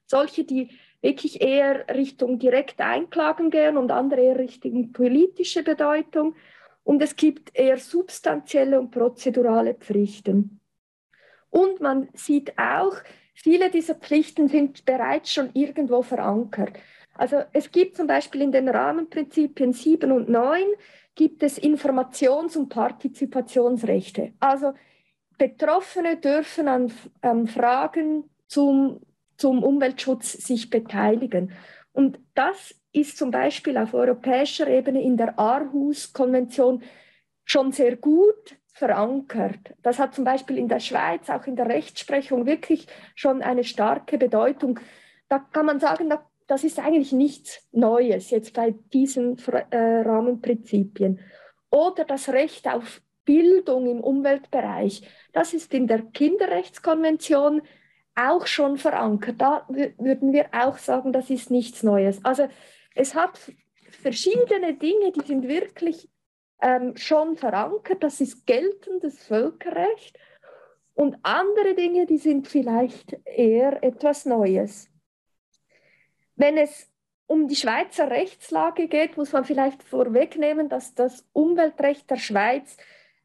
solche, 0.08 0.46
die 0.46 0.72
wirklich 1.06 1.42
eher 1.42 1.88
Richtung 1.96 2.40
direkt 2.40 2.82
Einklagen 2.82 3.50
gehen 3.50 3.78
und 3.78 3.92
andere 3.92 4.22
eher 4.22 4.40
Richtung 4.40 4.92
politische 4.92 5.64
Bedeutung. 5.64 6.36
Und 6.84 7.02
es 7.02 7.16
gibt 7.16 7.52
eher 7.54 7.78
substanzielle 7.78 8.80
und 8.80 8.92
prozedurale 8.92 9.74
Pflichten. 9.74 10.60
Und 11.50 11.80
man 11.80 12.10
sieht 12.14 12.58
auch, 12.58 12.96
Viele 13.36 13.70
dieser 13.70 13.96
Pflichten 13.96 14.48
sind 14.48 14.86
bereits 14.86 15.32
schon 15.34 15.50
irgendwo 15.54 16.02
verankert. 16.02 16.72
Also 17.14 17.44
es 17.54 17.72
gibt 17.72 17.96
zum 17.98 18.08
Beispiel 18.08 18.42
in 18.42 18.52
den 18.52 18.70
Rahmenprinzipien 18.70 19.74
7 19.74 20.12
und 20.12 20.30
9 20.30 20.64
gibt 21.16 21.44
es 21.44 21.62
Informations- 21.62 22.58
und 22.58 22.70
Partizipationsrechte. 22.70 24.34
Also 24.40 24.74
Betroffene 25.38 26.18
dürfen 26.18 26.68
an, 26.68 26.92
an 27.22 27.48
Fragen 27.48 28.30
zum, 28.48 29.02
zum 29.38 29.64
Umweltschutz 29.64 30.32
sich 30.34 30.70
beteiligen. 30.70 31.52
Und 31.94 32.20
das 32.34 32.76
ist 32.92 33.18
zum 33.18 33.32
Beispiel 33.32 33.78
auf 33.78 33.94
europäischer 33.94 34.68
Ebene 34.68 35.02
in 35.02 35.18
der 35.18 35.38
Aarhus-Konvention 35.38 36.84
schon 37.44 37.72
sehr 37.72 37.96
gut 37.98 38.58
verankert. 38.74 39.74
Das 39.82 40.00
hat 40.00 40.14
zum 40.14 40.26
Beispiel 40.26 40.58
in 40.58 40.68
der 40.68 40.80
Schweiz, 40.80 41.30
auch 41.30 41.48
in 41.48 41.56
der 41.56 41.68
Rechtsprechung, 41.68 42.46
wirklich 42.46 42.88
schon 43.16 43.42
eine 43.42 43.64
starke 43.64 44.18
Bedeutung. 44.18 44.80
Da 45.30 45.40
kann 45.40 45.66
man 45.66 45.80
sagen, 45.80 46.14
das 46.48 46.64
ist 46.64 46.80
eigentlich 46.80 47.12
nichts 47.14 47.68
Neues 47.72 48.30
jetzt 48.32 48.54
bei 48.54 48.76
diesen 48.94 49.38
äh, 49.70 50.02
Rahmenprinzipien. 50.02 51.20
Oder 51.70 52.04
das 52.04 52.30
Recht 52.30 52.68
auf 52.68 53.02
Bildung 53.24 53.88
im 53.88 54.02
Umweltbereich, 54.02 55.08
das 55.34 55.54
ist 55.54 55.74
in 55.74 55.88
der 55.88 56.02
Kinderrechtskonvention 56.02 57.62
auch 58.16 58.48
schon 58.48 58.78
verankert. 58.78 59.36
Da 59.40 59.66
würden 59.68 60.34
wir 60.34 60.48
auch 60.54 60.78
sagen, 60.78 61.14
das 61.14 61.30
ist 61.30 61.52
nichts 61.52 61.84
Neues. 61.84 62.24
Also 62.24 62.48
es 62.96 63.14
hat 63.14 63.40
verschiedene 64.02 64.74
Dinge, 64.74 65.12
die 65.12 65.26
sind 65.26 65.48
wirklich 65.48 66.10
ähm, 66.62 66.96
schon 66.96 67.36
verankert, 67.36 68.04
das 68.04 68.22
ist 68.22 68.46
geltendes 68.46 69.24
Völkerrecht. 69.26 70.18
Und 70.94 71.18
andere 71.24 71.76
Dinge, 71.76 72.06
die 72.06 72.18
sind 72.18 72.48
vielleicht 72.48 73.18
eher 73.26 73.84
etwas 73.84 74.26
Neues. 74.26 74.90
Wenn 76.38 76.58
es 76.58 76.90
um 77.28 77.48
die 77.48 77.56
Schweizer 77.56 78.10
Rechtslage 78.10 78.88
geht, 78.88 79.18
muss 79.18 79.34
man 79.34 79.44
vielleicht 79.44 79.84
vorwegnehmen, 79.84 80.70
dass 80.70 80.94
das 80.94 81.26
Umweltrecht 81.34 82.10
der 82.10 82.18
Schweiz 82.18 82.78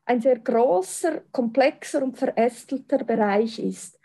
ein 0.05 0.21
sehr 0.21 0.39
großer, 0.39 1.23
komplexer 1.31 2.03
und 2.03 2.19
verästelter 2.19 3.05
Bereich 3.05 3.61
ist. 3.61 4.00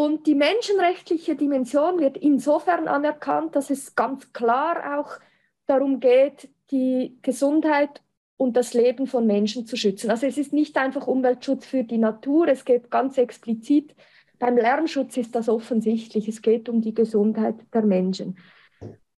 Und 0.00 0.26
die 0.26 0.34
menschenrechtliche 0.34 1.36
Dimension 1.36 2.00
wird 2.00 2.16
insofern 2.16 2.88
anerkannt, 2.88 3.54
dass 3.54 3.68
es 3.68 3.94
ganz 3.94 4.32
klar 4.32 4.98
auch 4.98 5.18
darum 5.66 6.00
geht, 6.00 6.48
die 6.70 7.18
Gesundheit 7.20 8.00
und 8.38 8.56
das 8.56 8.72
Leben 8.72 9.06
von 9.06 9.26
Menschen 9.26 9.66
zu 9.66 9.76
schützen. 9.76 10.10
Also 10.10 10.26
es 10.26 10.38
ist 10.38 10.54
nicht 10.54 10.78
einfach 10.78 11.06
Umweltschutz 11.06 11.66
für 11.66 11.84
die 11.84 11.98
Natur, 11.98 12.48
es 12.48 12.64
geht 12.64 12.90
ganz 12.90 13.18
explizit, 13.18 13.94
beim 14.38 14.56
Lärmschutz 14.56 15.18
ist 15.18 15.34
das 15.34 15.50
offensichtlich, 15.50 16.28
es 16.28 16.40
geht 16.40 16.70
um 16.70 16.80
die 16.80 16.94
Gesundheit 16.94 17.56
der 17.74 17.82
Menschen. 17.82 18.38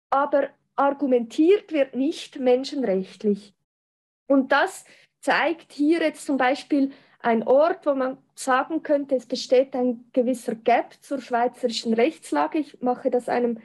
Aber 0.10 0.50
argumentiert 0.76 1.72
wird 1.72 1.96
nicht 1.96 2.40
menschenrechtlich. 2.40 3.54
Und 4.26 4.52
das 4.52 4.84
zeigt 5.20 5.74
hier 5.74 6.02
jetzt 6.02 6.26
zum 6.26 6.38
Beispiel 6.38 6.90
ein 7.24 7.44
Ort, 7.44 7.86
wo 7.86 7.94
man 7.94 8.18
sagen 8.36 8.84
könnte, 8.84 9.16
es 9.16 9.26
besteht 9.26 9.76
ein 9.76 10.06
gewisser 10.14 10.56
Gap 10.56 10.94
zur 11.02 11.20
schweizerischen 11.22 11.94
Rechtslage. 11.94 12.60
Ich 12.60 12.82
mache 12.82 13.12
das 13.12 13.28
einem, 13.30 13.60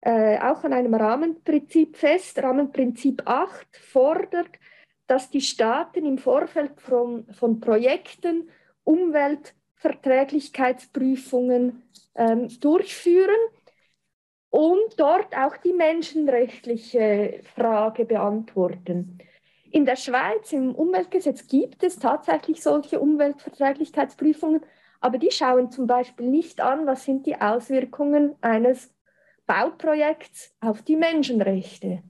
äh, 0.00 0.38
auch 0.38 0.64
an 0.64 0.72
einem 0.72 0.94
Rahmenprinzip 0.94 1.96
fest. 1.96 2.42
Rahmenprinzip 2.42 3.22
8 3.26 3.76
fordert, 3.76 4.48
dass 5.06 5.30
die 5.30 5.40
Staaten 5.40 6.04
im 6.04 6.18
Vorfeld 6.18 6.80
von, 6.80 7.26
von 7.32 7.60
Projekten 7.60 8.48
Umweltverträglichkeitsprüfungen 8.84 11.82
ähm, 12.14 12.48
durchführen 12.60 13.34
und 14.50 14.98
dort 14.98 15.36
auch 15.36 15.56
die 15.56 15.72
menschenrechtliche 15.72 17.40
Frage 17.56 18.04
beantworten. 18.04 19.18
In 19.74 19.84
der 19.84 19.96
Schweiz 19.96 20.52
im 20.52 20.72
Umweltgesetz 20.72 21.48
gibt 21.48 21.82
es 21.82 21.98
tatsächlich 21.98 22.62
solche 22.62 23.00
Umweltverträglichkeitsprüfungen, 23.00 24.60
aber 25.00 25.18
die 25.18 25.32
schauen 25.32 25.72
zum 25.72 25.88
Beispiel 25.88 26.28
nicht 26.28 26.60
an, 26.60 26.86
was 26.86 27.04
sind 27.04 27.26
die 27.26 27.40
Auswirkungen 27.40 28.36
eines 28.40 28.94
Bauprojekts 29.48 30.54
auf 30.60 30.82
die 30.82 30.94
Menschenrechte. 30.94 32.04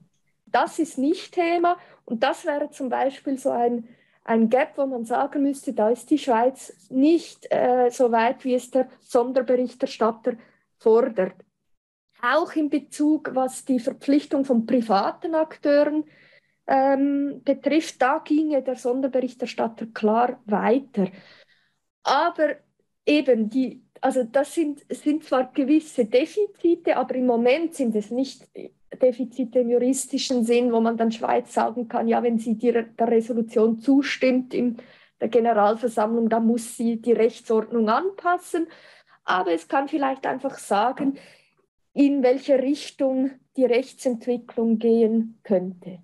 Das 0.45 0.77
ist 0.77 0.99
nicht 0.99 1.33
Thema 1.33 1.79
und 2.05 2.21
das 2.21 2.45
wäre 2.45 2.69
zum 2.69 2.89
Beispiel 2.89 3.39
so 3.39 3.49
ein, 3.49 3.87
ein 4.23 4.51
Gap, 4.51 4.77
wo 4.77 4.85
man 4.85 5.05
sagen 5.05 5.41
müsste, 5.41 5.73
da 5.73 5.89
ist 5.89 6.11
die 6.11 6.19
Schweiz 6.19 6.71
nicht 6.91 7.47
äh, 7.49 7.89
so 7.89 8.11
weit, 8.11 8.45
wie 8.45 8.53
es 8.53 8.69
der 8.69 8.89
Sonderberichterstatter 8.99 10.33
fordert. 10.77 11.33
Auch 12.21 12.53
in 12.53 12.69
Bezug, 12.69 13.31
was 13.33 13.65
die 13.65 13.79
Verpflichtung 13.79 14.45
von 14.45 14.67
privaten 14.67 15.33
Akteuren 15.33 16.03
ähm, 16.67 17.41
betrifft, 17.43 18.01
da 18.01 18.19
ginge 18.19 18.61
der 18.61 18.75
Sonderberichterstatter 18.75 19.87
klar 19.87 20.41
weiter. 20.45 21.07
Aber 22.03 22.55
eben 23.05 23.49
die, 23.49 23.83
also 24.01 24.23
das 24.23 24.53
sind, 24.53 24.85
sind 24.89 25.23
zwar 25.23 25.51
gewisse 25.53 26.05
Defizite, 26.05 26.97
aber 26.97 27.15
im 27.15 27.25
Moment 27.25 27.73
sind 27.75 27.95
es 27.95 28.11
nicht 28.11 28.47
Defizite 29.01 29.59
im 29.59 29.69
juristischen 29.69 30.45
Sinn, 30.45 30.71
wo 30.71 30.79
man 30.79 30.97
dann 30.97 31.11
Schweiz 31.11 31.53
sagen 31.53 31.87
kann, 31.87 32.07
ja, 32.07 32.23
wenn 32.23 32.39
sie 32.39 32.57
der, 32.57 32.83
der 32.83 33.07
Resolution 33.09 33.79
zustimmt 33.79 34.53
in 34.53 34.77
der 35.19 35.29
Generalversammlung, 35.29 36.29
dann 36.29 36.45
muss 36.45 36.77
sie 36.77 37.01
die 37.01 37.13
Rechtsordnung 37.13 37.89
anpassen. 37.89 38.67
Aber 39.23 39.51
es 39.51 39.67
kann 39.67 39.87
vielleicht 39.87 40.25
einfach 40.25 40.57
sagen, 40.57 41.17
in 41.93 42.23
welche 42.23 42.61
Richtung 42.61 43.31
die 43.57 43.65
Rechtsentwicklung 43.65 44.77
gehen 44.77 45.39
könnte. 45.43 45.99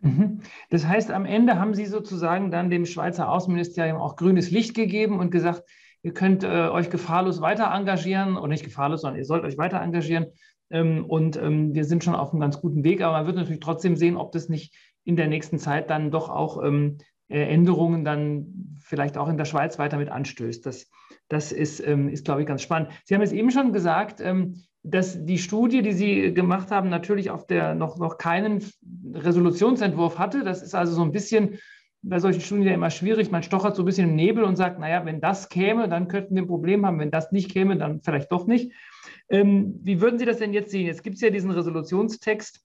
Mhm. 0.00 0.40
Das 0.70 0.86
heißt, 0.86 1.10
am 1.10 1.24
Ende 1.24 1.58
haben 1.58 1.74
Sie 1.74 1.86
sozusagen 1.86 2.50
dann 2.50 2.70
dem 2.70 2.86
Schweizer 2.86 3.30
Außenministerium 3.30 3.96
auch 3.98 4.16
grünes 4.16 4.50
Licht 4.50 4.74
gegeben 4.74 5.18
und 5.18 5.30
gesagt, 5.30 5.64
ihr 6.02 6.14
könnt 6.14 6.44
äh, 6.44 6.68
euch 6.68 6.90
gefahrlos 6.90 7.40
weiter 7.40 7.72
engagieren, 7.74 8.36
oder 8.36 8.48
nicht 8.48 8.64
gefahrlos, 8.64 9.00
sondern 9.00 9.18
ihr 9.18 9.24
sollt 9.24 9.44
euch 9.44 9.58
weiter 9.58 9.80
engagieren 9.80 10.26
ähm, 10.70 11.04
und 11.04 11.36
ähm, 11.36 11.74
wir 11.74 11.84
sind 11.84 12.04
schon 12.04 12.14
auf 12.14 12.30
einem 12.30 12.40
ganz 12.40 12.60
guten 12.60 12.84
Weg, 12.84 13.02
aber 13.02 13.18
man 13.18 13.26
wird 13.26 13.36
natürlich 13.36 13.60
trotzdem 13.60 13.96
sehen, 13.96 14.16
ob 14.16 14.32
das 14.32 14.48
nicht 14.48 14.74
in 15.04 15.16
der 15.16 15.26
nächsten 15.26 15.58
Zeit 15.58 15.90
dann 15.90 16.10
doch 16.10 16.28
auch 16.28 16.62
ähm, 16.62 16.98
äh, 17.28 17.42
Änderungen 17.42 18.04
dann 18.04 18.78
vielleicht 18.80 19.18
auch 19.18 19.28
in 19.28 19.36
der 19.36 19.46
Schweiz 19.46 19.78
weiter 19.78 19.98
mit 19.98 20.10
anstößt. 20.10 20.64
Das 20.64 20.90
Das 21.28 21.52
ist, 21.52 21.80
ähm, 21.80 22.08
ist 22.08 22.24
glaube 22.24 22.42
ich, 22.42 22.46
ganz 22.46 22.62
spannend. 22.62 22.90
Sie 23.04 23.14
haben 23.14 23.22
es 23.22 23.32
eben 23.32 23.50
schon 23.50 23.72
gesagt, 23.72 24.20
ähm, 24.20 24.62
dass 24.82 25.24
die 25.24 25.38
Studie, 25.38 25.82
die 25.82 25.92
Sie 25.92 26.34
gemacht 26.34 26.70
haben, 26.70 26.88
natürlich 26.88 27.30
auf 27.30 27.46
der 27.46 27.74
noch, 27.74 27.98
noch 27.98 28.18
keinen 28.18 28.64
Resolutionsentwurf 29.12 30.18
hatte. 30.18 30.44
Das 30.44 30.62
ist 30.62 30.74
also 30.74 30.94
so 30.94 31.02
ein 31.02 31.12
bisschen 31.12 31.58
bei 32.02 32.20
solchen 32.20 32.40
Studien 32.40 32.66
ja 32.66 32.74
immer 32.74 32.90
schwierig. 32.90 33.30
Man 33.30 33.42
stochert 33.42 33.74
so 33.74 33.82
ein 33.82 33.84
bisschen 33.84 34.10
im 34.10 34.16
Nebel 34.16 34.44
und 34.44 34.56
sagt, 34.56 34.78
naja, 34.78 35.04
wenn 35.04 35.20
das 35.20 35.48
käme, 35.48 35.88
dann 35.88 36.08
könnten 36.08 36.34
wir 36.34 36.42
ein 36.42 36.48
Problem 36.48 36.86
haben. 36.86 36.98
Wenn 36.98 37.10
das 37.10 37.32
nicht 37.32 37.50
käme, 37.50 37.76
dann 37.76 38.00
vielleicht 38.02 38.30
doch 38.30 38.46
nicht. 38.46 38.72
Ähm, 39.28 39.80
wie 39.82 40.00
würden 40.00 40.18
Sie 40.18 40.24
das 40.24 40.38
denn 40.38 40.52
jetzt 40.52 40.70
sehen? 40.70 40.86
Jetzt 40.86 41.02
gibt 41.02 41.16
es 41.16 41.22
ja 41.22 41.30
diesen 41.30 41.50
Resolutionstext. 41.50 42.64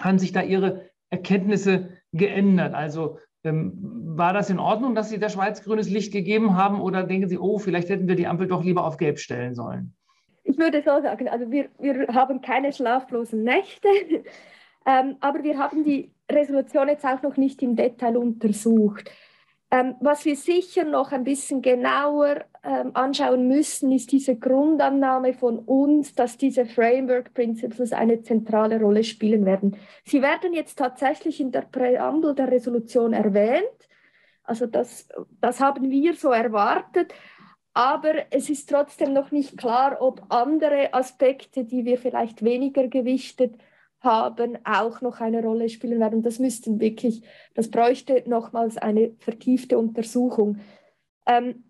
Haben 0.00 0.18
sich 0.18 0.32
da 0.32 0.42
Ihre 0.42 0.90
Erkenntnisse 1.10 1.90
geändert? 2.12 2.74
Also 2.74 3.18
ähm, 3.44 3.72
war 4.16 4.32
das 4.32 4.48
in 4.48 4.58
Ordnung, 4.58 4.94
dass 4.94 5.10
Sie 5.10 5.18
der 5.18 5.28
Schweiz 5.28 5.62
grünes 5.62 5.90
Licht 5.90 6.12
gegeben 6.12 6.56
haben 6.56 6.80
oder 6.80 7.04
denken 7.04 7.28
Sie, 7.28 7.38
oh, 7.38 7.58
vielleicht 7.58 7.90
hätten 7.90 8.08
wir 8.08 8.16
die 8.16 8.26
Ampel 8.26 8.48
doch 8.48 8.64
lieber 8.64 8.84
auf 8.84 8.96
Gelb 8.96 9.18
stellen 9.18 9.54
sollen? 9.54 9.94
Ich 10.44 10.58
würde 10.58 10.82
so 10.82 11.00
sagen, 11.02 11.28
also 11.28 11.50
wir, 11.50 11.68
wir 11.78 12.06
haben 12.08 12.40
keine 12.40 12.72
schlaflosen 12.72 13.42
Nächte, 13.42 13.88
ähm, 14.86 15.16
aber 15.20 15.42
wir 15.42 15.58
haben 15.58 15.84
die 15.84 16.12
Resolution 16.30 16.88
jetzt 16.88 17.04
auch 17.04 17.22
noch 17.22 17.36
nicht 17.36 17.62
im 17.62 17.76
Detail 17.76 18.16
untersucht. 18.16 19.10
Ähm, 19.70 19.96
was 20.00 20.24
wir 20.24 20.36
sicher 20.36 20.84
noch 20.84 21.10
ein 21.10 21.24
bisschen 21.24 21.60
genauer 21.60 22.44
ähm, 22.62 22.92
anschauen 22.94 23.48
müssen, 23.48 23.90
ist 23.90 24.12
diese 24.12 24.36
Grundannahme 24.36 25.34
von 25.34 25.58
uns, 25.58 26.14
dass 26.14 26.36
diese 26.36 26.64
Framework 26.64 27.34
Principles 27.34 27.92
eine 27.92 28.22
zentrale 28.22 28.78
Rolle 28.78 29.02
spielen 29.02 29.44
werden. 29.44 29.76
Sie 30.04 30.22
werden 30.22 30.52
jetzt 30.52 30.78
tatsächlich 30.78 31.40
in 31.40 31.50
der 31.50 31.62
Präambel 31.62 32.34
der 32.36 32.52
Resolution 32.52 33.14
erwähnt. 33.14 33.64
Also 34.44 34.66
das, 34.66 35.08
das 35.40 35.60
haben 35.60 35.90
wir 35.90 36.14
so 36.14 36.30
erwartet. 36.30 37.12
Aber 37.74 38.32
es 38.32 38.48
ist 38.50 38.70
trotzdem 38.70 39.12
noch 39.12 39.32
nicht 39.32 39.58
klar, 39.58 40.00
ob 40.00 40.26
andere 40.28 40.94
Aspekte, 40.94 41.64
die 41.64 41.84
wir 41.84 41.98
vielleicht 41.98 42.44
weniger 42.44 42.86
gewichtet 42.86 43.56
haben, 43.98 44.58
auch 44.64 45.00
noch 45.00 45.20
eine 45.20 45.42
Rolle 45.42 45.68
spielen 45.68 45.98
werden. 45.98 46.22
Das 46.22 46.38
müssten 46.38 46.78
wirklich, 46.78 47.22
das 47.54 47.70
bräuchte 47.70 48.22
nochmals 48.26 48.76
eine 48.76 49.16
vertiefte 49.18 49.76
Untersuchung. 49.76 50.60
Ähm, 51.26 51.64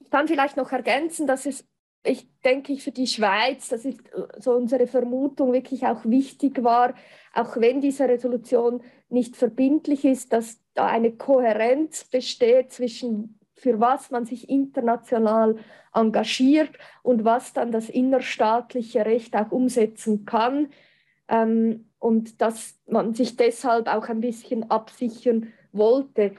ich 0.00 0.10
kann 0.10 0.26
vielleicht 0.26 0.56
noch 0.56 0.72
ergänzen, 0.72 1.28
dass 1.28 1.46
es, 1.46 1.64
ich 2.04 2.28
denke, 2.42 2.76
für 2.78 2.92
die 2.92 3.06
Schweiz, 3.06 3.68
das 3.68 3.84
ist 3.84 4.00
so 4.38 4.52
unsere 4.52 4.88
Vermutung, 4.88 5.52
wirklich 5.52 5.86
auch 5.86 6.04
wichtig 6.04 6.64
war, 6.64 6.94
auch 7.34 7.56
wenn 7.56 7.80
diese 7.80 8.08
Resolution 8.08 8.82
nicht 9.08 9.36
verbindlich 9.36 10.04
ist, 10.04 10.32
dass 10.32 10.60
da 10.74 10.86
eine 10.86 11.12
Kohärenz 11.12 12.04
besteht 12.04 12.72
zwischen 12.72 13.38
für 13.56 13.80
was 13.80 14.10
man 14.10 14.24
sich 14.24 14.48
international 14.48 15.56
engagiert 15.92 16.70
und 17.02 17.24
was 17.24 17.52
dann 17.52 17.72
das 17.72 17.88
innerstaatliche 17.88 19.04
Recht 19.06 19.34
auch 19.34 19.50
umsetzen 19.50 20.24
kann 20.26 20.68
ähm, 21.28 21.88
und 21.98 22.40
dass 22.40 22.78
man 22.86 23.14
sich 23.14 23.36
deshalb 23.36 23.88
auch 23.88 24.08
ein 24.08 24.20
bisschen 24.20 24.70
absichern 24.70 25.52
wollte. 25.72 26.34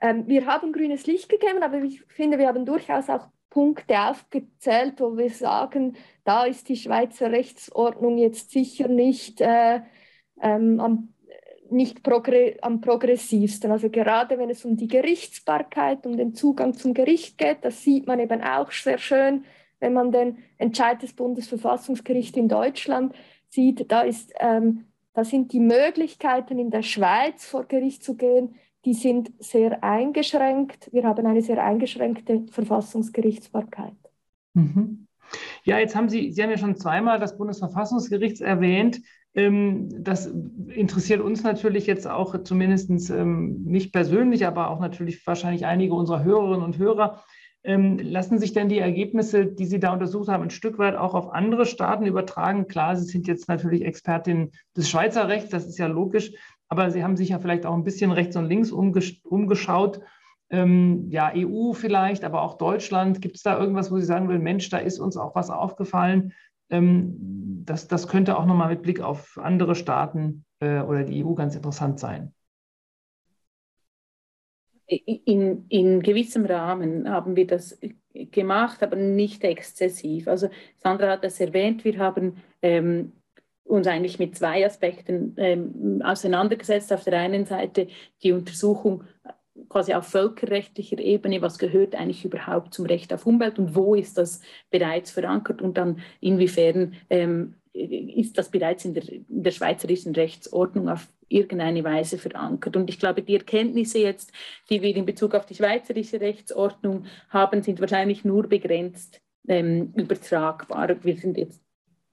Ähm, 0.00 0.26
wir 0.26 0.46
haben 0.46 0.72
grünes 0.72 1.06
Licht 1.06 1.28
gegeben, 1.28 1.62
aber 1.62 1.82
ich 1.82 2.02
finde, 2.08 2.38
wir 2.38 2.48
haben 2.48 2.64
durchaus 2.64 3.08
auch 3.08 3.28
Punkte 3.50 4.00
aufgezählt, 4.00 4.98
wo 4.98 5.16
wir 5.18 5.28
sagen, 5.28 5.96
da 6.24 6.44
ist 6.44 6.70
die 6.70 6.76
Schweizer 6.76 7.30
Rechtsordnung 7.30 8.16
jetzt 8.16 8.50
sicher 8.50 8.88
nicht, 8.88 9.42
äh, 9.42 9.82
ähm, 10.40 10.80
am, 10.80 11.14
nicht 11.72 12.02
progr 12.02 12.56
am 12.60 12.80
progressivsten. 12.80 13.70
Also 13.70 13.90
gerade 13.90 14.38
wenn 14.38 14.50
es 14.50 14.64
um 14.64 14.76
die 14.76 14.88
Gerichtsbarkeit, 14.88 16.06
um 16.06 16.16
den 16.16 16.34
Zugang 16.34 16.74
zum 16.74 16.94
Gericht 16.94 17.38
geht, 17.38 17.58
das 17.62 17.82
sieht 17.82 18.06
man 18.06 18.20
eben 18.20 18.42
auch 18.42 18.70
sehr 18.70 18.98
schön, 18.98 19.44
wenn 19.80 19.92
man 19.92 20.12
den 20.12 20.38
Entscheid 20.58 21.02
des 21.02 21.12
Bundesverfassungsgerichts 21.12 22.36
in 22.36 22.48
Deutschland 22.48 23.14
sieht, 23.48 23.90
da, 23.90 24.02
ist, 24.02 24.32
ähm, 24.38 24.84
da 25.12 25.24
sind 25.24 25.52
die 25.52 25.60
Möglichkeiten 25.60 26.58
in 26.58 26.70
der 26.70 26.82
Schweiz 26.82 27.44
vor 27.44 27.64
Gericht 27.64 28.04
zu 28.04 28.16
gehen, 28.16 28.54
die 28.84 28.94
sind 28.94 29.32
sehr 29.38 29.82
eingeschränkt. 29.84 30.88
Wir 30.92 31.04
haben 31.04 31.26
eine 31.26 31.42
sehr 31.42 31.62
eingeschränkte 31.62 32.46
Verfassungsgerichtsbarkeit. 32.50 33.94
Mhm. 34.54 35.06
Ja, 35.64 35.78
jetzt 35.78 35.94
haben 35.94 36.08
Sie, 36.08 36.32
Sie 36.32 36.42
haben 36.42 36.50
ja 36.50 36.58
schon 36.58 36.76
zweimal 36.76 37.18
das 37.18 37.36
Bundesverfassungsgericht 37.36 38.40
erwähnt. 38.40 39.00
Ähm, 39.34 39.88
das 40.04 40.26
interessiert 40.26 41.20
uns 41.20 41.42
natürlich 41.42 41.86
jetzt 41.86 42.06
auch 42.06 42.42
zumindest 42.42 43.10
ähm, 43.10 43.62
nicht 43.64 43.92
persönlich, 43.92 44.46
aber 44.46 44.70
auch 44.70 44.80
natürlich 44.80 45.26
wahrscheinlich 45.26 45.64
einige 45.64 45.94
unserer 45.94 46.22
Hörerinnen 46.22 46.64
und 46.64 46.78
Hörer. 46.78 47.22
Ähm, 47.64 47.98
lassen 47.98 48.40
sich 48.40 48.52
denn 48.52 48.68
die 48.68 48.80
Ergebnisse, 48.80 49.46
die 49.46 49.66
Sie 49.66 49.78
da 49.78 49.92
untersucht 49.92 50.28
haben, 50.28 50.42
ein 50.42 50.50
Stück 50.50 50.78
weit 50.78 50.96
auch 50.96 51.14
auf 51.14 51.32
andere 51.32 51.64
Staaten 51.64 52.06
übertragen? 52.06 52.66
Klar, 52.66 52.96
Sie 52.96 53.04
sind 53.04 53.28
jetzt 53.28 53.48
natürlich 53.48 53.84
Expertin 53.84 54.50
des 54.76 54.90
Schweizer 54.90 55.28
Rechts, 55.28 55.50
das 55.50 55.66
ist 55.66 55.78
ja 55.78 55.86
logisch, 55.86 56.32
aber 56.68 56.90
Sie 56.90 57.04
haben 57.04 57.16
sich 57.16 57.28
ja 57.28 57.38
vielleicht 57.38 57.64
auch 57.64 57.74
ein 57.74 57.84
bisschen 57.84 58.10
rechts 58.10 58.36
und 58.36 58.46
links 58.46 58.72
umgesch 58.72 59.20
umgeschaut. 59.24 60.00
Ähm, 60.50 61.06
ja, 61.08 61.32
EU 61.34 61.72
vielleicht, 61.72 62.24
aber 62.24 62.42
auch 62.42 62.58
Deutschland. 62.58 63.22
Gibt 63.22 63.36
es 63.36 63.42
da 63.42 63.58
irgendwas, 63.58 63.90
wo 63.92 63.98
Sie 63.98 64.04
sagen 64.04 64.28
will, 64.28 64.40
Mensch, 64.40 64.68
da 64.68 64.78
ist 64.78 64.98
uns 64.98 65.16
auch 65.16 65.34
was 65.36 65.48
aufgefallen? 65.48 66.32
Ähm, 66.72 67.62
das, 67.64 67.86
das 67.86 68.08
könnte 68.08 68.36
auch 68.36 68.46
nochmal 68.46 68.70
mit 68.70 68.82
Blick 68.82 69.00
auf 69.00 69.38
andere 69.38 69.76
Staaten 69.76 70.44
äh, 70.58 70.80
oder 70.80 71.04
die 71.04 71.24
EU 71.24 71.34
ganz 71.34 71.54
interessant 71.54 72.00
sein 72.00 72.34
in, 74.96 75.66
in 75.68 76.02
gewissem 76.02 76.44
Rahmen 76.46 77.08
haben 77.08 77.36
wir 77.36 77.46
das 77.46 77.78
gemacht, 78.12 78.82
aber 78.82 78.96
nicht 78.96 79.44
exzessiv. 79.44 80.28
Also 80.28 80.48
Sandra 80.76 81.12
hat 81.12 81.24
das 81.24 81.40
erwähnt, 81.40 81.84
wir 81.84 81.98
haben 81.98 82.36
ähm, 82.60 83.12
uns 83.64 83.86
eigentlich 83.86 84.18
mit 84.18 84.36
zwei 84.36 84.66
Aspekten 84.66 85.34
ähm, 85.38 86.02
auseinandergesetzt. 86.04 86.92
Auf 86.92 87.04
der 87.04 87.18
einen 87.18 87.46
Seite 87.46 87.88
die 88.22 88.32
Untersuchung 88.32 89.04
quasi 89.68 89.94
auf 89.94 90.06
völkerrechtlicher 90.06 90.98
Ebene, 90.98 91.42
was 91.42 91.58
gehört 91.58 91.94
eigentlich 91.94 92.24
überhaupt 92.24 92.74
zum 92.74 92.86
Recht 92.86 93.12
auf 93.12 93.26
Umwelt 93.26 93.58
und 93.58 93.74
wo 93.74 93.94
ist 93.94 94.18
das 94.18 94.40
bereits 94.70 95.10
verankert 95.10 95.60
und 95.62 95.76
dann 95.76 96.00
inwiefern 96.20 96.94
ähm, 97.10 97.54
ist 97.74 98.36
das 98.36 98.50
bereits 98.50 98.84
in 98.84 98.94
der, 98.94 99.08
in 99.08 99.24
der 99.28 99.50
schweizerischen 99.50 100.14
Rechtsordnung 100.14 100.88
auf 100.88 101.08
irgendeine 101.28 101.82
Weise 101.84 102.18
verankert. 102.18 102.76
Und 102.76 102.90
ich 102.90 102.98
glaube, 102.98 103.22
die 103.22 103.34
Erkenntnisse 103.34 103.98
jetzt, 103.98 104.32
die 104.68 104.82
wir 104.82 104.94
in 104.94 105.06
Bezug 105.06 105.34
auf 105.34 105.46
die 105.46 105.54
schweizerische 105.54 106.20
Rechtsordnung 106.20 107.06
haben, 107.30 107.62
sind 107.62 107.80
wahrscheinlich 107.80 108.24
nur 108.24 108.46
begrenzt 108.46 109.22
ähm, 109.48 109.92
übertragbar. 109.96 111.02
Wir 111.02 111.16
sind 111.16 111.38
jetzt, 111.38 111.62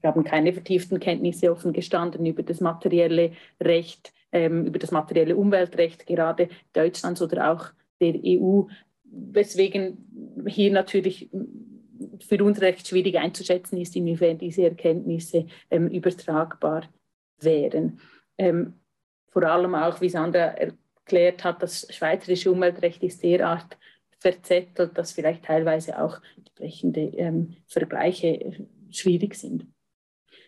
wir 0.01 0.11
haben 0.11 0.23
keine 0.23 0.53
vertieften 0.53 0.99
Kenntnisse 0.99 1.51
offen 1.51 1.73
gestanden 1.73 2.25
über 2.25 2.43
das 2.43 2.61
materielle 2.61 3.33
Recht, 3.59 4.13
ähm, 4.31 4.65
über 4.65 4.79
das 4.79 4.91
materielle 4.91 5.35
Umweltrecht 5.35 6.05
gerade 6.05 6.49
Deutschlands 6.73 7.21
oder 7.21 7.51
auch 7.51 7.65
der 7.99 8.15
EU, 8.23 8.63
weswegen 9.03 10.45
hier 10.47 10.71
natürlich 10.71 11.29
für 12.19 12.43
uns 12.43 12.61
recht 12.61 12.87
schwierig 12.87 13.17
einzuschätzen 13.17 13.77
ist, 13.77 13.95
inwiefern 13.95 14.37
diese 14.37 14.63
Erkenntnisse 14.63 15.47
ähm, 15.69 15.87
übertragbar 15.87 16.83
wären. 17.39 17.99
Ähm, 18.37 18.75
vor 19.27 19.43
allem 19.43 19.75
auch, 19.75 20.01
wie 20.01 20.09
Sandra 20.09 20.55
erklärt 20.55 21.43
hat, 21.43 21.61
das 21.61 21.87
schweizerische 21.93 22.51
Umweltrecht 22.51 23.03
ist 23.03 23.23
derart 23.23 23.77
verzettelt, 24.17 24.97
dass 24.97 25.13
vielleicht 25.13 25.45
teilweise 25.45 26.01
auch 26.01 26.21
entsprechende 26.37 27.01
ähm, 27.17 27.55
Vergleiche 27.67 28.27
äh, 28.27 28.65
schwierig 28.91 29.35
sind. 29.35 29.67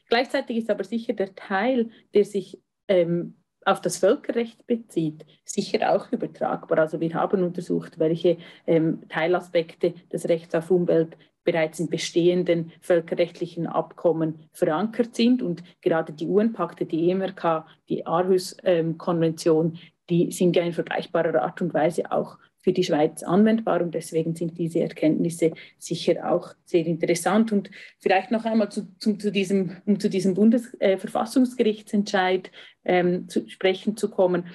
Gleichzeitig 0.09 0.57
ist 0.57 0.69
aber 0.69 0.83
sicher 0.83 1.13
der 1.13 1.33
Teil, 1.35 1.89
der 2.13 2.25
sich 2.25 2.61
ähm, 2.87 3.40
auf 3.65 3.81
das 3.81 3.97
Völkerrecht 3.97 4.65
bezieht, 4.67 5.25
sicher 5.45 5.93
auch 5.93 6.11
übertragbar. 6.11 6.79
Also 6.79 6.99
wir 6.99 7.13
haben 7.13 7.43
untersucht, 7.43 7.99
welche 7.99 8.37
ähm, 8.65 9.07
Teilaspekte 9.09 9.93
des 10.11 10.27
Rechts 10.27 10.55
auf 10.55 10.71
Umwelt 10.71 11.17
bereits 11.43 11.79
in 11.79 11.89
bestehenden 11.89 12.71
völkerrechtlichen 12.81 13.67
Abkommen 13.67 14.47
verankert 14.51 15.15
sind. 15.15 15.41
Und 15.41 15.63
gerade 15.81 16.13
die 16.13 16.27
UN-Pakte, 16.27 16.85
die 16.85 17.09
EMRK, 17.09 17.65
die 17.89 18.05
Aarhus-Konvention, 18.05 19.77
die 20.09 20.31
sind 20.31 20.55
ja 20.55 20.63
in 20.63 20.73
vergleichbarer 20.73 21.41
Art 21.41 21.61
und 21.61 21.73
Weise 21.73 22.11
auch 22.11 22.37
für 22.61 22.73
die 22.73 22.83
Schweiz 22.83 23.23
anwendbar 23.23 23.81
und 23.81 23.95
deswegen 23.95 24.35
sind 24.35 24.57
diese 24.57 24.81
Erkenntnisse 24.81 25.51
sicher 25.77 26.29
auch 26.31 26.53
sehr 26.65 26.85
interessant. 26.85 27.51
Und 27.51 27.71
vielleicht 27.99 28.31
noch 28.31 28.45
einmal 28.45 28.71
zu, 28.71 28.87
zu, 28.97 29.17
zu 29.17 29.31
diesem, 29.31 29.77
um 29.85 29.99
zu 29.99 30.09
diesem 30.09 30.35
Bundesverfassungsgerichtsentscheid 30.35 32.51
äh, 32.83 32.91
ähm, 32.99 33.29
zu 33.29 33.47
sprechen 33.49 33.97
zu 33.97 34.09
kommen. 34.09 34.47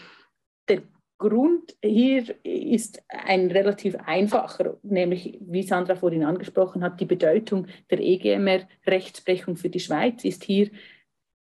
Der 0.68 0.82
Grund 1.18 1.76
hier 1.82 2.34
ist 2.44 3.02
ein 3.08 3.50
relativ 3.50 3.96
einfacher, 4.04 4.76
nämlich 4.82 5.38
wie 5.40 5.62
Sandra 5.62 5.94
vorhin 5.94 6.24
angesprochen 6.24 6.82
hat, 6.82 7.00
die 7.00 7.06
Bedeutung 7.06 7.68
der 7.90 8.00
EGMR-Rechtsprechung 8.00 9.56
für 9.56 9.70
die 9.70 9.80
Schweiz 9.80 10.24
ist 10.24 10.44
hier, 10.44 10.68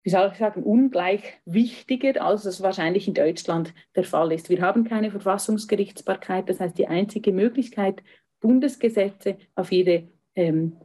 wie 0.03 0.11
soll 0.11 0.30
ich 0.32 0.38
sagen, 0.38 0.62
ungleich 0.62 1.22
wichtiger, 1.44 2.24
als 2.24 2.44
es 2.44 2.62
wahrscheinlich 2.62 3.07
in 3.07 3.14
Deutschland 3.14 3.74
der 3.94 4.05
Fall 4.05 4.32
ist. 4.32 4.48
Wir 4.48 4.62
haben 4.62 4.84
keine 4.84 5.11
Verfassungsgerichtsbarkeit, 5.11 6.48
das 6.48 6.61
heißt 6.61 6.78
die 6.78 6.88
einzige 6.88 7.32
Möglichkeit, 7.32 8.03
Bundesgesetze, 8.40 9.36
auf 9.55 9.70
ihre 9.70 10.09
ähm, 10.34 10.76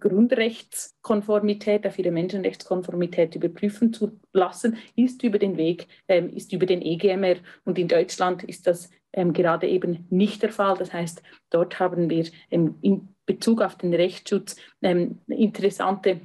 Grundrechtskonformität, 0.00 1.86
auf 1.86 1.98
ihre 1.98 2.10
Menschenrechtskonformität 2.10 3.36
überprüfen 3.36 3.92
zu 3.92 4.18
lassen, 4.32 4.78
ist 4.96 5.22
über 5.22 5.38
den 5.38 5.56
Weg, 5.56 5.86
ähm, 6.08 6.30
ist 6.30 6.52
über 6.52 6.66
den 6.66 6.82
EGMR. 6.82 7.36
Und 7.64 7.78
in 7.78 7.88
Deutschland 7.88 8.42
ist 8.44 8.66
das 8.66 8.90
ähm, 9.12 9.32
gerade 9.32 9.68
eben 9.68 10.06
nicht 10.10 10.42
der 10.42 10.52
Fall. 10.52 10.76
Das 10.76 10.92
heißt, 10.92 11.22
dort 11.50 11.78
haben 11.78 12.10
wir 12.10 12.26
ähm, 12.50 12.76
in 12.80 13.14
Bezug 13.26 13.62
auf 13.62 13.76
den 13.76 13.94
Rechtsschutz 13.94 14.56
ähm, 14.82 15.20
interessante 15.28 16.20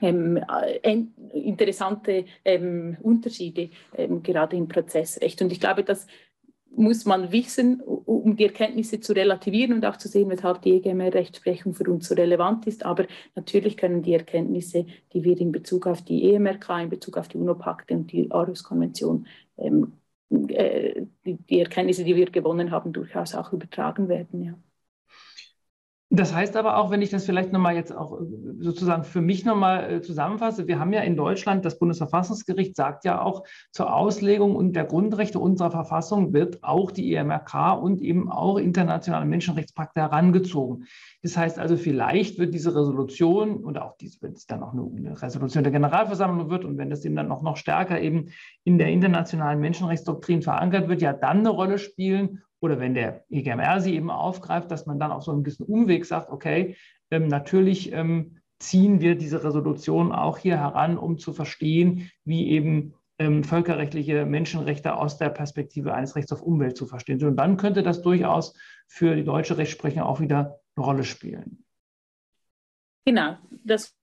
ähm, 0.00 0.36
äh, 0.36 1.04
interessante 1.32 2.24
ähm, 2.44 2.96
Unterschiede 3.02 3.70
ähm, 3.96 4.22
gerade 4.22 4.56
im 4.56 4.68
Prozessrecht. 4.68 5.42
Und 5.42 5.52
ich 5.52 5.60
glaube, 5.60 5.84
das 5.84 6.06
muss 6.78 7.04
man 7.04 7.32
wissen, 7.32 7.80
um 7.80 8.36
die 8.36 8.44
Erkenntnisse 8.44 9.00
zu 9.00 9.12
relativieren 9.12 9.72
und 9.72 9.84
auch 9.84 9.96
zu 9.96 10.06
sehen, 10.06 10.30
weshalb 10.30 10.62
die 10.62 10.76
EGMR-Rechtsprechung 10.76 11.74
für 11.74 11.90
uns 11.90 12.08
so 12.08 12.14
relevant 12.14 12.66
ist. 12.66 12.84
Aber 12.84 13.06
natürlich 13.34 13.76
können 13.76 14.02
die 14.02 14.12
Erkenntnisse, 14.12 14.86
die 15.12 15.24
wir 15.24 15.38
in 15.40 15.50
Bezug 15.50 15.86
auf 15.86 16.02
die 16.02 16.32
EMRK, 16.32 16.82
in 16.82 16.88
Bezug 16.90 17.16
auf 17.16 17.28
die 17.28 17.38
UNO-Pakte 17.38 17.94
und 17.94 18.12
die 18.12 18.30
Aarhus-Konvention, 18.30 19.26
ähm, 19.56 19.94
äh, 20.30 21.02
die, 21.24 21.38
die, 21.38 21.60
Erkenntnisse, 21.60 22.04
die 22.04 22.14
wir 22.14 22.30
gewonnen 22.30 22.70
haben, 22.70 22.92
durchaus 22.92 23.34
auch 23.34 23.52
übertragen 23.52 24.08
werden. 24.08 24.42
Ja. 24.42 24.54
Das 26.10 26.34
heißt 26.34 26.56
aber 26.56 26.78
auch, 26.78 26.90
wenn 26.90 27.02
ich 27.02 27.10
das 27.10 27.26
vielleicht 27.26 27.52
nochmal 27.52 27.74
jetzt 27.74 27.94
auch 27.94 28.18
äh, 28.18 28.24
sozusagen 28.60 29.04
für 29.04 29.20
mich 29.20 29.44
nochmal 29.44 29.92
äh, 29.92 30.00
zusammenfasse, 30.00 30.66
wir 30.66 30.80
haben 30.80 30.92
ja 30.94 31.02
in 31.02 31.16
Deutschland, 31.16 31.66
das 31.66 31.78
Bundesverfassungsgericht 31.78 32.76
sagt 32.76 33.04
ja 33.04 33.20
auch, 33.20 33.44
zur 33.72 33.94
Auslegung 33.94 34.56
und 34.56 34.72
der 34.72 34.84
Grundrechte 34.84 35.38
unserer 35.38 35.70
Verfassung 35.70 36.32
wird 36.32 36.64
auch 36.64 36.92
die 36.92 37.14
EMRK 37.14 37.78
und 37.82 38.00
eben 38.00 38.30
auch 38.32 38.56
internationale 38.56 39.26
Menschenrechtspakte 39.26 40.00
herangezogen. 40.00 40.86
Das 41.22 41.36
heißt 41.36 41.58
also, 41.58 41.76
vielleicht 41.76 42.38
wird 42.38 42.54
diese 42.54 42.74
Resolution 42.74 43.62
oder 43.62 43.84
auch 43.84 43.98
diese, 43.98 44.22
wenn 44.22 44.32
es 44.32 44.46
dann 44.46 44.62
auch 44.62 44.72
eine 44.72 45.20
Resolution 45.20 45.62
der 45.62 45.72
Generalversammlung 45.72 46.48
wird 46.48 46.64
und 46.64 46.78
wenn 46.78 46.88
das 46.88 47.04
eben 47.04 47.16
dann 47.16 47.30
auch 47.30 47.42
noch 47.42 47.58
stärker 47.58 48.00
eben 48.00 48.30
in 48.64 48.78
der 48.78 48.88
internationalen 48.88 49.60
Menschenrechtsdoktrin 49.60 50.40
verankert 50.40 50.88
wird, 50.88 51.02
ja 51.02 51.12
dann 51.12 51.40
eine 51.40 51.50
Rolle 51.50 51.76
spielen 51.76 52.42
oder 52.60 52.80
wenn 52.80 52.94
der 52.94 53.24
EGMR 53.30 53.80
sie 53.80 53.94
eben 53.94 54.10
aufgreift, 54.10 54.70
dass 54.70 54.86
man 54.86 54.98
dann 54.98 55.12
auf 55.12 55.22
so 55.22 55.32
einen 55.32 55.44
gewissen 55.44 55.66
Umweg 55.66 56.04
sagt, 56.04 56.30
okay, 56.30 56.76
ähm, 57.10 57.28
natürlich 57.28 57.92
ähm, 57.92 58.38
ziehen 58.58 59.00
wir 59.00 59.16
diese 59.16 59.44
Resolution 59.44 60.12
auch 60.12 60.38
hier 60.38 60.58
heran, 60.58 60.98
um 60.98 61.18
zu 61.18 61.32
verstehen, 61.32 62.10
wie 62.24 62.50
eben 62.50 62.94
ähm, 63.18 63.44
völkerrechtliche 63.44 64.26
Menschenrechte 64.26 64.96
aus 64.96 65.18
der 65.18 65.30
Perspektive 65.30 65.94
eines 65.94 66.16
Rechts 66.16 66.32
auf 66.32 66.42
Umwelt 66.42 66.76
zu 66.76 66.86
verstehen 66.86 67.18
sind. 67.18 67.28
Und 67.28 67.36
dann 67.36 67.56
könnte 67.56 67.82
das 67.82 68.02
durchaus 68.02 68.54
für 68.86 69.14
die 69.14 69.24
deutsche 69.24 69.58
Rechtsprechung 69.58 70.02
auch 70.02 70.20
wieder 70.20 70.60
eine 70.76 70.84
Rolle 70.84 71.04
spielen. 71.04 71.64
Genau, 73.04 73.36
das 73.64 73.96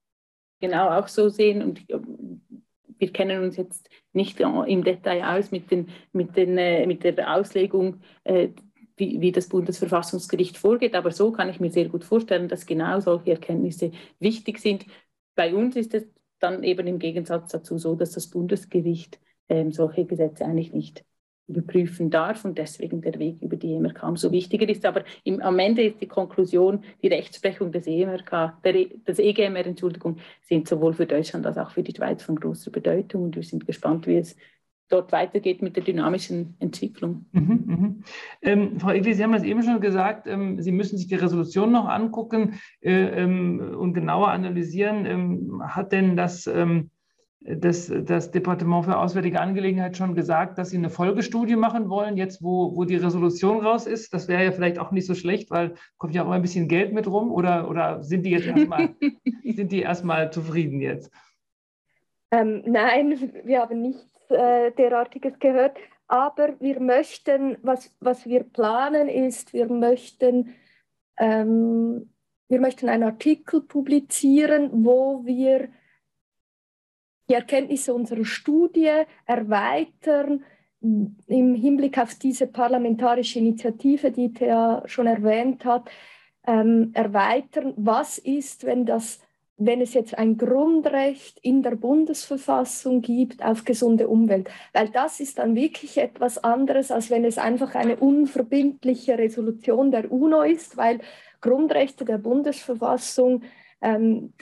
genau 0.60 0.90
auch 0.90 1.08
so 1.08 1.30
sehen. 1.30 1.62
Und 1.62 1.88
wir 1.88 3.14
kennen 3.14 3.44
uns 3.44 3.58
jetzt 3.58 3.90
nicht 4.16 4.40
im 4.40 4.84
Detail 4.84 5.24
aus 5.24 5.52
mit, 5.52 5.72
den, 5.72 5.90
mit, 6.14 6.36
den, 6.36 6.58
äh, 6.58 6.86
mit 6.88 7.04
der 7.04 7.36
Auslegung, 7.36 8.02
äh, 8.24 8.50
wie, 8.98 9.20
wie 9.20 9.32
das 9.32 9.50
Bundesverfassungsgericht 9.50 10.58
vorgeht, 10.58 10.96
aber 10.96 11.12
so 11.12 11.32
kann 11.32 11.50
ich 11.50 11.60
mir 11.60 11.70
sehr 11.70 11.90
gut 11.90 12.04
vorstellen, 12.04 12.48
dass 12.48 12.66
genau 12.66 13.00
solche 13.02 13.32
Erkenntnisse 13.32 13.92
wichtig 14.20 14.60
sind. 14.60 14.86
Bei 15.36 15.54
uns 15.54 15.76
ist 15.76 15.94
es 15.94 16.08
dann 16.40 16.64
eben 16.64 16.88
im 16.88 17.00
Gegensatz 17.00 17.52
dazu 17.52 17.78
so, 17.78 17.96
dass 17.96 18.12
das 18.12 18.28
Bundesgericht 18.28 19.20
ähm, 19.50 19.72
solche 19.72 20.06
Gesetze 20.06 20.46
eigentlich 20.46 20.74
nicht 20.74 21.04
überprüfen 21.48 22.10
darf 22.10 22.44
und 22.44 22.58
deswegen 22.58 23.02
der 23.02 23.20
Weg 23.20 23.42
über 23.42 23.56
die 23.56 23.74
EMRK 23.74 24.04
umso 24.04 24.32
wichtiger 24.32 24.68
ist. 24.68 24.86
Aber 24.86 25.04
im, 25.24 25.42
am 25.42 25.60
Ende 25.60 25.84
ist 25.84 26.02
die 26.02 26.08
Konklusion, 26.08 26.84
die 27.02 27.08
Rechtsprechung 27.08 27.72
des 27.72 27.88
EMRK, 27.88 28.62
der, 28.64 28.76
e, 28.76 28.90
des 29.08 29.20
EGMR, 29.20 29.66
Entschuldigung, 29.66 30.18
sind 30.42 30.68
sowohl 30.68 30.94
für 30.94 31.06
Deutschland 31.06 31.46
als 31.46 31.58
auch 31.58 31.72
für 31.72 31.84
die 31.84 31.94
Schweiz 31.96 32.24
von 32.24 32.36
großer 32.36 32.72
Bedeutung 32.72 33.24
und 33.24 33.36
wir 33.36 33.44
sind 33.44 33.66
gespannt, 33.66 34.08
wie 34.08 34.18
es 34.18 34.36
dort 34.90 35.12
weitergeht 35.12 35.62
mit 35.62 35.76
der 35.76 35.84
dynamischen 35.84 36.56
Entwicklung. 36.60 37.26
Mhm, 37.32 37.64
mhm. 37.66 38.04
Ähm, 38.42 38.80
Frau 38.80 38.92
Egli, 38.92 39.14
Sie 39.14 39.24
haben 39.24 39.32
das 39.32 39.44
eben 39.44 39.64
schon 39.64 39.82
gesagt, 39.82 40.28
ähm, 40.28 40.62
Sie 40.62 40.72
müssen 40.72 40.98
sich 40.98 41.08
die 41.08 41.16
Resolution 41.16 41.72
noch 41.72 41.88
angucken 41.88 42.60
äh, 42.82 42.92
ähm, 42.92 43.76
und 43.80 43.94
genauer 43.94 44.30
analysieren. 44.30 45.06
Ähm, 45.06 45.62
hat 45.64 45.92
denn 45.92 46.16
das 46.16 46.46
ähm, 46.46 46.92
das, 47.48 47.92
das 48.06 48.32
Departement 48.32 48.86
für 48.86 48.98
Auswärtige 48.98 49.40
Angelegenheit 49.40 49.96
schon 49.96 50.16
gesagt, 50.16 50.58
dass 50.58 50.72
sie 50.72 50.78
eine 50.78 50.90
Folgestudie 50.90 51.56
machen 51.56 51.90
wollen, 51.90 52.18
jetzt 52.18 52.42
wo, 52.42 52.76
wo 52.76 52.86
die 52.86 52.96
Resolution 52.96 53.64
raus 53.64 53.86
ist. 53.86 54.14
Das 54.14 54.28
wäre 54.28 54.44
ja 54.44 54.52
vielleicht 54.52 54.80
auch 54.80 54.92
nicht 54.92 55.06
so 55.06 55.14
schlecht, 55.14 55.52
weil 55.52 55.76
kommt 55.98 56.16
ja 56.16 56.26
auch 56.26 56.32
ein 56.32 56.42
bisschen 56.42 56.68
Geld 56.68 56.92
mit 56.92 57.06
rum 57.08 57.32
oder, 57.32 57.70
oder 57.70 58.04
sind 58.04 58.24
die 58.24 58.32
jetzt 58.32 58.48
erstmal, 58.48 58.96
sind 59.44 59.72
die 59.72 59.82
erstmal 59.82 60.32
zufrieden 60.32 60.82
jetzt? 60.82 61.12
Ähm, 62.32 62.64
nein, 62.66 63.32
wir 63.44 63.62
haben 63.62 63.80
nichts 63.82 64.32
äh, 64.32 64.72
derartiges 64.72 65.38
gehört. 65.38 65.78
Aber 66.08 66.60
wir 66.60 66.80
möchten, 66.80 67.58
was, 67.62 67.96
was 68.00 68.26
wir 68.26 68.44
planen, 68.44 69.08
ist, 69.08 69.54
wir 69.54 69.68
möchten, 69.68 70.56
ähm, 71.18 72.10
wir 72.48 72.60
möchten 72.60 72.90
einen 72.90 73.04
Artikel 73.04 73.62
publizieren, 73.62 74.70
wo 74.84 75.26
wir 75.26 75.70
die 77.30 77.34
Erkenntnisse 77.34 77.94
unserer 77.94 78.26
Studie 78.26 78.92
erweitern 79.26 80.44
im 80.82 81.56
Hinblick 81.56 81.98
auf 81.98 82.16
diese 82.16 82.48
parlamentarische 82.48 83.40
Initiative, 83.40 84.12
die 84.12 84.34
Thea 84.34 84.84
schon 84.86 85.08
erwähnt 85.08 85.66
hat, 85.66 85.90
ähm, 86.46 86.92
erweitern, 86.94 87.74
was 87.76 88.20
ist, 88.20 88.66
wenn, 88.66 88.86
das, 88.86 89.20
wenn 89.58 89.82
es 89.82 89.96
jetzt 89.96 90.16
ein 90.18 90.38
Grundrecht 90.38 91.40
in 91.42 91.64
der 91.64 91.76
Bundesverfassung 91.76 93.02
gibt 93.02 93.44
auf 93.44 93.66
gesunde 93.66 94.08
Umwelt. 94.08 94.50
Weil 94.74 94.90
das 94.90 95.20
ist 95.20 95.40
dann 95.40 95.56
wirklich 95.56 95.98
etwas 95.98 96.44
anderes, 96.44 96.92
als 96.92 97.10
wenn 97.10 97.26
es 97.26 97.40
einfach 97.40 97.74
eine 97.74 97.96
unverbindliche 97.96 99.18
Resolution 99.18 99.90
der 99.90 100.12
UNO 100.12 100.44
ist, 100.44 100.78
weil 100.78 101.00
Grundrechte 101.42 102.06
der 102.06 102.20
Bundesverfassung 102.20 103.42
ähm, 103.82 104.34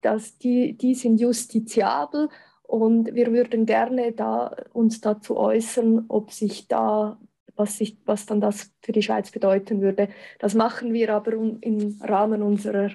dass 0.00 0.38
die, 0.38 0.76
die 0.76 0.94
sind 0.94 1.20
justiziabel 1.20 2.28
und 2.62 3.14
wir 3.14 3.32
würden 3.32 3.66
gerne 3.66 4.12
da, 4.12 4.56
uns 4.72 5.00
dazu 5.00 5.36
äußern, 5.36 6.06
ob 6.08 6.32
sich 6.32 6.68
da, 6.68 7.18
was, 7.56 7.78
sich, 7.78 7.98
was 8.04 8.26
dann 8.26 8.40
das 8.40 8.72
für 8.82 8.92
die 8.92 9.02
Schweiz 9.02 9.30
bedeuten 9.30 9.80
würde. 9.80 10.08
Das 10.38 10.54
machen 10.54 10.92
wir 10.92 11.14
aber 11.14 11.32
im 11.32 12.00
Rahmen 12.00 12.42
unserer 12.42 12.90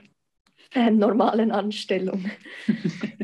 äh, 0.76 0.92
normalen 0.92 1.52
Anstellung. 1.52 2.26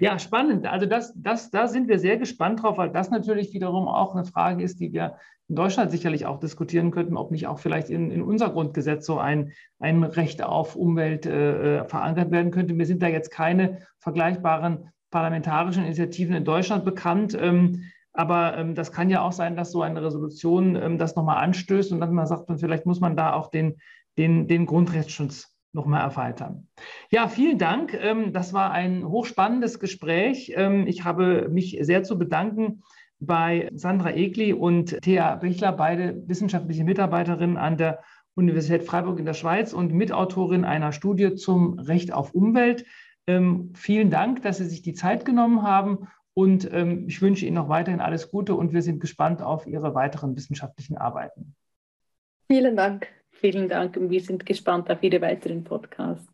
Ja, 0.02 0.18
spannend. 0.18 0.66
Also 0.66 0.88
das, 0.88 1.14
das, 1.16 1.52
da 1.52 1.68
sind 1.68 1.88
wir 1.88 2.00
sehr 2.00 2.18
gespannt 2.18 2.64
drauf, 2.64 2.80
weil 2.80 2.90
das 2.90 3.12
natürlich 3.12 3.54
wiederum 3.54 3.88
auch 3.88 4.16
eine 4.16 4.26
Frage 4.26 4.64
ist, 4.64 4.80
die 4.80 4.94
wir 4.94 5.18
in 5.48 5.54
Deutschland 5.54 5.92
sicherlich 5.92 6.26
auch 6.26 6.40
diskutieren 6.40 6.90
könnten, 6.90 7.18
ob 7.18 7.30
nicht 7.30 7.46
auch 7.46 7.60
vielleicht 7.60 7.92
in, 7.92 8.10
in 8.10 8.24
unser 8.24 8.50
Grundgesetz 8.50 9.06
so 9.06 9.20
ein, 9.20 9.52
ein 9.78 10.04
Recht 10.04 10.42
auf 10.42 10.76
Umwelt 10.76 11.28
äh, 11.28 11.82
äh 11.82 11.88
verankert 11.88 12.32
werden 12.32 12.50
könnte. 12.50 12.74
Mir 12.74 12.88
sind 12.88 13.04
da 13.04 13.10
jetzt 13.10 13.30
keine 13.30 13.86
vergleichbaren 14.00 14.90
parlamentarischen 15.12 15.84
Initiativen 15.84 16.36
in 16.36 16.46
Deutschland 16.46 16.84
bekannt. 16.84 17.38
Ähm, 17.40 17.84
aber 18.14 18.58
ähm, 18.58 18.76
das 18.76 18.92
kann 18.92 19.10
ja 19.10 19.22
auch 19.22 19.32
sein, 19.32 19.56
dass 19.56 19.72
so 19.72 19.84
eine 19.84 20.02
Resolution 20.02 20.76
ähm, 20.76 20.98
das 20.98 21.16
nochmal 21.16 21.44
anstößt 21.44 21.92
und 21.92 22.00
dann 22.00 22.14
man 22.14 22.28
sagt, 22.28 22.50
vielleicht 22.60 22.86
muss 22.86 23.00
man 23.00 23.16
da 23.16 23.34
auch 23.34 23.52
den, 23.52 23.78
den, 24.18 24.48
den 24.48 24.66
Grundrechtsschutz 24.66 25.51
nochmal 25.74 26.02
erweitern. 26.02 26.68
Ja, 27.10 27.28
vielen 27.28 27.58
Dank. 27.58 27.94
Ähm, 27.94 28.34
das 28.34 28.54
war 28.54 28.72
ein 28.72 29.08
hochspannendes 29.08 29.80
Gespräch. 29.80 30.54
Ähm, 30.56 30.88
ich 30.88 31.04
habe 31.04 31.50
mich 31.50 31.78
sehr 31.82 32.04
zu 32.04 32.18
bedanken 32.18 32.84
bei 33.20 33.70
Sandra 33.74 34.12
Egli 34.12 34.54
und 34.54 35.00
Thea 35.02 35.36
Bichler, 35.36 35.72
beide 35.72 36.28
wissenschaftliche 36.28 36.84
Mitarbeiterinnen 36.84 37.58
an 37.58 37.78
der 37.78 38.04
Universität 38.34 38.84
Freiburg 38.84 39.20
in 39.20 39.26
der 39.26 39.34
Schweiz 39.34 39.74
und 39.74 39.94
Mitautorin 39.94 40.66
einer 40.66 40.92
Studie 40.92 41.36
zum 41.36 41.78
Recht 41.78 42.12
auf 42.12 42.34
Umwelt. 42.34 42.86
Ähm, 43.28 43.74
vielen 43.76 44.10
Dank, 44.10 44.42
dass 44.42 44.58
Sie 44.58 44.66
sich 44.66 44.82
die 44.82 44.94
Zeit 44.94 45.26
genommen 45.26 45.64
haben 45.64 46.08
und 46.34 46.64
ich 46.64 47.22
wünsche 47.22 47.46
Ihnen 47.46 47.56
noch 47.56 47.68
weiterhin 47.68 48.00
alles 48.00 48.32
Gute 48.32 48.56
und 48.56 48.72
wir 48.72 48.82
sind 48.82 49.02
gespannt 49.02 49.42
auf 49.42 49.68
Ihre 49.68 49.94
weiteren 49.94 50.34
wissenschaftlichen 50.38 50.98
Arbeiten. 50.98 51.56
Vielen 52.48 52.78
Dank. 52.78 53.10
Vielen 53.42 53.70
Dank 53.70 53.98
und 53.98 54.12
wir 54.12 54.22
sind 54.22 54.46
gespannt 54.46 54.92
auf 54.92 55.02
Ihre 55.02 55.20
weiteren 55.20 55.64
Podcasts. 55.64 56.32